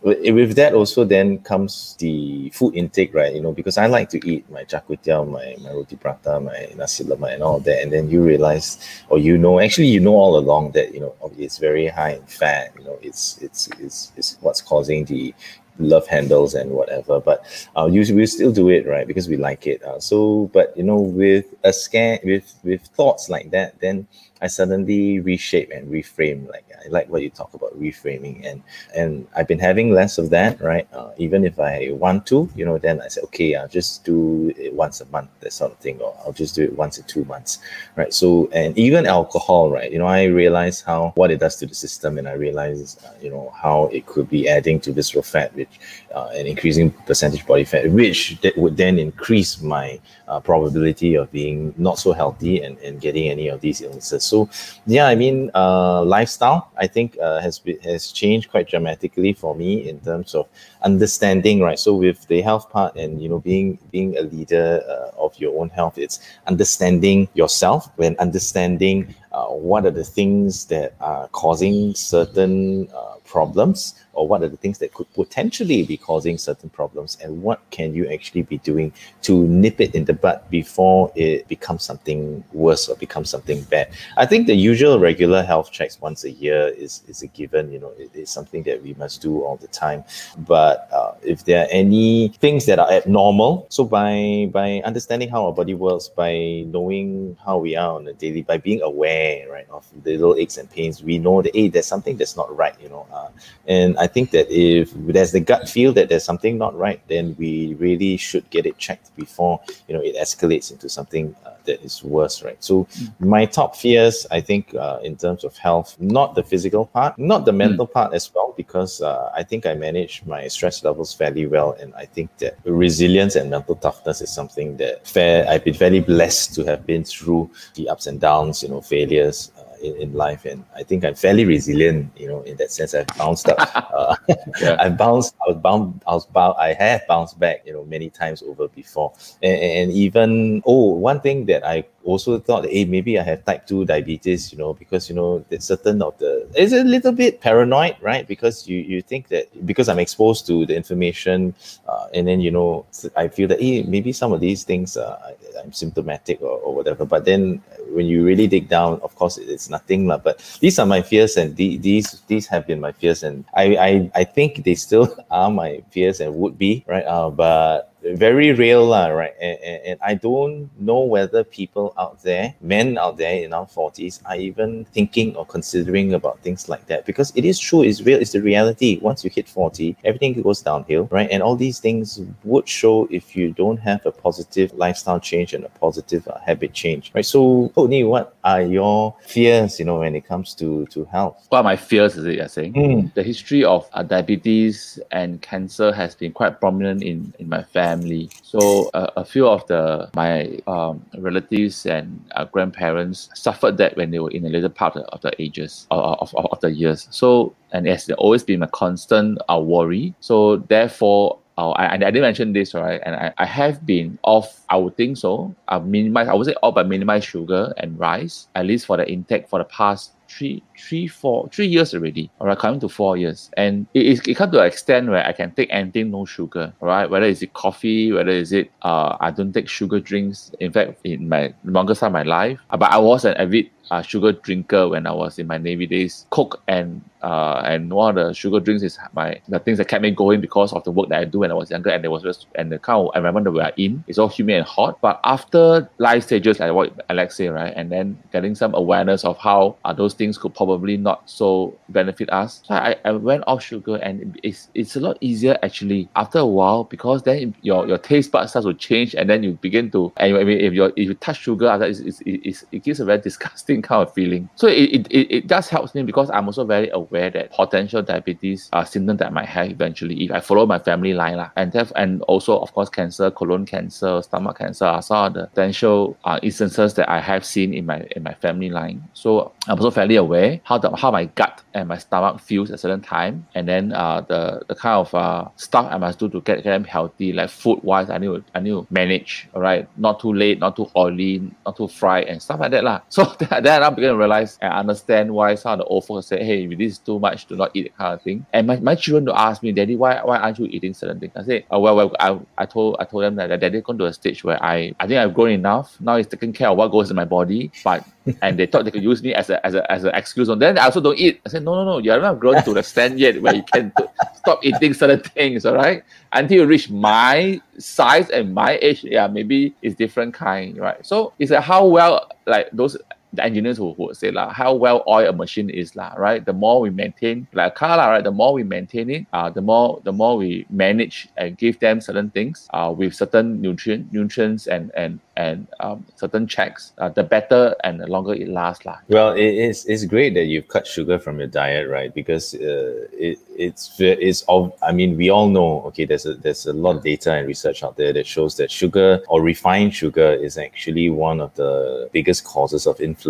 with 0.06 0.34
with 0.34 0.56
that 0.56 0.72
also 0.72 1.04
then 1.04 1.38
comes 1.38 1.96
the 1.98 2.50
food 2.50 2.74
intake, 2.76 3.12
right? 3.12 3.34
You 3.34 3.42
know, 3.42 3.52
because 3.52 3.76
I 3.76 3.86
like 3.86 4.08
to 4.10 4.18
eat 4.30 4.48
my 4.50 4.62
char 4.64 4.82
kway 4.82 4.98
teow, 5.02 5.28
my, 5.28 5.56
my 5.62 5.72
roti 5.72 5.96
prata, 5.96 6.38
my 6.38 6.68
nasi 6.76 7.02
lemak 7.04 7.34
and 7.34 7.42
all 7.42 7.58
that. 7.60 7.82
And 7.82 7.92
then 7.92 8.08
you 8.08 8.22
realize, 8.22 8.78
or 9.08 9.18
you 9.18 9.36
know, 9.36 9.58
actually 9.60 9.88
you 9.88 10.00
know 10.00 10.14
all 10.14 10.38
along 10.38 10.72
that, 10.72 10.94
you 10.94 11.00
know, 11.00 11.14
oh, 11.22 11.32
it's 11.36 11.58
very 11.58 11.88
high 11.88 12.12
in 12.14 12.26
fat, 12.26 12.72
you 12.78 12.84
know, 12.84 12.98
it's 13.02 13.38
it's 13.42 13.68
it's, 13.80 14.12
it's 14.16 14.38
what's 14.40 14.60
causing 14.60 15.04
the 15.06 15.34
love 15.78 16.06
handles 16.06 16.54
and 16.54 16.70
whatever 16.70 17.20
but 17.20 17.44
uh, 17.76 17.84
usually 17.84 18.16
we 18.16 18.24
still 18.24 18.50
do 18.50 18.70
it 18.70 18.86
right 18.86 19.06
because 19.06 19.28
we 19.28 19.36
like 19.36 19.66
it 19.66 19.82
uh, 19.82 20.00
so 20.00 20.50
but 20.54 20.74
you 20.74 20.82
know 20.82 20.96
with 20.96 21.44
a 21.64 21.72
scan 21.72 22.18
with 22.24 22.54
with 22.64 22.80
thoughts 22.96 23.28
like 23.28 23.50
that 23.50 23.78
then 23.80 24.06
I 24.42 24.48
suddenly 24.48 25.20
reshape 25.20 25.70
and 25.70 25.90
reframe. 25.90 26.48
Like 26.48 26.64
I 26.84 26.88
like 26.88 27.08
what 27.08 27.22
you 27.22 27.30
talk 27.30 27.54
about 27.54 27.78
reframing, 27.80 28.46
and 28.46 28.62
and 28.94 29.26
I've 29.34 29.48
been 29.48 29.58
having 29.58 29.92
less 29.92 30.18
of 30.18 30.30
that, 30.30 30.60
right? 30.60 30.86
Uh, 30.92 31.10
even 31.16 31.44
if 31.44 31.58
I 31.58 31.90
want 31.92 32.26
to, 32.26 32.48
you 32.54 32.64
know, 32.64 32.78
then 32.78 33.00
I 33.00 33.08
say, 33.08 33.22
okay, 33.24 33.54
I'll 33.54 33.68
just 33.68 34.04
do 34.04 34.52
it 34.56 34.74
once 34.74 35.00
a 35.00 35.06
month, 35.06 35.30
that 35.40 35.52
sort 35.52 35.72
of 35.72 35.78
thing, 35.78 36.00
or 36.00 36.14
I'll 36.24 36.32
just 36.32 36.54
do 36.54 36.64
it 36.64 36.76
once 36.76 36.98
in 36.98 37.04
two 37.04 37.24
months, 37.24 37.58
right? 37.96 38.12
So 38.12 38.48
and 38.52 38.76
even 38.76 39.06
alcohol, 39.06 39.70
right? 39.70 39.90
You 39.90 39.98
know, 39.98 40.06
I 40.06 40.24
realize 40.24 40.80
how 40.80 41.12
what 41.16 41.30
it 41.30 41.40
does 41.40 41.56
to 41.56 41.66
the 41.66 41.74
system, 41.74 42.18
and 42.18 42.28
I 42.28 42.32
realize, 42.32 42.98
uh, 43.04 43.14
you 43.22 43.30
know, 43.30 43.52
how 43.56 43.86
it 43.86 44.06
could 44.06 44.28
be 44.28 44.48
adding 44.48 44.80
to 44.80 44.92
visceral 44.92 45.22
fat, 45.22 45.54
which 45.54 45.80
uh, 46.14 46.30
and 46.34 46.46
increasing 46.46 46.90
percentage 47.06 47.46
body 47.46 47.64
fat, 47.64 47.90
which 47.90 48.38
that 48.42 48.56
would 48.58 48.76
then 48.76 48.98
increase 48.98 49.62
my 49.62 49.98
uh, 50.28 50.40
probability 50.40 51.14
of 51.14 51.30
being 51.32 51.74
not 51.78 51.98
so 51.98 52.12
healthy 52.12 52.62
and, 52.62 52.78
and 52.78 53.00
getting 53.00 53.28
any 53.30 53.48
of 53.48 53.60
these 53.60 53.80
illnesses. 53.80 54.25
So, 54.26 54.48
yeah, 54.86 55.06
I 55.06 55.14
mean, 55.14 55.50
uh, 55.54 56.04
lifestyle 56.04 56.70
I 56.76 56.86
think 56.86 57.16
uh, 57.22 57.40
has 57.40 57.58
been, 57.58 57.78
has 57.80 58.12
changed 58.12 58.50
quite 58.50 58.68
dramatically 58.68 59.32
for 59.32 59.54
me 59.54 59.88
in 59.88 60.00
terms 60.00 60.34
of 60.34 60.48
understanding, 60.82 61.60
right? 61.60 61.78
So 61.78 61.94
with 61.94 62.26
the 62.28 62.40
health 62.42 62.70
part 62.70 62.96
and 62.96 63.22
you 63.22 63.28
know 63.28 63.40
being 63.40 63.78
being 63.90 64.16
a 64.16 64.22
leader 64.22 64.82
uh, 64.88 65.24
of 65.24 65.38
your 65.38 65.58
own 65.60 65.68
health, 65.70 65.98
it's 65.98 66.20
understanding 66.46 67.28
yourself 67.34 67.90
when 67.96 68.16
understanding 68.18 69.14
uh, 69.36 69.48
what 69.48 69.84
are 69.84 69.90
the 69.90 70.02
things 70.02 70.64
that 70.64 70.94
are 71.00 71.28
causing 71.28 71.94
certain 71.94 72.88
uh, 72.94 73.16
problems 73.26 73.94
or 74.14 74.26
what 74.26 74.42
are 74.42 74.48
the 74.48 74.56
things 74.56 74.78
that 74.78 74.94
could 74.94 75.12
potentially 75.12 75.82
be 75.82 75.96
causing 75.96 76.38
certain 76.38 76.70
problems 76.70 77.18
and 77.22 77.42
what 77.42 77.60
can 77.70 77.94
you 77.94 78.08
actually 78.10 78.42
be 78.42 78.56
doing 78.58 78.90
to 79.20 79.46
nip 79.46 79.78
it 79.78 79.94
in 79.94 80.06
the 80.06 80.14
bud 80.14 80.40
before 80.48 81.12
it 81.14 81.46
becomes 81.48 81.82
something 81.82 82.42
worse 82.54 82.88
or 82.88 82.96
becomes 82.96 83.28
something 83.28 83.62
bad? 83.64 83.90
I 84.16 84.24
think 84.24 84.46
the 84.46 84.54
usual 84.54 84.98
regular 84.98 85.42
health 85.42 85.70
checks 85.70 86.00
once 86.00 86.24
a 86.24 86.30
year 86.30 86.68
is, 86.68 87.02
is 87.06 87.22
a 87.22 87.26
given 87.26 87.70
you 87.70 87.78
know 87.78 87.92
it 87.98 88.14
is 88.14 88.30
something 88.30 88.62
that 88.62 88.82
we 88.82 88.94
must 88.94 89.20
do 89.20 89.42
all 89.42 89.56
the 89.56 89.68
time. 89.68 90.02
But 90.38 90.88
uh, 90.90 91.12
if 91.22 91.44
there 91.44 91.64
are 91.64 91.68
any 91.70 92.28
things 92.40 92.64
that 92.66 92.78
are 92.78 92.90
abnormal 92.90 93.66
so 93.68 93.84
by 93.84 94.48
by 94.50 94.80
understanding 94.84 95.28
how 95.28 95.44
our 95.44 95.52
body 95.52 95.74
works 95.74 96.08
by 96.08 96.64
knowing 96.68 97.36
how 97.44 97.58
we 97.58 97.76
are 97.76 97.96
on 97.96 98.08
a 98.08 98.14
daily 98.14 98.42
by 98.42 98.56
being 98.56 98.80
aware 98.80 99.25
right 99.50 99.68
of 99.70 99.84
the 100.04 100.12
little 100.18 100.36
aches 100.36 100.56
and 100.56 100.70
pains 100.70 101.02
we 101.02 101.18
know 101.18 101.42
that 101.42 101.54
hey 101.54 101.68
there's 101.68 101.90
something 101.94 102.16
that's 102.16 102.36
not 102.36 102.48
right 102.56 102.76
you 102.80 102.88
know 102.88 103.06
uh, 103.12 103.28
and 103.66 103.96
I 103.98 104.06
think 104.06 104.30
that 104.30 104.46
if 104.50 104.92
there's 104.94 105.32
the 105.32 105.40
gut 105.40 105.68
feel 105.68 105.92
that 105.94 106.08
there's 106.08 106.24
something 106.24 106.56
not 106.58 106.76
right, 106.76 107.00
then 107.08 107.34
we 107.38 107.74
really 107.74 108.16
should 108.16 108.48
get 108.50 108.66
it 108.66 108.78
checked 108.78 109.14
before 109.16 109.60
you 109.88 109.94
know 109.94 110.00
it 110.00 110.16
escalates 110.16 110.70
into 110.70 110.88
something 110.88 111.34
uh, 111.44 111.55
that 111.66 111.82
is 111.82 112.02
worse, 112.02 112.42
right? 112.42 112.62
So 112.62 112.84
mm. 112.84 113.12
my 113.20 113.44
top 113.44 113.76
fears, 113.76 114.26
I 114.30 114.40
think, 114.40 114.74
uh, 114.74 114.98
in 115.02 115.16
terms 115.16 115.44
of 115.44 115.56
health, 115.56 115.96
not 116.00 116.34
the 116.34 116.42
physical 116.42 116.86
part, 116.86 117.18
not 117.18 117.44
the 117.44 117.52
mental 117.52 117.86
mm. 117.86 117.92
part 117.92 118.14
as 118.14 118.32
well, 118.34 118.54
because 118.56 119.02
uh, 119.02 119.30
I 119.34 119.42
think 119.42 119.66
I 119.66 119.74
manage 119.74 120.22
my 120.26 120.48
stress 120.48 120.82
levels 120.84 121.12
fairly 121.12 121.46
well, 121.46 121.76
and 121.80 121.94
I 121.94 122.06
think 122.06 122.36
that 122.38 122.58
resilience 122.64 123.36
and 123.36 123.50
mental 123.50 123.76
toughness 123.76 124.20
is 124.20 124.32
something 124.32 124.76
that 124.78 125.06
fair. 125.06 125.48
I've 125.48 125.64
been 125.64 125.74
very 125.74 126.00
blessed 126.00 126.54
to 126.54 126.64
have 126.64 126.86
been 126.86 127.04
through 127.04 127.50
the 127.74 127.88
ups 127.88 128.06
and 128.06 128.20
downs, 128.20 128.62
you 128.62 128.68
know, 128.68 128.80
failures, 128.80 129.50
in, 129.86 129.96
in 130.02 130.12
life 130.12 130.44
and 130.44 130.64
i 130.74 130.82
think 130.82 131.04
i'm 131.04 131.14
fairly 131.14 131.44
resilient 131.44 132.10
you 132.16 132.26
know 132.26 132.42
in 132.42 132.56
that 132.56 132.70
sense 132.70 132.94
i've 132.94 133.06
bounced 133.18 133.48
up 133.48 133.58
uh, 133.94 134.16
yeah. 134.60 134.76
i 134.80 134.88
bounced 134.88 135.34
i 135.46 135.50
was 135.50 135.56
bound 135.58 136.02
i 136.06 136.12
was 136.12 136.26
bound 136.26 136.54
i 136.58 136.72
have 136.72 137.00
bounced 137.06 137.38
back 137.38 137.62
you 137.64 137.72
know 137.72 137.84
many 137.84 138.10
times 138.10 138.42
over 138.42 138.68
before 138.68 139.12
and, 139.42 139.58
and 139.60 139.92
even 139.92 140.62
oh 140.66 140.92
one 140.92 141.20
thing 141.20 141.46
that 141.46 141.64
i 141.66 141.84
also 142.06 142.38
thought, 142.38 142.64
hey, 142.66 142.84
maybe 142.84 143.18
I 143.18 143.22
have 143.22 143.44
type 143.44 143.66
2 143.66 143.84
diabetes, 143.84 144.52
you 144.52 144.58
know, 144.58 144.72
because, 144.74 145.08
you 145.08 145.14
know, 145.14 145.44
certain 145.58 146.00
of 146.00 146.16
the, 146.18 146.48
it's 146.54 146.72
a 146.72 146.84
little 146.84 147.12
bit 147.12 147.40
paranoid, 147.40 147.96
right? 148.00 148.26
Because 148.26 148.68
you, 148.68 148.78
you 148.78 149.02
think 149.02 149.28
that 149.28 149.66
because 149.66 149.88
I'm 149.88 149.98
exposed 149.98 150.46
to 150.46 150.64
the 150.64 150.76
information 150.76 151.54
uh, 151.88 152.06
and 152.14 152.26
then, 152.28 152.40
you 152.40 152.50
know, 152.50 152.86
I 153.16 153.28
feel 153.28 153.48
that, 153.48 153.60
hey, 153.60 153.82
maybe 153.82 154.12
some 154.12 154.32
of 154.32 154.40
these 154.40 154.62
things, 154.64 154.96
uh, 154.96 155.18
I, 155.24 155.60
am 155.60 155.72
symptomatic 155.72 156.40
or, 156.40 156.58
or 156.58 156.74
whatever. 156.74 157.04
But 157.04 157.24
then 157.24 157.62
when 157.90 158.06
you 158.06 158.24
really 158.24 158.46
dig 158.46 158.68
down, 158.68 159.00
of 159.02 159.14
course, 159.16 159.36
it's 159.38 159.68
nothing. 159.68 160.06
But 160.06 160.38
these 160.60 160.78
are 160.78 160.86
my 160.86 161.02
fears 161.02 161.36
and 161.36 161.56
the, 161.56 161.76
these 161.78 162.22
these 162.28 162.46
have 162.46 162.66
been 162.66 162.80
my 162.80 162.92
fears. 162.92 163.22
And 163.22 163.44
I, 163.54 163.76
I, 163.76 164.10
I 164.14 164.24
think 164.24 164.64
they 164.64 164.74
still 164.74 165.16
are 165.30 165.50
my 165.50 165.82
fears 165.90 166.20
and 166.20 166.34
would 166.36 166.56
be, 166.56 166.84
right? 166.86 167.04
Uh, 167.04 167.30
but 167.30 167.92
very 168.14 168.52
real, 168.52 168.92
uh, 168.92 169.10
right? 169.10 169.34
And, 169.40 169.58
and, 169.60 169.82
and, 169.86 170.00
I 170.02 170.14
don't 170.14 170.70
know 170.78 171.00
whether 171.00 171.42
people 171.42 171.94
out 171.98 172.22
there, 172.22 172.54
men 172.60 172.98
out 172.98 173.16
there 173.16 173.42
in 173.42 173.52
our 173.52 173.66
40s, 173.66 174.20
are 174.26 174.36
even 174.36 174.84
thinking 174.86 175.34
or 175.36 175.46
considering 175.46 176.14
about 176.14 176.40
things 176.40 176.68
like 176.68 176.86
that 176.86 177.06
because 177.06 177.32
it 177.34 177.44
is 177.44 177.58
true, 177.58 177.82
it's 177.82 178.02
real, 178.02 178.20
it's 178.20 178.32
the 178.32 178.40
reality. 178.42 178.98
Once 179.00 179.24
you 179.24 179.30
hit 179.30 179.48
40, 179.48 179.96
everything 180.04 180.40
goes 180.40 180.62
downhill, 180.62 181.08
right? 181.10 181.28
And 181.30 181.42
all 181.42 181.56
these 181.56 181.80
things 181.80 182.20
would 182.44 182.68
show 182.68 183.08
if 183.10 183.34
you 183.34 183.52
don't 183.52 183.78
have 183.78 184.04
a 184.06 184.12
positive 184.12 184.72
lifestyle 184.74 185.20
change 185.20 185.54
and 185.54 185.64
a 185.64 185.68
positive 185.70 186.26
uh, 186.28 186.38
habit 186.40 186.72
change, 186.72 187.10
right? 187.14 187.26
So, 187.26 187.72
Tony, 187.74 188.04
what 188.04 188.35
are 188.46 188.62
your 188.62 189.14
fears, 189.20 189.80
you 189.80 189.84
know, 189.84 189.98
when 189.98 190.14
it 190.14 190.24
comes 190.24 190.54
to, 190.54 190.86
to 190.86 191.04
health? 191.06 191.46
What 191.48 191.58
are 191.58 191.64
my 191.64 191.74
fears, 191.74 192.16
is 192.16 192.24
it 192.24 192.36
you're 192.36 192.48
saying? 192.48 192.74
Mm. 192.74 193.14
The 193.14 193.24
history 193.24 193.64
of 193.64 193.88
uh, 193.92 194.04
diabetes 194.04 195.00
and 195.10 195.42
cancer 195.42 195.92
has 195.92 196.14
been 196.14 196.32
quite 196.32 196.60
prominent 196.60 197.02
in, 197.02 197.34
in 197.40 197.48
my 197.48 197.64
family. 197.64 198.30
So 198.42 198.88
uh, 198.94 199.10
a 199.16 199.24
few 199.24 199.48
of 199.48 199.66
the 199.66 200.08
my 200.14 200.60
um, 200.68 201.04
relatives 201.18 201.86
and 201.86 202.24
uh, 202.36 202.44
grandparents 202.44 203.30
suffered 203.34 203.78
that 203.78 203.96
when 203.96 204.12
they 204.12 204.20
were 204.20 204.30
in 204.30 204.44
the 204.44 204.48
later 204.48 204.68
part 204.68 204.96
of 204.96 205.20
the 205.22 205.32
ages 205.42 205.88
of, 205.90 206.32
of, 206.32 206.46
of 206.52 206.60
the 206.60 206.70
years. 206.70 207.08
So 207.10 207.52
and 207.72 207.88
it's 207.88 208.08
always 208.10 208.44
been 208.44 208.62
a 208.62 208.68
constant 208.68 209.38
uh, 209.50 209.58
worry. 209.58 210.14
So 210.20 210.58
therefore, 210.58 211.40
uh, 211.58 211.70
I, 211.70 211.94
I 211.94 211.96
didn't 211.96 212.22
mention 212.22 212.52
this, 212.52 212.74
right? 212.74 213.00
And 213.04 213.16
I, 213.16 213.32
I 213.38 213.46
have 213.46 213.86
been 213.86 214.18
off, 214.22 214.60
I 214.68 214.76
would 214.76 214.96
think 214.96 215.16
so. 215.16 215.54
I 215.68 215.78
minimize, 215.78 216.28
I 216.28 216.34
would 216.34 216.46
say 216.46 216.54
off 216.62 216.74
by 216.74 216.82
minimize 216.82 217.24
sugar 217.24 217.72
and 217.78 217.98
rice, 217.98 218.48
at 218.54 218.66
least 218.66 218.86
for 218.86 218.96
the 218.96 219.10
intake 219.10 219.48
for 219.48 219.58
the 219.58 219.64
past 219.64 220.12
three, 220.28 220.62
three, 220.78 221.06
four, 221.06 221.48
three 221.52 221.66
years 221.66 221.94
already. 221.94 222.30
All 222.40 222.46
right, 222.46 222.58
coming 222.58 222.80
to 222.80 222.88
four 222.88 223.16
years, 223.16 223.50
and 223.56 223.86
it 223.94 224.26
it 224.26 224.34
comes 224.34 224.52
to 224.52 224.60
an 224.60 224.66
extent 224.66 225.08
where 225.08 225.24
I 225.26 225.32
can 225.32 225.52
take 225.52 225.68
anything 225.70 226.10
no 226.10 226.24
sugar. 226.24 226.72
Right, 226.80 227.08
whether 227.08 227.26
is 227.26 227.42
it 227.42 227.52
coffee, 227.54 228.12
whether 228.12 228.30
is 228.30 228.52
it 228.52 228.70
uh, 228.82 229.16
I 229.20 229.30
don't 229.30 229.52
take 229.52 229.68
sugar 229.68 230.00
drinks. 230.00 230.52
In 230.60 230.72
fact, 230.72 231.00
in 231.04 231.28
my 231.28 231.54
longest 231.64 232.00
time 232.00 232.08
of 232.08 232.12
my 232.12 232.22
life, 232.22 232.58
uh, 232.70 232.76
but 232.76 232.90
I 232.90 232.98
was 232.98 233.24
an 233.24 233.34
avid 233.34 233.70
uh, 233.90 234.02
sugar 234.02 234.32
drinker 234.32 234.88
when 234.88 235.06
I 235.06 235.12
was 235.12 235.38
in 235.38 235.46
my 235.46 235.58
Navy 235.58 235.86
days. 235.86 236.26
Coke 236.30 236.62
and 236.68 237.02
uh, 237.22 237.62
and 237.64 237.92
one 237.92 238.16
of 238.16 238.26
the 238.26 238.34
sugar 238.34 238.60
drinks 238.60 238.82
is 238.82 238.98
my 239.12 239.40
the 239.48 239.58
things 239.58 239.78
that 239.78 239.88
kept 239.88 240.02
me 240.02 240.10
going 240.10 240.40
because 240.40 240.72
of 240.72 240.84
the 240.84 240.90
work 240.90 241.08
that 241.08 241.20
I 241.20 241.24
do 241.24 241.40
when 241.40 241.50
I 241.50 241.54
was 241.54 241.70
younger 241.70 241.90
and 241.90 242.04
there 242.04 242.10
was 242.10 242.22
just 242.22 242.46
and 242.54 242.70
the 242.70 242.78
kind 242.78 243.08
of 243.08 243.16
environment 243.16 243.44
that 243.44 243.52
we 243.52 243.60
are 243.60 243.72
in 243.76 244.04
is 244.06 244.18
all 244.18 244.28
humid 244.28 244.56
and 244.56 244.66
hot. 244.66 245.00
But 245.00 245.20
after 245.24 245.88
life 245.98 246.24
stages 246.24 246.60
like 246.60 246.72
what 246.72 247.04
Alex 247.10 247.36
said, 247.36 247.52
right, 247.52 247.72
and 247.74 247.90
then 247.90 248.18
getting 248.32 248.54
some 248.54 248.74
awareness 248.74 249.24
of 249.24 249.38
how 249.38 249.76
are 249.84 249.94
those 249.94 250.14
things 250.16 250.38
could 250.38 250.54
probably 250.54 250.96
not 250.96 251.28
so 251.28 251.76
benefit 251.88 252.30
us. 252.32 252.62
So 252.64 252.74
I, 252.74 252.96
I 253.04 253.12
went 253.12 253.44
off 253.46 253.62
sugar 253.62 253.96
and 253.96 254.38
it's 254.42 254.68
it's 254.74 254.96
a 254.96 255.00
lot 255.00 255.18
easier 255.20 255.58
actually 255.62 256.08
after 256.16 256.38
a 256.38 256.46
while 256.46 256.84
because 256.84 257.22
then 257.22 257.54
your, 257.62 257.86
your 257.86 257.98
taste 257.98 258.32
buds 258.32 258.50
starts 258.50 258.66
to 258.66 258.74
change 258.74 259.14
and 259.14 259.28
then 259.28 259.42
you 259.42 259.52
begin 259.60 259.90
to 259.92 260.12
and 260.16 260.36
I 260.36 260.44
mean 260.44 260.60
if 260.60 260.72
you 260.72 260.84
if 260.84 260.96
you 260.96 261.14
touch 261.14 261.40
sugar 261.42 261.76
it's, 261.82 262.00
it's, 262.00 262.22
it's, 262.24 262.64
it 262.72 262.82
gives 262.82 263.00
a 263.00 263.04
very 263.04 263.20
disgusting 263.28 263.82
kind 263.82 264.06
of 264.06 264.14
feeling. 264.14 264.48
So 264.54 264.66
it, 264.66 265.06
it, 265.10 265.30
it 265.30 265.46
does 265.46 265.68
help 265.68 265.94
me 265.94 266.02
because 266.02 266.30
I'm 266.30 266.46
also 266.46 266.64
very 266.64 266.90
aware 266.90 267.30
that 267.30 267.52
potential 267.52 268.02
diabetes 268.02 268.68
are 268.72 268.86
symptoms 268.86 269.18
that 269.18 269.28
I 269.28 269.30
might 269.30 269.48
have 269.48 269.70
eventually 269.70 270.24
if 270.24 270.30
I 270.30 270.40
follow 270.40 270.66
my 270.66 270.78
family 270.78 271.14
line 271.14 271.36
lah. 271.36 271.50
and 271.56 271.72
def, 271.72 271.92
and 271.96 272.22
also 272.22 272.58
of 272.58 272.72
course 272.72 272.88
cancer, 272.88 273.30
colon 273.30 273.66
cancer, 273.66 274.22
stomach 274.22 274.58
cancer 274.58 274.84
are 274.84 275.02
some 275.02 275.26
of 275.26 275.34
the 275.34 275.46
potential 275.46 276.16
uh, 276.24 276.38
instances 276.42 276.94
that 276.94 277.08
I 277.08 277.20
have 277.20 277.44
seen 277.44 277.74
in 277.74 277.86
my 277.86 278.06
in 278.16 278.22
my 278.22 278.34
family 278.34 278.70
line. 278.70 279.02
So 279.14 279.52
I'm 279.68 279.78
also 279.78 279.90
fairly 280.06 280.16
aware 280.16 280.60
how 280.64 280.78
the 280.78 280.94
how 280.94 281.10
my 281.10 281.24
gut 281.24 281.62
and 281.74 281.88
my 281.88 281.98
stomach 281.98 282.40
feels 282.40 282.70
at 282.70 282.78
certain 282.78 283.00
time, 283.00 283.46
and 283.54 283.66
then 283.66 283.92
uh, 283.92 284.20
the 284.20 284.62
the 284.68 284.74
kind 284.74 284.94
of 284.94 285.12
uh, 285.14 285.48
stuff 285.56 285.86
I 285.90 285.98
must 285.98 286.18
do 286.18 286.28
to 286.28 286.40
get, 286.42 286.62
get 286.62 286.70
them 286.70 286.84
healthy, 286.84 287.32
like 287.32 287.50
food 287.50 287.80
wise, 287.82 288.08
I 288.08 288.18
to, 288.18 288.44
I 288.54 288.60
to 288.60 288.86
manage. 288.90 289.48
All 289.54 289.60
right, 289.60 289.88
not 289.98 290.20
too 290.20 290.32
late, 290.32 290.60
not 290.60 290.76
too 290.76 290.88
oily, 290.96 291.42
not 291.64 291.76
too 291.76 291.88
fried, 291.88 292.26
and 292.28 292.40
stuff 292.40 292.60
like 292.60 292.70
that 292.70 292.84
lah. 292.84 293.00
So 293.10 293.24
then 293.50 293.82
I 293.82 293.90
begin 293.90 294.10
to 294.10 294.16
realize 294.16 294.58
and 294.60 294.72
understand 294.72 295.32
why 295.32 295.54
some 295.56 295.72
of 295.72 295.78
the 295.80 295.84
old 295.84 296.06
folks 296.06 296.26
say, 296.26 296.44
hey, 296.44 296.66
this 296.66 296.92
is 296.92 296.98
too 296.98 297.18
much, 297.18 297.46
do 297.46 297.56
not 297.56 297.70
eat 297.74 297.84
that 297.84 297.96
kind 297.96 298.14
of 298.14 298.22
thing. 298.22 298.46
And 298.52 298.66
my, 298.66 298.76
my 298.80 298.94
children 298.94 299.26
to 299.26 299.38
ask 299.38 299.62
me, 299.62 299.72
Daddy, 299.72 299.96
why 299.96 300.20
why 300.22 300.38
aren't 300.38 300.58
you 300.58 300.66
eating 300.66 300.94
certain 300.94 301.18
things? 301.18 301.32
I 301.36 301.42
say, 301.42 301.66
oh, 301.70 301.80
well, 301.80 301.96
well, 301.96 302.14
I, 302.20 302.38
I 302.58 302.66
told 302.66 302.96
I 303.00 303.04
told 303.04 303.24
them 303.24 303.34
that 303.36 303.48
Daddy 303.60 303.80
gone 303.80 303.98
to 303.98 304.06
a 304.06 304.12
stage 304.12 304.44
where 304.44 304.62
I 304.62 304.94
I 305.00 305.06
think 305.06 305.18
I've 305.18 305.34
grown 305.34 305.50
enough. 305.50 305.96
Now 306.00 306.16
it's 306.16 306.28
taking 306.28 306.52
care 306.52 306.68
of 306.68 306.76
what 306.76 306.88
goes 306.88 307.10
in 307.10 307.16
my 307.16 307.24
body, 307.24 307.72
but 307.84 308.04
and 308.42 308.58
they 308.58 308.66
thought 308.66 308.84
they 308.84 308.90
could 308.90 309.02
use 309.02 309.22
me 309.22 309.34
as 309.34 309.50
a 309.50 309.64
as 309.64 309.74
a 309.74 309.90
as 309.90 310.04
an 310.04 310.14
excuse. 310.14 310.48
And 310.48 310.60
then 310.60 310.78
I 310.78 310.84
also 310.84 311.00
don't 311.00 311.18
eat. 311.18 311.40
I 311.46 311.48
said, 311.48 311.64
no, 311.64 311.74
no, 311.74 311.84
no, 311.84 311.98
you're 311.98 312.20
not 312.20 312.40
grown 312.40 312.62
to 312.62 312.74
the 312.74 312.82
stand 312.82 313.18
yet 313.18 313.40
where 313.40 313.54
you 313.54 313.62
can 313.72 313.92
stop 314.36 314.64
eating 314.64 314.94
certain 314.94 315.20
things, 315.20 315.64
all 315.64 315.74
right? 315.74 316.02
Until 316.32 316.58
you 316.62 316.66
reach 316.66 316.90
my 316.90 317.60
size 317.78 318.30
and 318.30 318.54
my 318.54 318.78
age, 318.82 319.04
yeah, 319.04 319.26
maybe 319.26 319.74
it's 319.82 319.94
different 319.94 320.34
kind, 320.34 320.76
right? 320.78 321.04
So 321.04 321.32
it's 321.38 321.50
like 321.50 321.64
how 321.64 321.86
well 321.86 322.30
like 322.46 322.68
those 322.72 322.96
the 323.36 323.44
engineers 323.44 323.76
who, 323.76 323.94
who 323.94 324.12
say 324.14 324.30
like, 324.30 324.52
how 324.52 324.74
well 324.74 325.04
oiled 325.06 325.28
a 325.28 325.32
machine 325.32 325.70
is 325.70 325.94
lah, 325.94 326.14
right? 326.16 326.44
The 326.44 326.52
more 326.52 326.80
we 326.80 326.90
maintain 326.90 327.46
like 327.52 327.72
a 327.72 327.74
car 327.74 327.96
lah, 327.96 328.08
right? 328.10 328.24
The 328.24 328.32
more 328.32 328.52
we 328.52 328.62
maintain 328.62 329.10
it, 329.10 329.26
uh, 329.32 329.50
the 329.50 329.62
more 329.62 330.00
the 330.04 330.12
more 330.12 330.36
we 330.36 330.66
manage 330.70 331.28
and 331.36 331.56
give 331.56 331.78
them 331.80 332.00
certain 332.00 332.30
things 332.30 332.68
uh, 332.72 332.92
with 332.96 333.14
certain 333.14 333.60
nutrient 333.60 334.12
nutrients 334.12 334.66
and 334.66 334.90
and 334.96 335.20
and 335.36 335.66
um, 335.80 336.04
certain 336.16 336.46
checks, 336.46 336.92
uh, 336.98 337.10
the 337.10 337.22
better 337.22 337.76
and 337.84 338.00
the 338.00 338.06
longer 338.06 338.32
it 338.32 338.48
lasts 338.48 338.86
lah. 338.86 338.98
Well, 339.08 339.32
it 339.32 339.54
is 339.54 339.84
it's 339.84 340.04
great 340.04 340.34
that 340.34 340.44
you've 340.44 340.68
cut 340.68 340.86
sugar 340.86 341.18
from 341.18 341.38
your 341.38 341.48
diet, 341.48 341.88
right? 341.88 342.12
Because 342.12 342.54
uh, 342.54 343.06
it 343.12 343.38
it's 343.56 344.00
it's 344.00 344.42
all. 344.44 344.76
I 344.82 344.92
mean, 344.92 345.16
we 345.16 345.30
all 345.30 345.48
know. 345.48 345.82
Okay, 345.88 346.06
there's 346.06 346.26
a 346.26 346.34
there's 346.34 346.66
a 346.66 346.72
lot 346.72 346.96
of 346.96 347.04
data 347.04 347.32
and 347.32 347.46
research 347.46 347.84
out 347.84 347.96
there 347.96 348.12
that 348.12 348.26
shows 348.26 348.56
that 348.56 348.70
sugar 348.70 349.20
or 349.28 349.42
refined 349.42 349.94
sugar 349.94 350.32
is 350.32 350.56
actually 350.56 351.10
one 351.10 351.40
of 351.40 351.54
the 351.54 352.08
biggest 352.12 352.44
causes 352.44 352.86
of 352.86 352.98
inflammation 353.00 353.25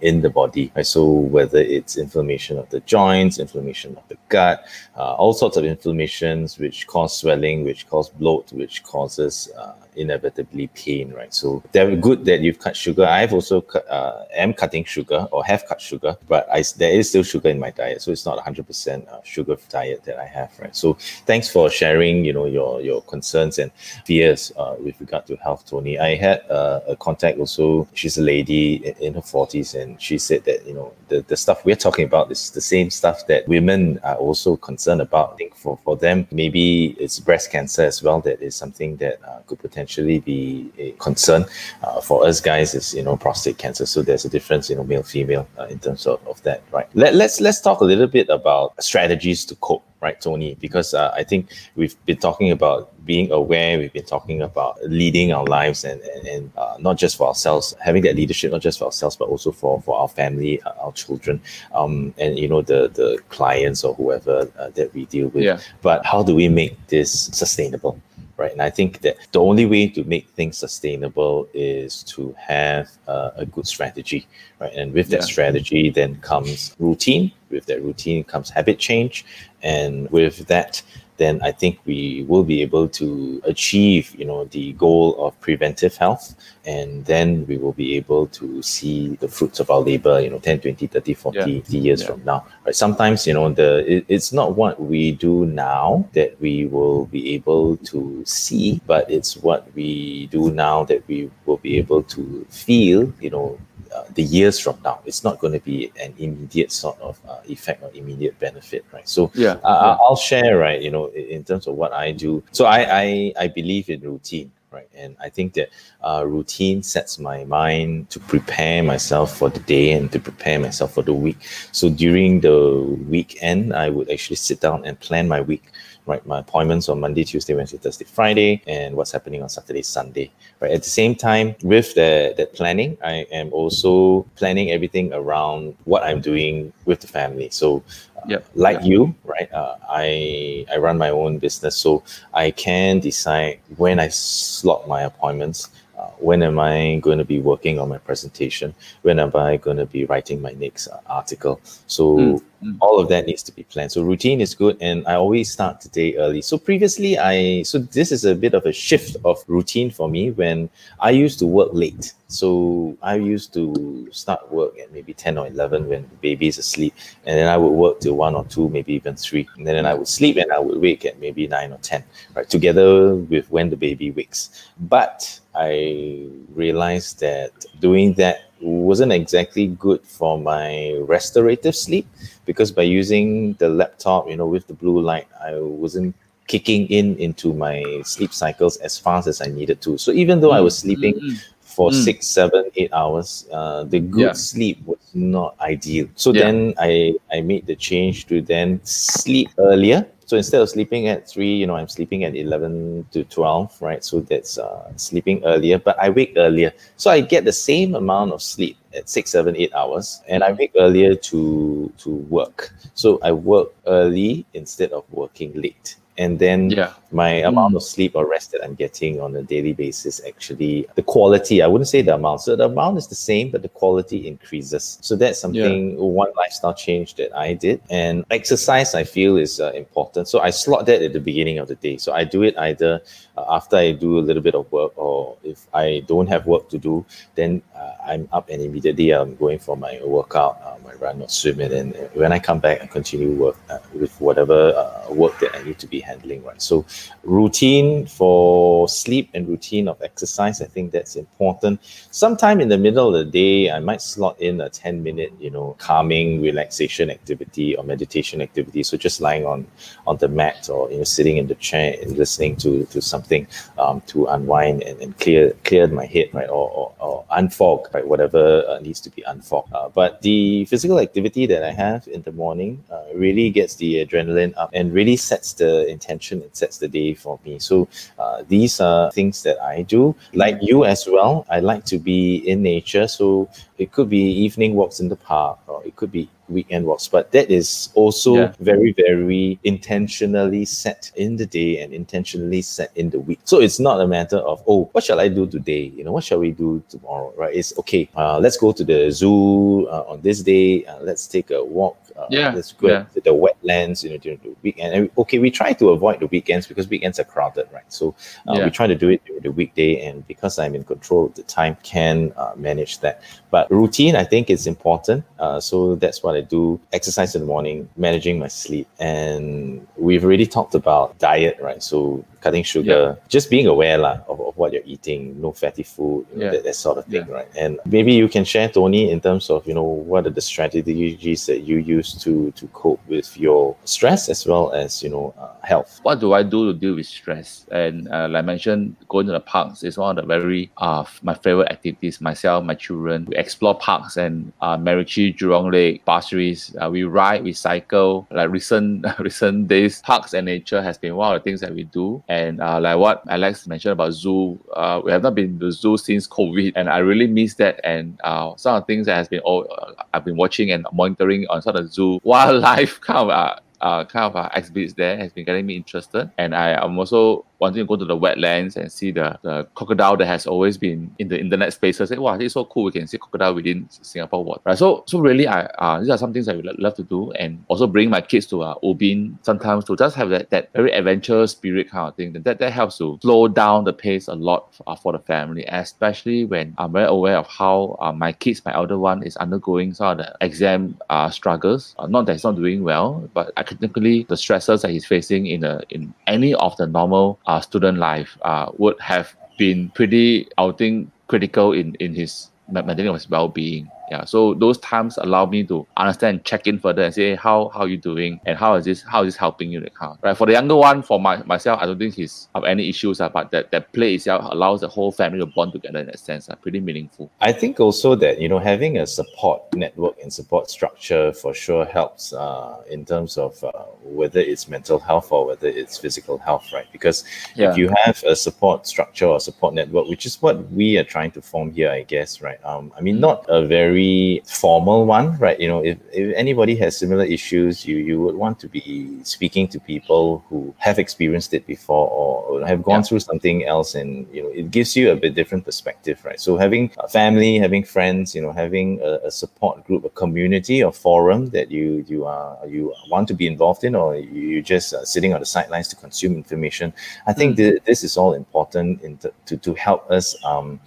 in 0.00 0.20
the 0.20 0.30
body. 0.30 0.72
Right? 0.74 0.86
So 0.86 1.04
whether 1.04 1.58
it's 1.58 1.96
inflammation 1.96 2.58
of 2.58 2.68
the 2.70 2.80
joints, 2.80 3.38
inflammation 3.38 3.96
of 3.96 4.06
the 4.08 4.16
gut, 4.28 4.64
uh, 4.96 5.14
all 5.14 5.32
sorts 5.32 5.56
of 5.56 5.64
inflammations 5.64 6.58
which 6.58 6.86
cause 6.86 7.16
swelling, 7.16 7.64
which 7.64 7.88
cause 7.88 8.08
bloat, 8.08 8.52
which 8.52 8.82
causes 8.82 9.50
uh, 9.56 9.72
inevitably 9.96 10.68
pain, 10.68 11.12
right? 11.12 11.32
So 11.32 11.62
they're 11.72 11.96
good 11.96 12.24
that 12.26 12.40
you've 12.40 12.58
cut 12.58 12.76
sugar. 12.76 13.04
I've 13.04 13.32
also 13.32 13.60
cut, 13.60 13.88
uh, 13.88 14.24
am 14.34 14.54
cutting 14.54 14.84
sugar 14.84 15.28
or 15.30 15.44
have 15.44 15.66
cut 15.66 15.80
sugar, 15.80 16.16
but 16.28 16.48
I, 16.50 16.62
there 16.76 16.92
is 16.92 17.08
still 17.08 17.22
sugar 17.22 17.48
in 17.48 17.58
my 17.58 17.70
diet, 17.70 18.02
so 18.02 18.12
it's 18.12 18.26
not 18.26 18.38
100% 18.44 19.08
uh, 19.08 19.22
sugar 19.22 19.56
diet 19.68 20.04
that 20.04 20.18
I 20.18 20.26
have, 20.26 20.52
right? 20.60 20.74
So 20.74 20.94
thanks 21.26 21.48
for 21.48 21.70
sharing, 21.70 22.24
you 22.24 22.32
know, 22.32 22.46
your 22.46 22.80
your 22.80 23.02
concerns 23.02 23.58
and 23.58 23.70
fears 24.04 24.52
uh, 24.56 24.74
with 24.78 25.00
regard 25.00 25.26
to 25.26 25.36
health, 25.36 25.66
Tony. 25.66 25.98
I 25.98 26.14
had 26.14 26.48
uh, 26.50 26.80
a 26.88 26.96
contact 26.96 27.38
also. 27.38 27.88
She's 27.94 28.18
a 28.18 28.22
lady 28.22 28.76
in, 28.86 28.94
in 29.06 29.14
her 29.14 29.20
40s, 29.20 29.80
and 29.80 30.00
she 30.00 30.18
said 30.18 30.44
that 30.44 30.66
you 30.66 30.74
know 30.74 30.92
the, 31.08 31.22
the 31.22 31.36
stuff 31.36 31.64
we're 31.64 31.76
talking 31.76 32.04
about 32.04 32.30
is 32.30 32.50
the 32.50 32.60
same 32.60 32.90
stuff 32.90 33.26
that 33.26 33.46
women 33.48 33.98
are 34.02 34.16
also 34.16 34.56
concerned 34.56 35.00
about. 35.00 35.32
I 35.34 35.36
think 35.36 35.56
for 35.56 35.78
for 35.84 35.96
them, 35.96 36.26
maybe 36.30 36.96
it's 36.98 37.18
breast 37.18 37.50
cancer 37.50 37.82
as 37.82 38.02
well. 38.02 38.20
That 38.20 38.40
is 38.40 38.54
something 38.54 38.96
that 38.96 39.18
uh, 39.26 39.40
could 39.46 39.58
potentially 39.58 39.79
potentially 39.80 40.20
be 40.20 40.70
a 40.78 40.92
concern. 40.92 41.44
Uh, 41.82 42.00
for 42.00 42.26
us 42.26 42.40
guys, 42.40 42.74
is 42.74 42.94
you 42.94 43.02
know 43.02 43.16
prostate 43.16 43.58
cancer. 43.58 43.86
So 43.86 44.02
there's 44.02 44.24
a 44.24 44.28
difference, 44.28 44.70
you 44.70 44.76
know, 44.76 44.84
male 44.84 45.02
female 45.02 45.48
uh, 45.58 45.64
in 45.64 45.78
terms 45.78 46.06
of, 46.06 46.20
of 46.26 46.42
that, 46.42 46.62
right? 46.72 46.88
Let, 46.94 47.14
let's 47.14 47.40
let's 47.40 47.60
talk 47.60 47.80
a 47.80 47.84
little 47.84 48.06
bit 48.06 48.28
about 48.28 48.82
strategies 48.82 49.44
to 49.46 49.54
cope 49.56 49.84
right, 50.00 50.20
Tony? 50.20 50.56
Because 50.60 50.94
uh, 50.94 51.12
I 51.14 51.24
think 51.24 51.50
we've 51.76 51.94
been 52.06 52.16
talking 52.16 52.50
about 52.50 52.92
being 53.04 53.30
aware, 53.30 53.78
we've 53.78 53.92
been 53.92 54.04
talking 54.04 54.42
about 54.42 54.78
leading 54.84 55.32
our 55.32 55.44
lives 55.44 55.84
and, 55.84 56.00
and, 56.00 56.26
and 56.26 56.52
uh, 56.56 56.76
not 56.78 56.96
just 56.96 57.16
for 57.16 57.28
ourselves, 57.28 57.74
having 57.80 58.02
that 58.02 58.16
leadership, 58.16 58.52
not 58.52 58.62
just 58.62 58.78
for 58.78 58.86
ourselves, 58.86 59.16
but 59.16 59.28
also 59.28 59.52
for, 59.52 59.80
for 59.82 59.98
our 59.98 60.08
family, 60.08 60.60
uh, 60.62 60.72
our 60.80 60.92
children, 60.92 61.40
um, 61.74 62.14
and, 62.18 62.38
you 62.38 62.48
know, 62.48 62.62
the, 62.62 62.88
the 62.88 63.18
clients 63.28 63.84
or 63.84 63.94
whoever 63.94 64.50
uh, 64.58 64.70
that 64.70 64.92
we 64.94 65.04
deal 65.06 65.28
with. 65.28 65.44
Yeah. 65.44 65.60
But 65.82 66.04
how 66.04 66.22
do 66.22 66.34
we 66.34 66.48
make 66.48 66.74
this 66.86 67.12
sustainable? 67.12 68.00
Right? 68.40 68.52
And 68.52 68.62
I 68.62 68.70
think 68.70 69.02
that 69.02 69.16
the 69.32 69.40
only 69.40 69.66
way 69.66 69.86
to 69.88 70.02
make 70.04 70.26
things 70.30 70.56
sustainable 70.56 71.46
is 71.52 72.02
to 72.04 72.34
have 72.38 72.88
uh, 73.06 73.32
a 73.36 73.44
good 73.44 73.66
strategy, 73.66 74.26
right? 74.58 74.72
And 74.72 74.94
with 74.94 75.08
that 75.10 75.20
yeah. 75.20 75.34
strategy, 75.34 75.90
then 75.90 76.16
comes 76.22 76.74
routine. 76.78 77.32
With 77.50 77.66
that 77.66 77.82
routine 77.82 78.24
comes 78.24 78.48
habit 78.48 78.78
change, 78.78 79.26
and 79.62 80.10
with 80.10 80.46
that 80.46 80.82
then 81.20 81.38
I 81.42 81.52
think 81.52 81.78
we 81.84 82.24
will 82.26 82.42
be 82.42 82.62
able 82.62 82.88
to 82.88 83.42
achieve, 83.44 84.14
you 84.18 84.24
know, 84.24 84.46
the 84.46 84.72
goal 84.72 85.22
of 85.22 85.38
preventive 85.42 85.94
health. 85.94 86.34
And 86.64 87.04
then 87.04 87.46
we 87.46 87.58
will 87.58 87.74
be 87.74 87.94
able 87.96 88.26
to 88.28 88.62
see 88.62 89.16
the 89.16 89.28
fruits 89.28 89.60
of 89.60 89.70
our 89.70 89.80
labor, 89.80 90.18
you 90.18 90.30
know, 90.30 90.38
10, 90.38 90.60
20, 90.60 90.86
30, 90.86 91.14
40 91.14 91.38
yeah. 91.38 91.46
years 91.68 92.00
yeah. 92.00 92.06
from 92.06 92.24
now. 92.24 92.46
Right. 92.64 92.74
Sometimes, 92.74 93.26
you 93.26 93.34
know, 93.34 93.52
the 93.52 93.84
it, 93.86 94.06
it's 94.08 94.32
not 94.32 94.56
what 94.56 94.80
we 94.80 95.12
do 95.12 95.44
now 95.44 96.08
that 96.14 96.40
we 96.40 96.64
will 96.64 97.04
be 97.04 97.34
able 97.34 97.76
to 97.92 98.22
see, 98.24 98.80
but 98.86 99.10
it's 99.10 99.36
what 99.36 99.68
we 99.74 100.26
do 100.28 100.50
now 100.50 100.84
that 100.84 101.06
we 101.06 101.30
will 101.44 101.58
be 101.58 101.76
able 101.76 102.02
to 102.14 102.46
feel, 102.48 103.12
you 103.20 103.28
know, 103.28 103.58
uh, 103.94 104.04
the 104.14 104.22
years 104.22 104.58
from 104.58 104.78
now. 104.84 105.00
It's 105.04 105.24
not 105.24 105.38
going 105.38 105.52
to 105.52 105.60
be 105.60 105.92
an 106.00 106.14
immediate 106.18 106.72
sort 106.72 107.00
of 107.00 107.18
uh, 107.28 107.40
effect 107.48 107.82
or 107.82 107.90
immediate 107.94 108.38
benefit, 108.38 108.84
right? 108.92 109.08
So 109.08 109.30
yeah, 109.34 109.52
uh, 109.64 109.96
yeah, 109.96 109.96
I'll 110.00 110.16
share, 110.16 110.58
right? 110.58 110.80
You 110.80 110.90
know, 110.90 111.06
in 111.08 111.44
terms 111.44 111.66
of 111.66 111.74
what 111.74 111.92
I 111.92 112.12
do. 112.12 112.42
So 112.52 112.64
I 112.64 113.00
I, 113.02 113.32
I 113.38 113.48
believe 113.48 113.88
in 113.90 114.00
routine. 114.00 114.52
Right. 114.72 114.88
And 114.94 115.16
I 115.20 115.28
think 115.30 115.54
that 115.54 115.70
uh, 116.00 116.24
routine 116.24 116.84
sets 116.84 117.18
my 117.18 117.42
mind 117.42 118.08
to 118.10 118.20
prepare 118.20 118.84
myself 118.84 119.36
for 119.36 119.50
the 119.50 119.58
day 119.58 119.90
and 119.90 120.12
to 120.12 120.20
prepare 120.20 120.60
myself 120.60 120.94
for 120.94 121.02
the 121.02 121.12
week. 121.12 121.38
So 121.72 121.90
during 121.90 122.38
the 122.38 122.84
weekend, 123.08 123.74
I 123.74 123.90
would 123.90 124.08
actually 124.08 124.36
sit 124.36 124.60
down 124.60 124.84
and 124.84 124.94
plan 125.00 125.26
my 125.26 125.40
week 125.40 125.72
right? 126.10 126.26
My 126.26 126.40
appointments 126.40 126.88
on 126.88 127.00
Monday, 127.00 127.24
Tuesday, 127.24 127.54
Wednesday, 127.54 127.78
Thursday, 127.78 128.04
Friday, 128.04 128.62
and 128.66 128.96
what's 128.96 129.12
happening 129.12 129.42
on 129.42 129.48
Saturday, 129.48 129.82
Sunday, 129.82 130.30
right? 130.60 130.72
At 130.72 130.82
the 130.82 130.90
same 130.90 131.14
time, 131.14 131.54
with 131.62 131.94
the, 131.94 132.34
that 132.36 132.52
planning, 132.52 132.98
I 133.02 133.26
am 133.30 133.52
also 133.52 134.26
planning 134.36 134.72
everything 134.72 135.12
around 135.12 135.76
what 135.84 136.02
I'm 136.02 136.20
doing 136.20 136.72
with 136.84 137.00
the 137.00 137.06
family. 137.06 137.48
So, 137.50 137.82
uh, 138.16 138.38
like 138.54 138.78
yep. 138.78 138.86
you, 138.86 139.14
right? 139.24 139.50
Uh, 139.52 139.76
I 139.88 140.66
I 140.70 140.76
run 140.76 140.98
my 140.98 141.10
own 141.10 141.38
business, 141.38 141.76
so 141.76 142.02
I 142.34 142.50
can 142.50 143.00
decide 143.00 143.60
when 143.76 143.98
I 143.98 144.08
slot 144.08 144.86
my 144.86 145.02
appointments 145.02 145.70
uh, 145.89 145.89
when 146.22 146.42
am 146.42 146.58
I 146.58 146.98
going 147.02 147.18
to 147.18 147.24
be 147.24 147.40
working 147.40 147.78
on 147.78 147.88
my 147.88 147.98
presentation? 147.98 148.74
When 149.02 149.18
am 149.18 149.34
I 149.34 149.56
going 149.56 149.76
to 149.78 149.86
be 149.86 150.04
writing 150.04 150.40
my 150.40 150.52
next 150.52 150.88
uh, 150.88 151.00
article? 151.06 151.60
So 151.86 152.16
mm, 152.16 152.42
mm. 152.62 152.76
all 152.80 152.98
of 152.98 153.08
that 153.08 153.26
needs 153.26 153.42
to 153.44 153.52
be 153.52 153.64
planned. 153.64 153.92
So 153.92 154.02
routine 154.02 154.40
is 154.40 154.54
good, 154.54 154.76
and 154.80 155.06
I 155.06 155.14
always 155.14 155.50
start 155.50 155.80
the 155.80 155.88
day 155.88 156.16
early. 156.16 156.42
So 156.42 156.58
previously, 156.58 157.18
I 157.18 157.62
so 157.62 157.78
this 157.78 158.12
is 158.12 158.24
a 158.24 158.34
bit 158.34 158.54
of 158.54 158.66
a 158.66 158.72
shift 158.72 159.16
of 159.24 159.42
routine 159.46 159.90
for 159.90 160.08
me 160.08 160.30
when 160.30 160.70
I 161.00 161.10
used 161.10 161.38
to 161.40 161.46
work 161.46 161.70
late. 161.72 162.14
So 162.30 162.96
I 163.02 163.16
used 163.16 163.52
to 163.54 164.08
start 164.12 164.50
work 164.52 164.78
at 164.78 164.92
maybe 164.92 165.12
10 165.12 165.36
or 165.36 165.48
11 165.48 165.88
when 165.88 166.02
the 166.02 166.16
baby 166.22 166.46
is 166.46 166.58
asleep. 166.58 166.94
And 167.26 167.36
then 167.36 167.48
I 167.48 167.56
would 167.56 167.72
work 167.72 167.98
till 167.98 168.14
one 168.14 168.36
or 168.36 168.44
two, 168.44 168.68
maybe 168.68 168.94
even 168.94 169.16
three. 169.16 169.48
And 169.56 169.66
then 169.66 169.84
I 169.84 169.94
would 169.94 170.06
sleep 170.06 170.36
and 170.36 170.52
I 170.52 170.60
would 170.60 170.80
wake 170.80 171.04
at 171.04 171.18
maybe 171.18 171.48
nine 171.48 171.72
or 171.72 171.78
10, 171.78 172.04
right? 172.36 172.48
Together 172.48 173.16
with 173.16 173.50
when 173.50 173.68
the 173.68 173.76
baby 173.76 174.12
wakes. 174.12 174.70
But 174.78 175.40
I 175.56 176.28
realized 176.54 177.18
that 177.18 177.50
doing 177.80 178.14
that 178.14 178.52
wasn't 178.60 179.10
exactly 179.10 179.66
good 179.66 180.02
for 180.02 180.38
my 180.38 180.94
restorative 181.08 181.74
sleep 181.74 182.06
because 182.44 182.70
by 182.70 182.82
using 182.82 183.54
the 183.54 183.68
laptop, 183.68 184.28
you 184.28 184.36
know, 184.36 184.46
with 184.46 184.68
the 184.68 184.74
blue 184.74 185.00
light, 185.00 185.26
I 185.42 185.58
wasn't 185.58 186.14
kicking 186.46 186.86
in 186.88 187.16
into 187.16 187.52
my 187.54 188.02
sleep 188.04 188.32
cycles 188.32 188.76
as 188.78 188.98
fast 188.98 189.26
as 189.26 189.40
I 189.40 189.46
needed 189.46 189.80
to. 189.82 189.98
So 189.98 190.12
even 190.12 190.40
though 190.40 190.50
I 190.50 190.60
was 190.60 190.78
sleeping 190.78 191.14
mm-hmm 191.14 191.36
for 191.80 191.88
mm. 191.88 192.04
six, 192.04 192.26
seven, 192.28 192.68
eight 192.76 192.92
hours. 192.92 193.48
Uh, 193.48 193.84
the 193.84 194.00
good 194.00 194.20
yeah. 194.20 194.32
sleep 194.50 194.76
was 194.84 195.00
not 195.14 195.56
ideal. 195.64 196.06
So 196.14 196.28
yeah. 196.32 196.44
then 196.44 196.74
I 196.76 197.16
I 197.32 197.40
made 197.40 197.64
the 197.64 197.76
change 197.88 198.28
to 198.28 198.44
then 198.52 198.80
sleep 198.84 199.48
earlier 199.56 200.04
so 200.30 200.36
instead 200.36 200.62
of 200.62 200.70
sleeping 200.70 201.08
at 201.08 201.28
three, 201.28 201.56
you 201.56 201.66
know, 201.66 201.74
I'm 201.74 201.88
sleeping 201.88 202.22
at 202.22 202.36
11 202.36 203.08
to 203.10 203.24
12, 203.24 203.82
right? 203.82 204.04
So 204.04 204.20
that's 204.20 204.58
uh, 204.58 204.92
sleeping 204.94 205.42
earlier, 205.44 205.76
but 205.76 205.98
I 205.98 206.08
wake 206.08 206.34
earlier. 206.36 206.72
So 206.96 207.10
I 207.10 207.20
get 207.20 207.44
the 207.44 207.52
same 207.52 207.96
amount 207.96 208.30
of 208.30 208.40
sleep 208.40 208.76
at 208.94 209.10
six, 209.10 209.32
seven, 209.32 209.56
eight 209.56 209.74
hours, 209.74 210.22
and 210.28 210.44
I 210.44 210.52
wake 210.52 210.70
earlier 210.78 211.16
to 211.16 211.92
to 211.98 212.10
work. 212.30 212.70
So 212.94 213.18
I 213.24 213.32
work 213.32 213.74
early 213.88 214.46
instead 214.54 214.92
of 214.92 215.02
working 215.10 215.50
late 215.60 215.96
and 216.16 216.38
then 216.38 216.70
yeah. 216.70 216.92
My 217.12 217.30
amount 217.50 217.74
mm. 217.74 217.76
of 217.76 217.82
sleep 217.82 218.12
or 218.14 218.26
rest 218.26 218.52
that 218.52 218.62
I'm 218.64 218.74
getting 218.74 219.20
on 219.20 219.34
a 219.36 219.42
daily 219.42 219.72
basis 219.72 220.20
actually 220.26 220.86
the 220.94 221.02
quality 221.02 221.62
I 221.62 221.66
wouldn't 221.66 221.88
say 221.88 222.02
the 222.02 222.14
amount 222.14 222.42
so 222.42 222.56
the 222.56 222.66
amount 222.66 222.98
is 222.98 223.06
the 223.08 223.14
same 223.14 223.50
but 223.50 223.62
the 223.62 223.68
quality 223.68 224.26
increases 224.26 224.98
so 225.00 225.16
that's 225.16 225.40
something 225.40 225.90
yeah. 225.90 225.96
one 225.96 226.30
lifestyle 226.36 226.74
change 226.74 227.14
that 227.14 227.34
I 227.36 227.54
did 227.54 227.80
and 227.90 228.24
exercise 228.30 228.94
I 228.94 229.04
feel 229.04 229.36
is 229.36 229.60
uh, 229.60 229.72
important 229.72 230.28
so 230.28 230.40
I 230.40 230.50
slot 230.50 230.86
that 230.86 231.02
at 231.02 231.12
the 231.12 231.20
beginning 231.20 231.58
of 231.58 231.68
the 231.68 231.76
day 231.76 231.96
so 231.96 232.12
I 232.12 232.24
do 232.24 232.42
it 232.42 232.56
either 232.58 233.00
uh, 233.36 233.44
after 233.48 233.76
I 233.76 233.92
do 233.92 234.18
a 234.18 234.24
little 234.28 234.42
bit 234.42 234.54
of 234.54 234.70
work 234.72 234.92
or 234.96 235.36
if 235.42 235.66
I 235.74 236.02
don't 236.06 236.28
have 236.28 236.46
work 236.46 236.68
to 236.70 236.78
do 236.78 237.04
then 237.34 237.62
uh, 237.74 237.92
I'm 238.06 238.28
up 238.32 238.48
and 238.48 238.62
immediately 238.62 239.10
I'm 239.10 239.36
going 239.36 239.58
for 239.58 239.76
my 239.76 240.00
workout 240.04 240.60
uh, 240.64 240.76
my 240.84 240.94
run 240.94 241.22
or 241.22 241.28
swim 241.28 241.60
and 241.60 241.72
then 241.72 241.90
when 242.14 242.32
I 242.32 242.38
come 242.38 242.60
back 242.60 242.82
I 242.82 242.86
continue 242.86 243.32
work 243.32 243.56
uh, 243.68 243.78
with 243.94 244.18
whatever 244.20 244.74
uh, 244.76 245.12
work 245.12 245.38
that 245.40 245.54
I 245.54 245.62
need 245.62 245.78
to 245.78 245.86
be 245.86 246.00
handling, 246.00 246.42
right? 246.44 246.60
So, 246.60 246.84
routine 247.22 248.06
for 248.06 248.88
sleep 248.88 249.30
and 249.34 249.46
routine 249.48 249.88
of 249.88 250.00
exercise, 250.02 250.60
I 250.60 250.66
think 250.66 250.92
that's 250.92 251.16
important. 251.16 251.80
Sometime 252.10 252.60
in 252.60 252.68
the 252.68 252.78
middle 252.78 253.14
of 253.14 253.24
the 253.24 253.30
day, 253.30 253.70
I 253.70 253.80
might 253.80 254.02
slot 254.02 254.40
in 254.40 254.60
a 254.60 254.68
10 254.68 255.02
minute, 255.02 255.32
you 255.38 255.50
know, 255.50 255.76
calming 255.78 256.40
relaxation 256.40 257.10
activity 257.10 257.76
or 257.76 257.84
meditation 257.84 258.40
activity. 258.40 258.82
So, 258.82 258.96
just 258.96 259.20
lying 259.20 259.44
on 259.44 259.66
on 260.06 260.16
the 260.18 260.28
mat 260.28 260.68
or, 260.70 260.90
you 260.90 260.98
know, 260.98 261.04
sitting 261.04 261.36
in 261.36 261.46
the 261.46 261.54
chair 261.56 261.96
and 262.02 262.16
listening 262.16 262.56
to, 262.56 262.84
to 262.86 263.00
something 263.00 263.46
um, 263.78 264.00
to 264.02 264.26
unwind 264.26 264.82
and, 264.82 265.00
and 265.00 265.18
clear 265.18 265.52
clear 265.64 265.86
my 265.88 266.06
head, 266.06 266.28
right? 266.32 266.48
Or, 266.48 266.70
or, 266.70 266.94
or 266.98 267.24
unfog, 267.36 267.92
right? 267.94 268.06
Whatever 268.06 268.64
uh, 268.68 268.78
needs 268.80 269.00
to 269.00 269.10
be 269.10 269.22
unfogged. 269.22 269.72
Uh, 269.72 269.88
but 269.88 270.22
the 270.22 270.64
physical 270.66 270.98
activity 270.98 271.46
that 271.46 271.62
I 271.64 271.72
have 271.72 272.08
in 272.08 272.22
the 272.22 272.32
morning 272.32 272.82
uh, 272.90 273.02
really 273.14 273.50
gets 273.50 273.76
the 273.76 274.04
adrenaline 274.04 274.52
up 274.56 274.70
and 274.72 274.92
really 274.92 275.16
sets 275.16 275.52
the 275.54 275.86
intention 275.86 276.42
and 276.42 276.54
sets 276.54 276.78
the 276.78 276.88
day 276.90 277.14
for 277.14 277.38
me. 277.44 277.58
So 277.58 277.88
uh, 278.18 278.42
these 278.48 278.80
are 278.80 279.10
things 279.12 279.42
that 279.42 279.60
i 279.62 279.82
do. 279.82 280.14
Like 280.34 280.58
you 280.60 280.84
as 280.84 281.06
well 281.06 281.46
i 281.50 281.60
like 281.60 281.84
to 281.86 281.98
be 281.98 282.36
in 282.48 282.62
nature. 282.62 283.08
So 283.08 283.48
it 283.78 283.92
could 283.92 284.10
be 284.10 284.18
evening 284.18 284.74
walks 284.74 285.00
in 285.00 285.08
the 285.08 285.16
park 285.16 285.58
or 285.66 285.82
it 285.84 285.96
could 285.96 286.12
be 286.12 286.28
weekend 286.50 286.84
walks 286.84 287.06
but 287.06 287.30
that 287.30 287.48
is 287.48 287.90
also 287.94 288.34
yeah. 288.34 288.52
very 288.58 288.92
very 288.92 289.56
intentionally 289.62 290.64
set 290.64 291.12
in 291.14 291.36
the 291.36 291.46
day 291.46 291.80
and 291.80 291.94
intentionally 291.94 292.60
set 292.60 292.90
in 292.96 293.10
the 293.10 293.20
week. 293.20 293.40
So 293.44 293.60
it's 293.60 293.78
not 293.78 294.00
a 294.00 294.06
matter 294.06 294.38
of 294.38 294.62
oh 294.66 294.88
what 294.92 295.04
shall 295.04 295.20
i 295.20 295.28
do 295.28 295.46
today? 295.46 295.92
You 295.96 296.04
know 296.04 296.12
what 296.12 296.24
shall 296.24 296.40
we 296.40 296.50
do 296.50 296.82
tomorrow? 296.88 297.32
Right? 297.36 297.54
It's 297.54 297.76
okay 297.78 298.08
uh, 298.16 298.38
let's 298.38 298.56
go 298.56 298.72
to 298.72 298.84
the 298.84 299.10
zoo 299.10 299.86
uh, 299.88 300.04
on 300.08 300.20
this 300.22 300.42
day 300.42 300.84
uh, 300.84 300.98
let's 301.00 301.26
take 301.26 301.50
a 301.50 301.64
walk 301.64 301.96
uh, 302.20 302.26
yeah, 302.30 302.52
let's 302.52 302.72
go 302.72 302.88
yeah. 302.88 303.04
the 303.14 303.20
wetlands, 303.30 304.04
you 304.04 304.10
know, 304.10 304.18
during 304.18 304.38
the 304.38 304.54
weekend. 304.62 304.94
And 304.94 305.10
okay, 305.18 305.38
we 305.38 305.50
try 305.50 305.72
to 305.74 305.90
avoid 305.90 306.20
the 306.20 306.26
weekends 306.26 306.66
because 306.66 306.88
weekends 306.88 307.18
are 307.18 307.24
crowded, 307.24 307.68
right? 307.72 307.90
So 307.92 308.14
uh, 308.48 308.54
yeah. 308.54 308.64
we 308.64 308.70
try 308.70 308.86
to 308.86 308.94
do 308.94 309.08
it 309.08 309.24
during 309.24 309.42
the 309.42 309.52
weekday, 309.52 310.04
and 310.04 310.26
because 310.26 310.58
I'm 310.58 310.74
in 310.74 310.84
control 310.84 311.26
of 311.26 311.34
the 311.34 311.42
time, 311.44 311.76
can 311.82 312.32
uh, 312.36 312.52
manage 312.56 313.00
that. 313.00 313.22
But 313.50 313.70
routine, 313.70 314.16
I 314.16 314.24
think, 314.24 314.50
is 314.50 314.66
important. 314.66 315.24
Uh, 315.38 315.60
so 315.60 315.96
that's 315.96 316.22
what 316.22 316.36
I 316.36 316.42
do: 316.42 316.80
exercise 316.92 317.34
in 317.34 317.40
the 317.42 317.46
morning, 317.46 317.88
managing 317.96 318.38
my 318.38 318.48
sleep, 318.48 318.88
and 318.98 319.86
we've 319.96 320.24
already 320.24 320.46
talked 320.46 320.74
about 320.74 321.18
diet, 321.18 321.58
right? 321.60 321.82
So 321.82 322.24
cutting 322.40 322.62
sugar, 322.62 323.16
yeah. 323.16 323.28
just 323.28 323.50
being 323.50 323.66
aware 323.66 323.98
la, 323.98 324.12
of, 324.28 324.40
of 324.40 324.56
what 324.56 324.72
you're 324.72 324.82
eating, 324.84 325.40
no 325.40 325.52
fatty 325.52 325.82
food, 325.82 326.26
you 326.32 326.38
know, 326.38 326.44
yeah. 326.46 326.50
that, 326.52 326.64
that 326.64 326.74
sort 326.74 326.98
of 326.98 327.04
thing, 327.04 327.26
yeah. 327.28 327.32
right? 327.32 327.48
And 327.56 327.78
maybe 327.84 328.14
you 328.14 328.28
can 328.28 328.44
share, 328.44 328.68
Tony, 328.68 329.10
in 329.10 329.20
terms 329.20 329.50
of, 329.50 329.66
you 329.66 329.74
know, 329.74 329.82
what 329.82 330.26
are 330.26 330.30
the 330.30 330.40
strategies 330.40 331.46
that 331.46 331.60
you 331.60 331.76
use 331.76 332.14
to, 332.22 332.50
to 332.52 332.66
cope 332.68 333.00
with 333.08 333.36
your 333.36 333.76
stress 333.84 334.28
as 334.28 334.46
well 334.46 334.72
as, 334.72 335.02
you 335.02 335.10
know, 335.10 335.34
uh, 335.38 335.52
health? 335.62 336.00
What 336.02 336.20
do 336.20 336.32
I 336.32 336.42
do 336.42 336.72
to 336.72 336.78
deal 336.78 336.94
with 336.94 337.06
stress? 337.06 337.66
And 337.70 338.08
uh, 338.08 338.28
like 338.28 338.42
I 338.44 338.46
mentioned, 338.46 338.96
going 339.08 339.26
to 339.26 339.32
the 339.32 339.40
parks 339.40 339.82
is 339.82 339.98
one 339.98 340.18
of 340.18 340.26
the 340.26 340.28
very, 340.28 340.70
uh, 340.78 341.04
my 341.22 341.34
favorite 341.34 341.70
activities. 341.70 342.20
Myself, 342.20 342.64
my 342.64 342.74
children, 342.74 343.26
we 343.26 343.36
explore 343.40 343.76
parks 343.78 344.16
and 344.16 344.52
uh, 344.60 344.76
MacRitchie, 344.76 345.36
Jurong 345.36 345.72
Lake, 345.72 346.04
Pasir 346.04 346.40
uh, 346.80 346.90
we 346.90 347.04
ride, 347.04 347.42
we 347.42 347.52
cycle. 347.52 348.26
Like 348.30 348.50
recent, 348.50 349.06
recent 349.18 349.68
days, 349.68 350.00
parks 350.02 350.34
and 350.34 350.46
nature 350.46 350.82
has 350.82 350.98
been 350.98 351.16
one 351.16 351.34
of 351.34 351.40
the 351.40 351.44
things 351.44 351.60
that 351.60 351.74
we 351.74 351.84
do 351.84 352.22
and 352.28 352.60
uh, 352.60 352.80
like 352.80 352.98
what 352.98 353.22
Alex 353.28 353.66
mentioned 353.66 353.92
about 353.92 354.12
zoo, 354.12 354.58
uh, 354.74 355.00
we 355.04 355.10
have 355.12 355.22
not 355.22 355.34
been 355.34 355.58
to 355.58 355.72
zoo 355.72 355.96
since 355.96 356.28
COVID, 356.28 356.72
and 356.76 356.88
I 356.88 356.98
really 356.98 357.26
miss 357.26 357.54
that. 357.54 357.80
And 357.84 358.20
uh, 358.24 358.54
some 358.56 358.76
of 358.76 358.82
the 358.82 358.86
things 358.86 359.06
that 359.06 359.16
has 359.16 359.28
been 359.28 359.40
all 359.40 359.66
uh, 359.70 360.02
I've 360.14 360.24
been 360.24 360.36
watching 360.36 360.70
and 360.70 360.86
monitoring 360.92 361.46
on 361.48 361.62
sort 361.62 361.76
of 361.76 361.92
zoo 361.92 362.20
wildlife 362.22 363.00
kind 363.08 363.18
of 363.18 363.30
uh, 363.30 363.58
uh, 363.80 364.04
kind 364.04 364.26
of 364.26 364.36
uh, 364.36 364.48
exhibits 364.54 364.92
there 364.92 365.16
has 365.16 365.32
been 365.32 365.44
getting 365.44 365.66
me 365.66 365.76
interested. 365.76 366.30
And 366.38 366.54
I 366.54 366.82
am 366.82 366.98
also 366.98 367.44
wanting 367.60 367.82
to 367.82 367.86
go 367.86 367.96
to 367.96 368.04
the 368.04 368.16
wetlands 368.16 368.76
and 368.76 368.90
see 368.90 369.10
the, 369.10 369.38
the 369.42 369.64
crocodile 369.74 370.16
that 370.16 370.26
has 370.26 370.46
always 370.46 370.78
been 370.78 371.14
in 371.18 371.28
the 371.28 371.38
internet 371.38 371.72
spaces. 371.72 372.08
Say, 372.08 372.16
wow, 372.16 372.34
it's 372.34 372.54
so 372.54 372.64
cool. 372.64 372.84
We 372.84 372.92
can 372.92 373.06
see 373.06 373.18
crocodile 373.18 373.54
within 373.54 373.86
Singapore 373.90 374.44
water. 374.44 374.62
Right. 374.64 374.78
So, 374.78 375.04
so 375.06 375.20
really, 375.20 375.46
I 375.46 375.62
uh, 375.78 376.00
these 376.00 376.10
are 376.10 376.18
some 376.18 376.32
things 376.32 376.48
I 376.48 376.54
would 376.54 376.78
love 376.78 376.94
to 376.96 377.02
do, 377.02 377.32
and 377.32 377.62
also 377.68 377.86
bring 377.86 378.10
my 378.10 378.20
kids 378.20 378.46
to 378.46 378.62
uh, 378.62 378.74
Ubin 378.82 379.38
sometimes 379.42 379.84
to 379.84 379.96
just 379.96 380.16
have 380.16 380.30
that, 380.30 380.50
that 380.50 380.72
very 380.72 380.92
adventurous 380.92 381.52
spirit 381.52 381.90
kind 381.90 382.08
of 382.08 382.16
thing. 382.16 382.32
That 382.32 382.58
that 382.58 382.72
helps 382.72 382.98
to 382.98 383.18
slow 383.22 383.48
down 383.48 383.84
the 383.84 383.92
pace 383.92 384.28
a 384.28 384.34
lot 384.34 384.74
for, 384.74 384.88
uh, 384.88 384.96
for 384.96 385.12
the 385.12 385.18
family, 385.18 385.64
especially 385.68 386.44
when 386.44 386.74
I'm 386.78 386.92
very 386.92 387.06
aware 387.06 387.36
of 387.36 387.46
how 387.46 387.98
uh, 388.00 388.12
my 388.12 388.32
kids, 388.32 388.64
my 388.64 388.74
elder 388.74 388.98
one, 388.98 389.22
is 389.22 389.36
undergoing 389.36 389.94
some 389.94 390.12
of 390.12 390.18
the 390.18 390.34
exam 390.40 390.98
uh, 391.10 391.30
struggles. 391.30 391.94
Uh, 391.98 392.06
not 392.06 392.26
that 392.26 392.32
he's 392.32 392.44
not 392.44 392.56
doing 392.56 392.82
well, 392.82 393.28
but 393.34 393.52
academically, 393.56 394.24
the 394.28 394.36
stresses 394.36 394.82
that 394.82 394.90
he's 394.90 395.06
facing 395.06 395.46
in 395.46 395.64
a 395.64 395.82
in 395.90 396.14
any 396.26 396.54
of 396.54 396.76
the 396.76 396.86
normal 396.86 397.38
uh, 397.50 397.60
student 397.60 397.98
life 397.98 398.38
uh, 398.42 398.70
would 398.78 398.98
have 399.00 399.34
been 399.58 399.90
pretty, 399.90 400.46
I 400.56 400.70
think, 400.72 401.10
critical 401.26 401.72
in, 401.72 401.94
in 401.98 402.14
his 402.14 402.50
maintaining 402.70 403.08
of 403.08 403.14
his 403.14 403.28
well-being 403.28 403.90
yeah 404.10 404.24
so 404.24 404.54
those 404.54 404.78
times 404.78 405.18
allow 405.18 405.46
me 405.46 405.64
to 405.64 405.86
understand 405.96 406.44
check 406.44 406.66
in 406.66 406.78
further 406.78 407.02
and 407.02 407.14
say 407.14 407.34
how 407.34 407.70
how 407.74 407.84
you 407.84 407.96
doing? 407.96 408.40
And 408.46 408.56
how 408.56 408.74
is 408.74 408.84
this 408.84 409.02
how 409.02 409.22
is 409.22 409.34
this 409.34 409.36
helping 409.36 409.70
you? 409.72 409.80
Account 409.80 410.20
right 410.22 410.36
for 410.36 410.46
the 410.46 410.52
younger 410.52 410.76
one 410.76 411.02
for 411.02 411.18
my 411.18 411.42
myself 411.44 411.80
i 411.80 411.86
don't 411.86 411.98
think 411.98 412.14
he's 412.14 412.48
have 412.54 412.64
any 412.64 412.88
issues 412.88 413.20
uh, 413.20 413.28
but 413.28 413.50
that 413.50 413.70
that 413.70 413.90
play 413.92 414.14
itself 414.14 414.44
allows 414.50 414.82
the 414.82 414.88
whole 414.88 415.10
family 415.10 415.38
to 415.38 415.46
bond 415.46 415.72
together 415.72 416.00
in 416.00 416.06
that 416.06 416.18
sense 416.18 416.50
uh, 416.50 416.54
pretty 416.56 416.80
meaningful. 416.80 417.30
I 417.40 417.52
think 417.52 417.80
also 417.80 418.14
that 418.16 418.40
you 418.40 418.48
know 418.48 418.58
having 418.58 418.98
a 418.98 419.06
support 419.06 419.62
network 419.74 420.16
and 420.22 420.32
support 420.32 420.70
structure 420.70 421.32
for 421.32 421.54
sure 421.54 421.84
helps 421.84 422.32
uh, 422.32 422.82
in 422.90 423.04
terms 423.04 423.38
of 423.38 423.62
uh, 423.64 423.70
whether 424.02 424.40
it's 424.40 424.68
mental 424.68 424.98
health 424.98 425.32
or 425.32 425.46
whether 425.46 425.68
it's 425.68 425.96
physical 425.96 426.38
health 426.38 426.70
right? 426.72 426.86
Because 426.92 427.24
yeah. 427.54 427.70
if 427.70 427.78
you 427.78 427.90
have 428.04 428.22
a 428.24 428.36
support 428.36 428.86
structure 428.86 429.26
or 429.26 429.40
support 429.40 429.74
network 429.74 430.08
which 430.08 430.26
is 430.26 430.40
what 430.42 430.70
we 430.72 430.98
are 430.98 431.04
trying 431.04 431.30
to 431.32 431.42
form 431.42 431.72
here 431.72 431.90
i 431.90 432.02
guess 432.02 432.42
right? 432.42 432.62
Um, 432.64 432.92
i 432.96 433.00
mean 433.00 433.16
mm. 433.16 433.20
not 433.20 433.44
a 433.48 433.64
very 433.66 433.99
very 434.00 434.42
formal 434.46 435.04
one, 435.06 435.36
right? 435.38 435.58
You 435.60 435.68
know, 435.68 435.84
if, 435.84 435.98
if 436.12 436.34
anybody 436.36 436.74
has 436.76 436.96
similar 436.96 437.24
issues, 437.24 437.86
you 437.86 437.96
you 437.96 438.20
would 438.20 438.34
want 438.34 438.58
to 438.60 438.68
be 438.68 439.18
speaking 439.24 439.68
to 439.68 439.78
people 439.80 440.42
who 440.48 440.74
have 440.78 440.98
experienced 440.98 441.54
it 441.54 441.66
before 441.66 442.08
or, 442.08 442.30
have 442.66 442.82
gone 442.82 443.00
yeah. 443.00 443.08
through 443.08 443.20
something 443.20 443.64
else, 443.64 443.94
and 443.94 444.26
you 444.34 444.42
know, 444.42 444.50
it 444.50 444.70
gives 444.70 444.94
you 444.94 445.10
a 445.12 445.16
bit 445.16 445.34
different 445.34 445.64
perspective, 445.64 446.22
right? 446.24 446.40
So 446.40 446.58
having 446.58 446.90
a 446.98 447.08
family, 447.08 447.58
having 447.58 447.84
friends, 447.84 448.34
you 448.34 448.42
know, 448.42 448.52
having 448.52 449.00
a, 449.00 449.12
a 449.28 449.30
support 449.30 449.86
group, 449.86 450.04
a 450.04 450.10
community, 450.10 450.80
a 450.80 450.92
forum 450.92 451.50
that 451.50 451.70
you 451.70 452.04
you 452.06 452.26
are 452.26 452.58
you 452.66 452.92
want 453.08 453.28
to 453.28 453.34
be 453.34 453.46
involved 453.46 453.82
in, 453.84 453.94
or 453.94 454.16
you're 454.16 454.68
just 454.76 454.92
uh, 454.92 455.04
sitting 455.04 455.32
on 455.34 455.40
the 455.40 455.46
sidelines 455.46 455.88
to 455.88 455.96
consume 455.96 456.34
information. 456.34 456.92
I 457.26 457.32
think 457.32 457.54
mm. 457.54 457.56
th- 457.56 457.82
this 457.86 458.04
is 458.04 458.16
all 458.16 458.34
important 458.34 459.02
in 459.02 459.16
t- 459.16 459.34
to 459.46 459.56
to 459.56 459.74
help 459.74 460.10
us. 460.10 460.36
Um, 460.44 460.80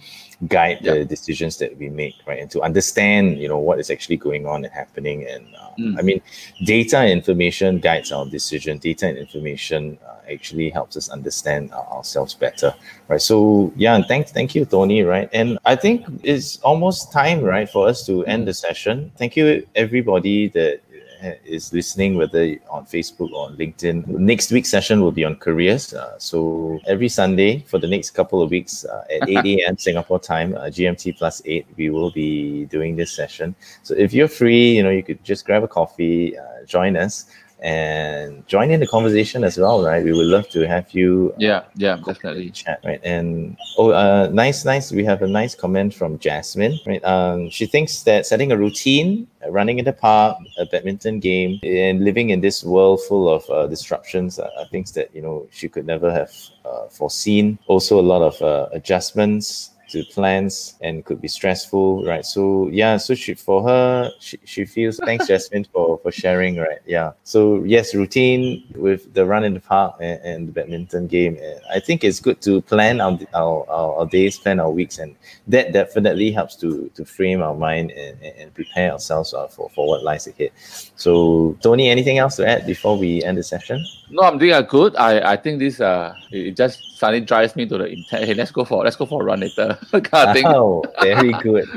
guide 0.48 0.78
yep. 0.82 0.94
the 0.94 1.04
decisions 1.04 1.56
that 1.58 1.76
we 1.78 1.88
make 1.88 2.14
right 2.26 2.40
and 2.40 2.50
to 2.50 2.60
understand 2.62 3.38
you 3.38 3.48
know 3.48 3.58
what 3.58 3.78
is 3.78 3.90
actually 3.90 4.16
going 4.16 4.46
on 4.46 4.64
and 4.64 4.72
happening. 4.72 5.26
And 5.28 5.46
uh, 5.54 5.70
mm. 5.78 5.98
i 5.98 6.02
mean 6.02 6.20
data 6.64 6.98
and 6.98 7.10
information 7.10 7.78
guides 7.78 8.12
our 8.12 8.26
decision. 8.26 8.78
Data 8.78 9.06
and 9.08 9.18
information 9.18 9.98
uh, 10.06 10.16
actually 10.30 10.70
helps 10.70 10.96
us 10.96 11.08
understand 11.08 11.72
uh, 11.72 11.80
ourselves 11.94 12.34
better 12.34 12.74
right? 13.08 13.22
So 13.22 13.72
yeah 13.76 13.94
and 13.94 14.04
thank 14.06 14.28
thank 14.28 14.54
you 14.54 14.64
tony 14.64 15.02
right? 15.02 15.28
And 15.32 15.58
i 15.64 15.76
think 15.76 16.06
it's 16.22 16.58
almost 16.60 17.12
time 17.12 17.40
right 17.40 17.68
for 17.68 17.88
us 17.88 18.06
to 18.06 18.24
end 18.26 18.48
the 18.48 18.54
session. 18.54 19.12
Thank 19.16 19.36
you 19.36 19.66
everybody 19.74 20.48
that 20.48 20.80
is 21.44 21.72
listening, 21.72 22.16
whether 22.16 22.56
on 22.70 22.86
Facebook 22.86 23.32
or 23.32 23.46
on 23.46 23.56
LinkedIn, 23.56 24.06
next 24.06 24.50
week's 24.52 24.70
session 24.70 25.00
will 25.00 25.12
be 25.12 25.24
on 25.24 25.36
careers. 25.36 25.94
Uh, 25.94 26.18
so 26.18 26.78
every 26.86 27.08
Sunday 27.08 27.60
for 27.66 27.78
the 27.78 27.86
next 27.86 28.10
couple 28.10 28.42
of 28.42 28.50
weeks 28.50 28.84
uh, 28.84 29.04
at 29.10 29.28
8 29.28 29.38
a.m. 29.60 29.78
Singapore 29.78 30.20
time, 30.20 30.54
uh, 30.54 30.62
GMT 30.64 31.16
plus 31.18 31.42
8, 31.44 31.66
we 31.76 31.90
will 31.90 32.10
be 32.10 32.66
doing 32.66 32.96
this 32.96 33.12
session. 33.12 33.54
So 33.82 33.94
if 33.94 34.12
you're 34.12 34.28
free, 34.28 34.76
you 34.76 34.82
know, 34.82 34.90
you 34.90 35.02
could 35.02 35.22
just 35.24 35.44
grab 35.46 35.62
a 35.62 35.68
coffee, 35.68 36.38
uh, 36.38 36.64
join 36.66 36.96
us 36.96 37.26
and 37.60 38.46
join 38.46 38.70
in 38.70 38.80
the 38.80 38.86
conversation 38.86 39.44
as 39.44 39.58
well, 39.58 39.84
right? 39.84 40.04
We 40.04 40.12
would 40.12 40.26
love 40.26 40.48
to 40.50 40.66
have 40.66 40.92
you. 40.92 41.32
Uh, 41.34 41.38
yeah, 41.38 41.62
yeah, 41.76 41.96
definitely 42.04 42.50
chat, 42.50 42.80
right? 42.84 43.00
And 43.02 43.56
oh, 43.78 43.90
uh, 43.90 44.28
nice, 44.32 44.64
nice. 44.64 44.92
We 44.92 45.04
have 45.04 45.22
a 45.22 45.26
nice 45.26 45.54
comment 45.54 45.94
from 45.94 46.18
Jasmine, 46.18 46.78
right? 46.86 47.04
Um, 47.04 47.50
she 47.50 47.66
thinks 47.66 48.02
that 48.02 48.26
setting 48.26 48.52
a 48.52 48.56
routine, 48.56 49.26
uh, 49.44 49.50
running 49.50 49.78
in 49.78 49.84
the 49.84 49.92
park, 49.92 50.36
a 50.58 50.66
badminton 50.66 51.20
game, 51.20 51.60
and 51.62 52.04
living 52.04 52.30
in 52.30 52.40
this 52.40 52.64
world 52.64 53.00
full 53.08 53.28
of 53.28 53.48
uh, 53.50 53.66
disruptions 53.66 54.38
are, 54.38 54.50
are 54.58 54.66
things 54.66 54.92
that 54.92 55.14
you 55.14 55.22
know 55.22 55.46
she 55.50 55.68
could 55.68 55.86
never 55.86 56.12
have 56.12 56.32
uh, 56.64 56.88
foreseen. 56.88 57.58
Also, 57.66 57.98
a 57.98 58.02
lot 58.02 58.22
of 58.22 58.40
uh, 58.42 58.68
adjustments 58.72 59.70
to 59.94 60.04
plans 60.12 60.74
and 60.80 61.04
could 61.04 61.20
be 61.20 61.28
stressful, 61.28 62.04
right? 62.04 62.26
So 62.26 62.68
yeah, 62.68 62.96
so 62.96 63.14
she 63.14 63.34
for 63.34 63.62
her 63.62 64.10
she, 64.18 64.38
she 64.44 64.64
feels 64.64 64.98
thanks 64.98 65.26
Jasmine 65.30 65.64
for 65.72 65.98
for 65.98 66.10
sharing, 66.10 66.56
right? 66.56 66.80
Yeah. 66.84 67.12
So 67.22 67.62
yes, 67.64 67.94
routine 67.94 68.64
with 68.74 69.14
the 69.14 69.24
run 69.24 69.44
in 69.44 69.54
the 69.54 69.60
park 69.60 69.96
and, 70.00 70.20
and 70.22 70.48
the 70.48 70.52
badminton 70.52 71.06
game. 71.06 71.38
I 71.72 71.80
think 71.80 72.02
it's 72.02 72.20
good 72.20 72.40
to 72.42 72.60
plan 72.62 73.00
our, 73.00 73.18
our, 73.34 73.64
our, 73.70 74.06
days, 74.06 74.36
plan 74.38 74.58
our 74.60 74.70
weeks, 74.70 74.98
and 74.98 75.14
that 75.46 75.72
definitely 75.72 76.32
helps 76.32 76.56
to 76.56 76.90
to 76.94 77.04
frame 77.04 77.40
our 77.40 77.54
mind 77.54 77.92
and, 77.92 78.20
and 78.22 78.52
prepare 78.52 78.92
ourselves 78.92 79.32
uh, 79.32 79.46
for, 79.46 79.70
for 79.70 79.86
what 79.86 80.02
lies 80.02 80.26
ahead. 80.26 80.50
So 80.96 81.56
Tony, 81.62 81.88
anything 81.88 82.18
else 82.18 82.36
to 82.36 82.46
add 82.46 82.66
before 82.66 82.98
we 82.98 83.22
end 83.22 83.38
the 83.38 83.44
session? 83.44 83.84
No, 84.10 84.22
I'm 84.22 84.38
doing 84.38 84.52
a 84.52 84.62
good. 84.62 84.96
I, 84.96 85.32
I 85.32 85.36
think 85.36 85.60
this 85.60 85.80
uh 85.80 86.14
it 86.30 86.56
just 86.56 86.93
suddenly 87.04 87.26
drives 87.26 87.54
me 87.54 87.66
to 87.66 87.76
the 87.78 87.86
intent. 87.86 88.24
Hey, 88.24 88.34
let's 88.34 88.50
go 88.50 88.64
for 88.64 88.82
let's 88.82 88.96
go 88.96 89.04
for 89.04 89.22
a 89.22 89.24
run 89.24 89.40
later. 89.40 89.78
kind 89.90 90.28
of 90.28 90.32
thing. 90.34 90.46
Oh, 90.46 90.82
very 91.02 91.32
good. 91.32 91.68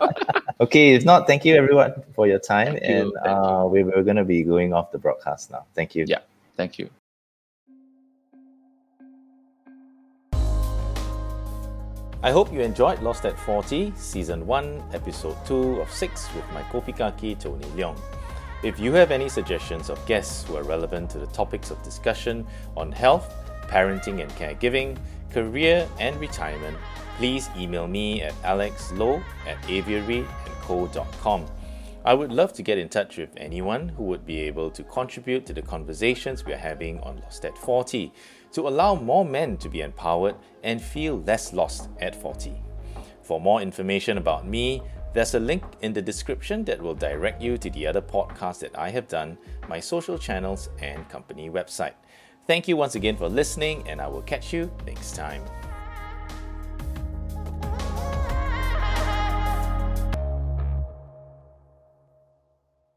okay, 0.60 0.94
if 0.94 1.04
not, 1.04 1.26
thank 1.26 1.44
you 1.44 1.54
everyone 1.54 1.92
for 2.14 2.26
your 2.26 2.38
time, 2.38 2.72
thank 2.72 2.84
and 2.84 3.12
you. 3.12 3.30
uh, 3.30 3.66
we, 3.66 3.84
we're 3.84 4.02
going 4.02 4.16
to 4.16 4.24
be 4.24 4.42
going 4.42 4.72
off 4.72 4.90
the 4.90 4.98
broadcast 4.98 5.50
now. 5.50 5.66
Thank 5.74 5.94
you. 5.94 6.06
Yeah, 6.08 6.20
thank 6.56 6.78
you. 6.78 6.88
I 12.24 12.30
hope 12.30 12.52
you 12.52 12.60
enjoyed 12.60 13.02
Lost 13.02 13.24
at 13.26 13.36
40, 13.40 13.92
Season 13.96 14.46
1, 14.46 14.82
Episode 14.94 15.36
2 15.44 15.80
of 15.80 15.90
6 15.90 16.34
with 16.36 16.44
my 16.54 16.62
Kopi 16.62 16.96
Kaki 16.96 17.34
Tony 17.34 17.66
Leong. 17.74 17.98
If 18.62 18.78
you 18.78 18.92
have 18.92 19.10
any 19.10 19.28
suggestions 19.28 19.90
of 19.90 19.98
guests 20.06 20.44
who 20.44 20.56
are 20.56 20.62
relevant 20.62 21.10
to 21.10 21.18
the 21.18 21.26
topics 21.26 21.72
of 21.72 21.82
discussion 21.82 22.46
on 22.76 22.92
health, 22.92 23.34
parenting 23.72 24.20
and 24.20 24.30
caregiving, 24.32 24.98
career 25.30 25.88
and 25.98 26.20
retirement, 26.20 26.76
please 27.16 27.48
email 27.56 27.88
me 27.88 28.20
at 28.20 28.34
alexloh 28.42 29.22
at 29.46 29.60
aviaryandco.com. 29.62 31.46
I 32.04 32.14
would 32.14 32.32
love 32.32 32.52
to 32.54 32.62
get 32.62 32.78
in 32.78 32.88
touch 32.88 33.16
with 33.16 33.30
anyone 33.36 33.88
who 33.88 34.02
would 34.04 34.26
be 34.26 34.40
able 34.40 34.70
to 34.72 34.82
contribute 34.82 35.46
to 35.46 35.54
the 35.54 35.62
conversations 35.62 36.44
we 36.44 36.52
are 36.52 36.56
having 36.56 37.00
on 37.00 37.20
Lost 37.20 37.44
at 37.44 37.56
40 37.56 38.12
to 38.52 38.68
allow 38.68 38.96
more 38.96 39.24
men 39.24 39.56
to 39.58 39.68
be 39.68 39.80
empowered 39.80 40.34
and 40.64 40.82
feel 40.82 41.22
less 41.22 41.52
lost 41.52 41.88
at 42.00 42.14
40. 42.14 42.52
For 43.22 43.40
more 43.40 43.62
information 43.62 44.18
about 44.18 44.46
me, 44.46 44.82
there's 45.14 45.34
a 45.34 45.40
link 45.40 45.62
in 45.82 45.92
the 45.92 46.02
description 46.02 46.64
that 46.64 46.82
will 46.82 46.94
direct 46.94 47.40
you 47.40 47.56
to 47.58 47.70
the 47.70 47.86
other 47.86 48.02
podcasts 48.02 48.60
that 48.60 48.76
I 48.76 48.90
have 48.90 49.08
done, 49.08 49.38
my 49.68 49.78
social 49.78 50.18
channels, 50.18 50.70
and 50.80 51.08
company 51.08 51.50
website. 51.50 51.94
Thank 52.46 52.66
you 52.68 52.76
once 52.76 52.94
again 52.96 53.16
for 53.16 53.28
listening, 53.28 53.86
and 53.88 54.00
I 54.00 54.08
will 54.08 54.22
catch 54.22 54.52
you 54.52 54.70
next 54.84 55.14
time. 55.14 55.42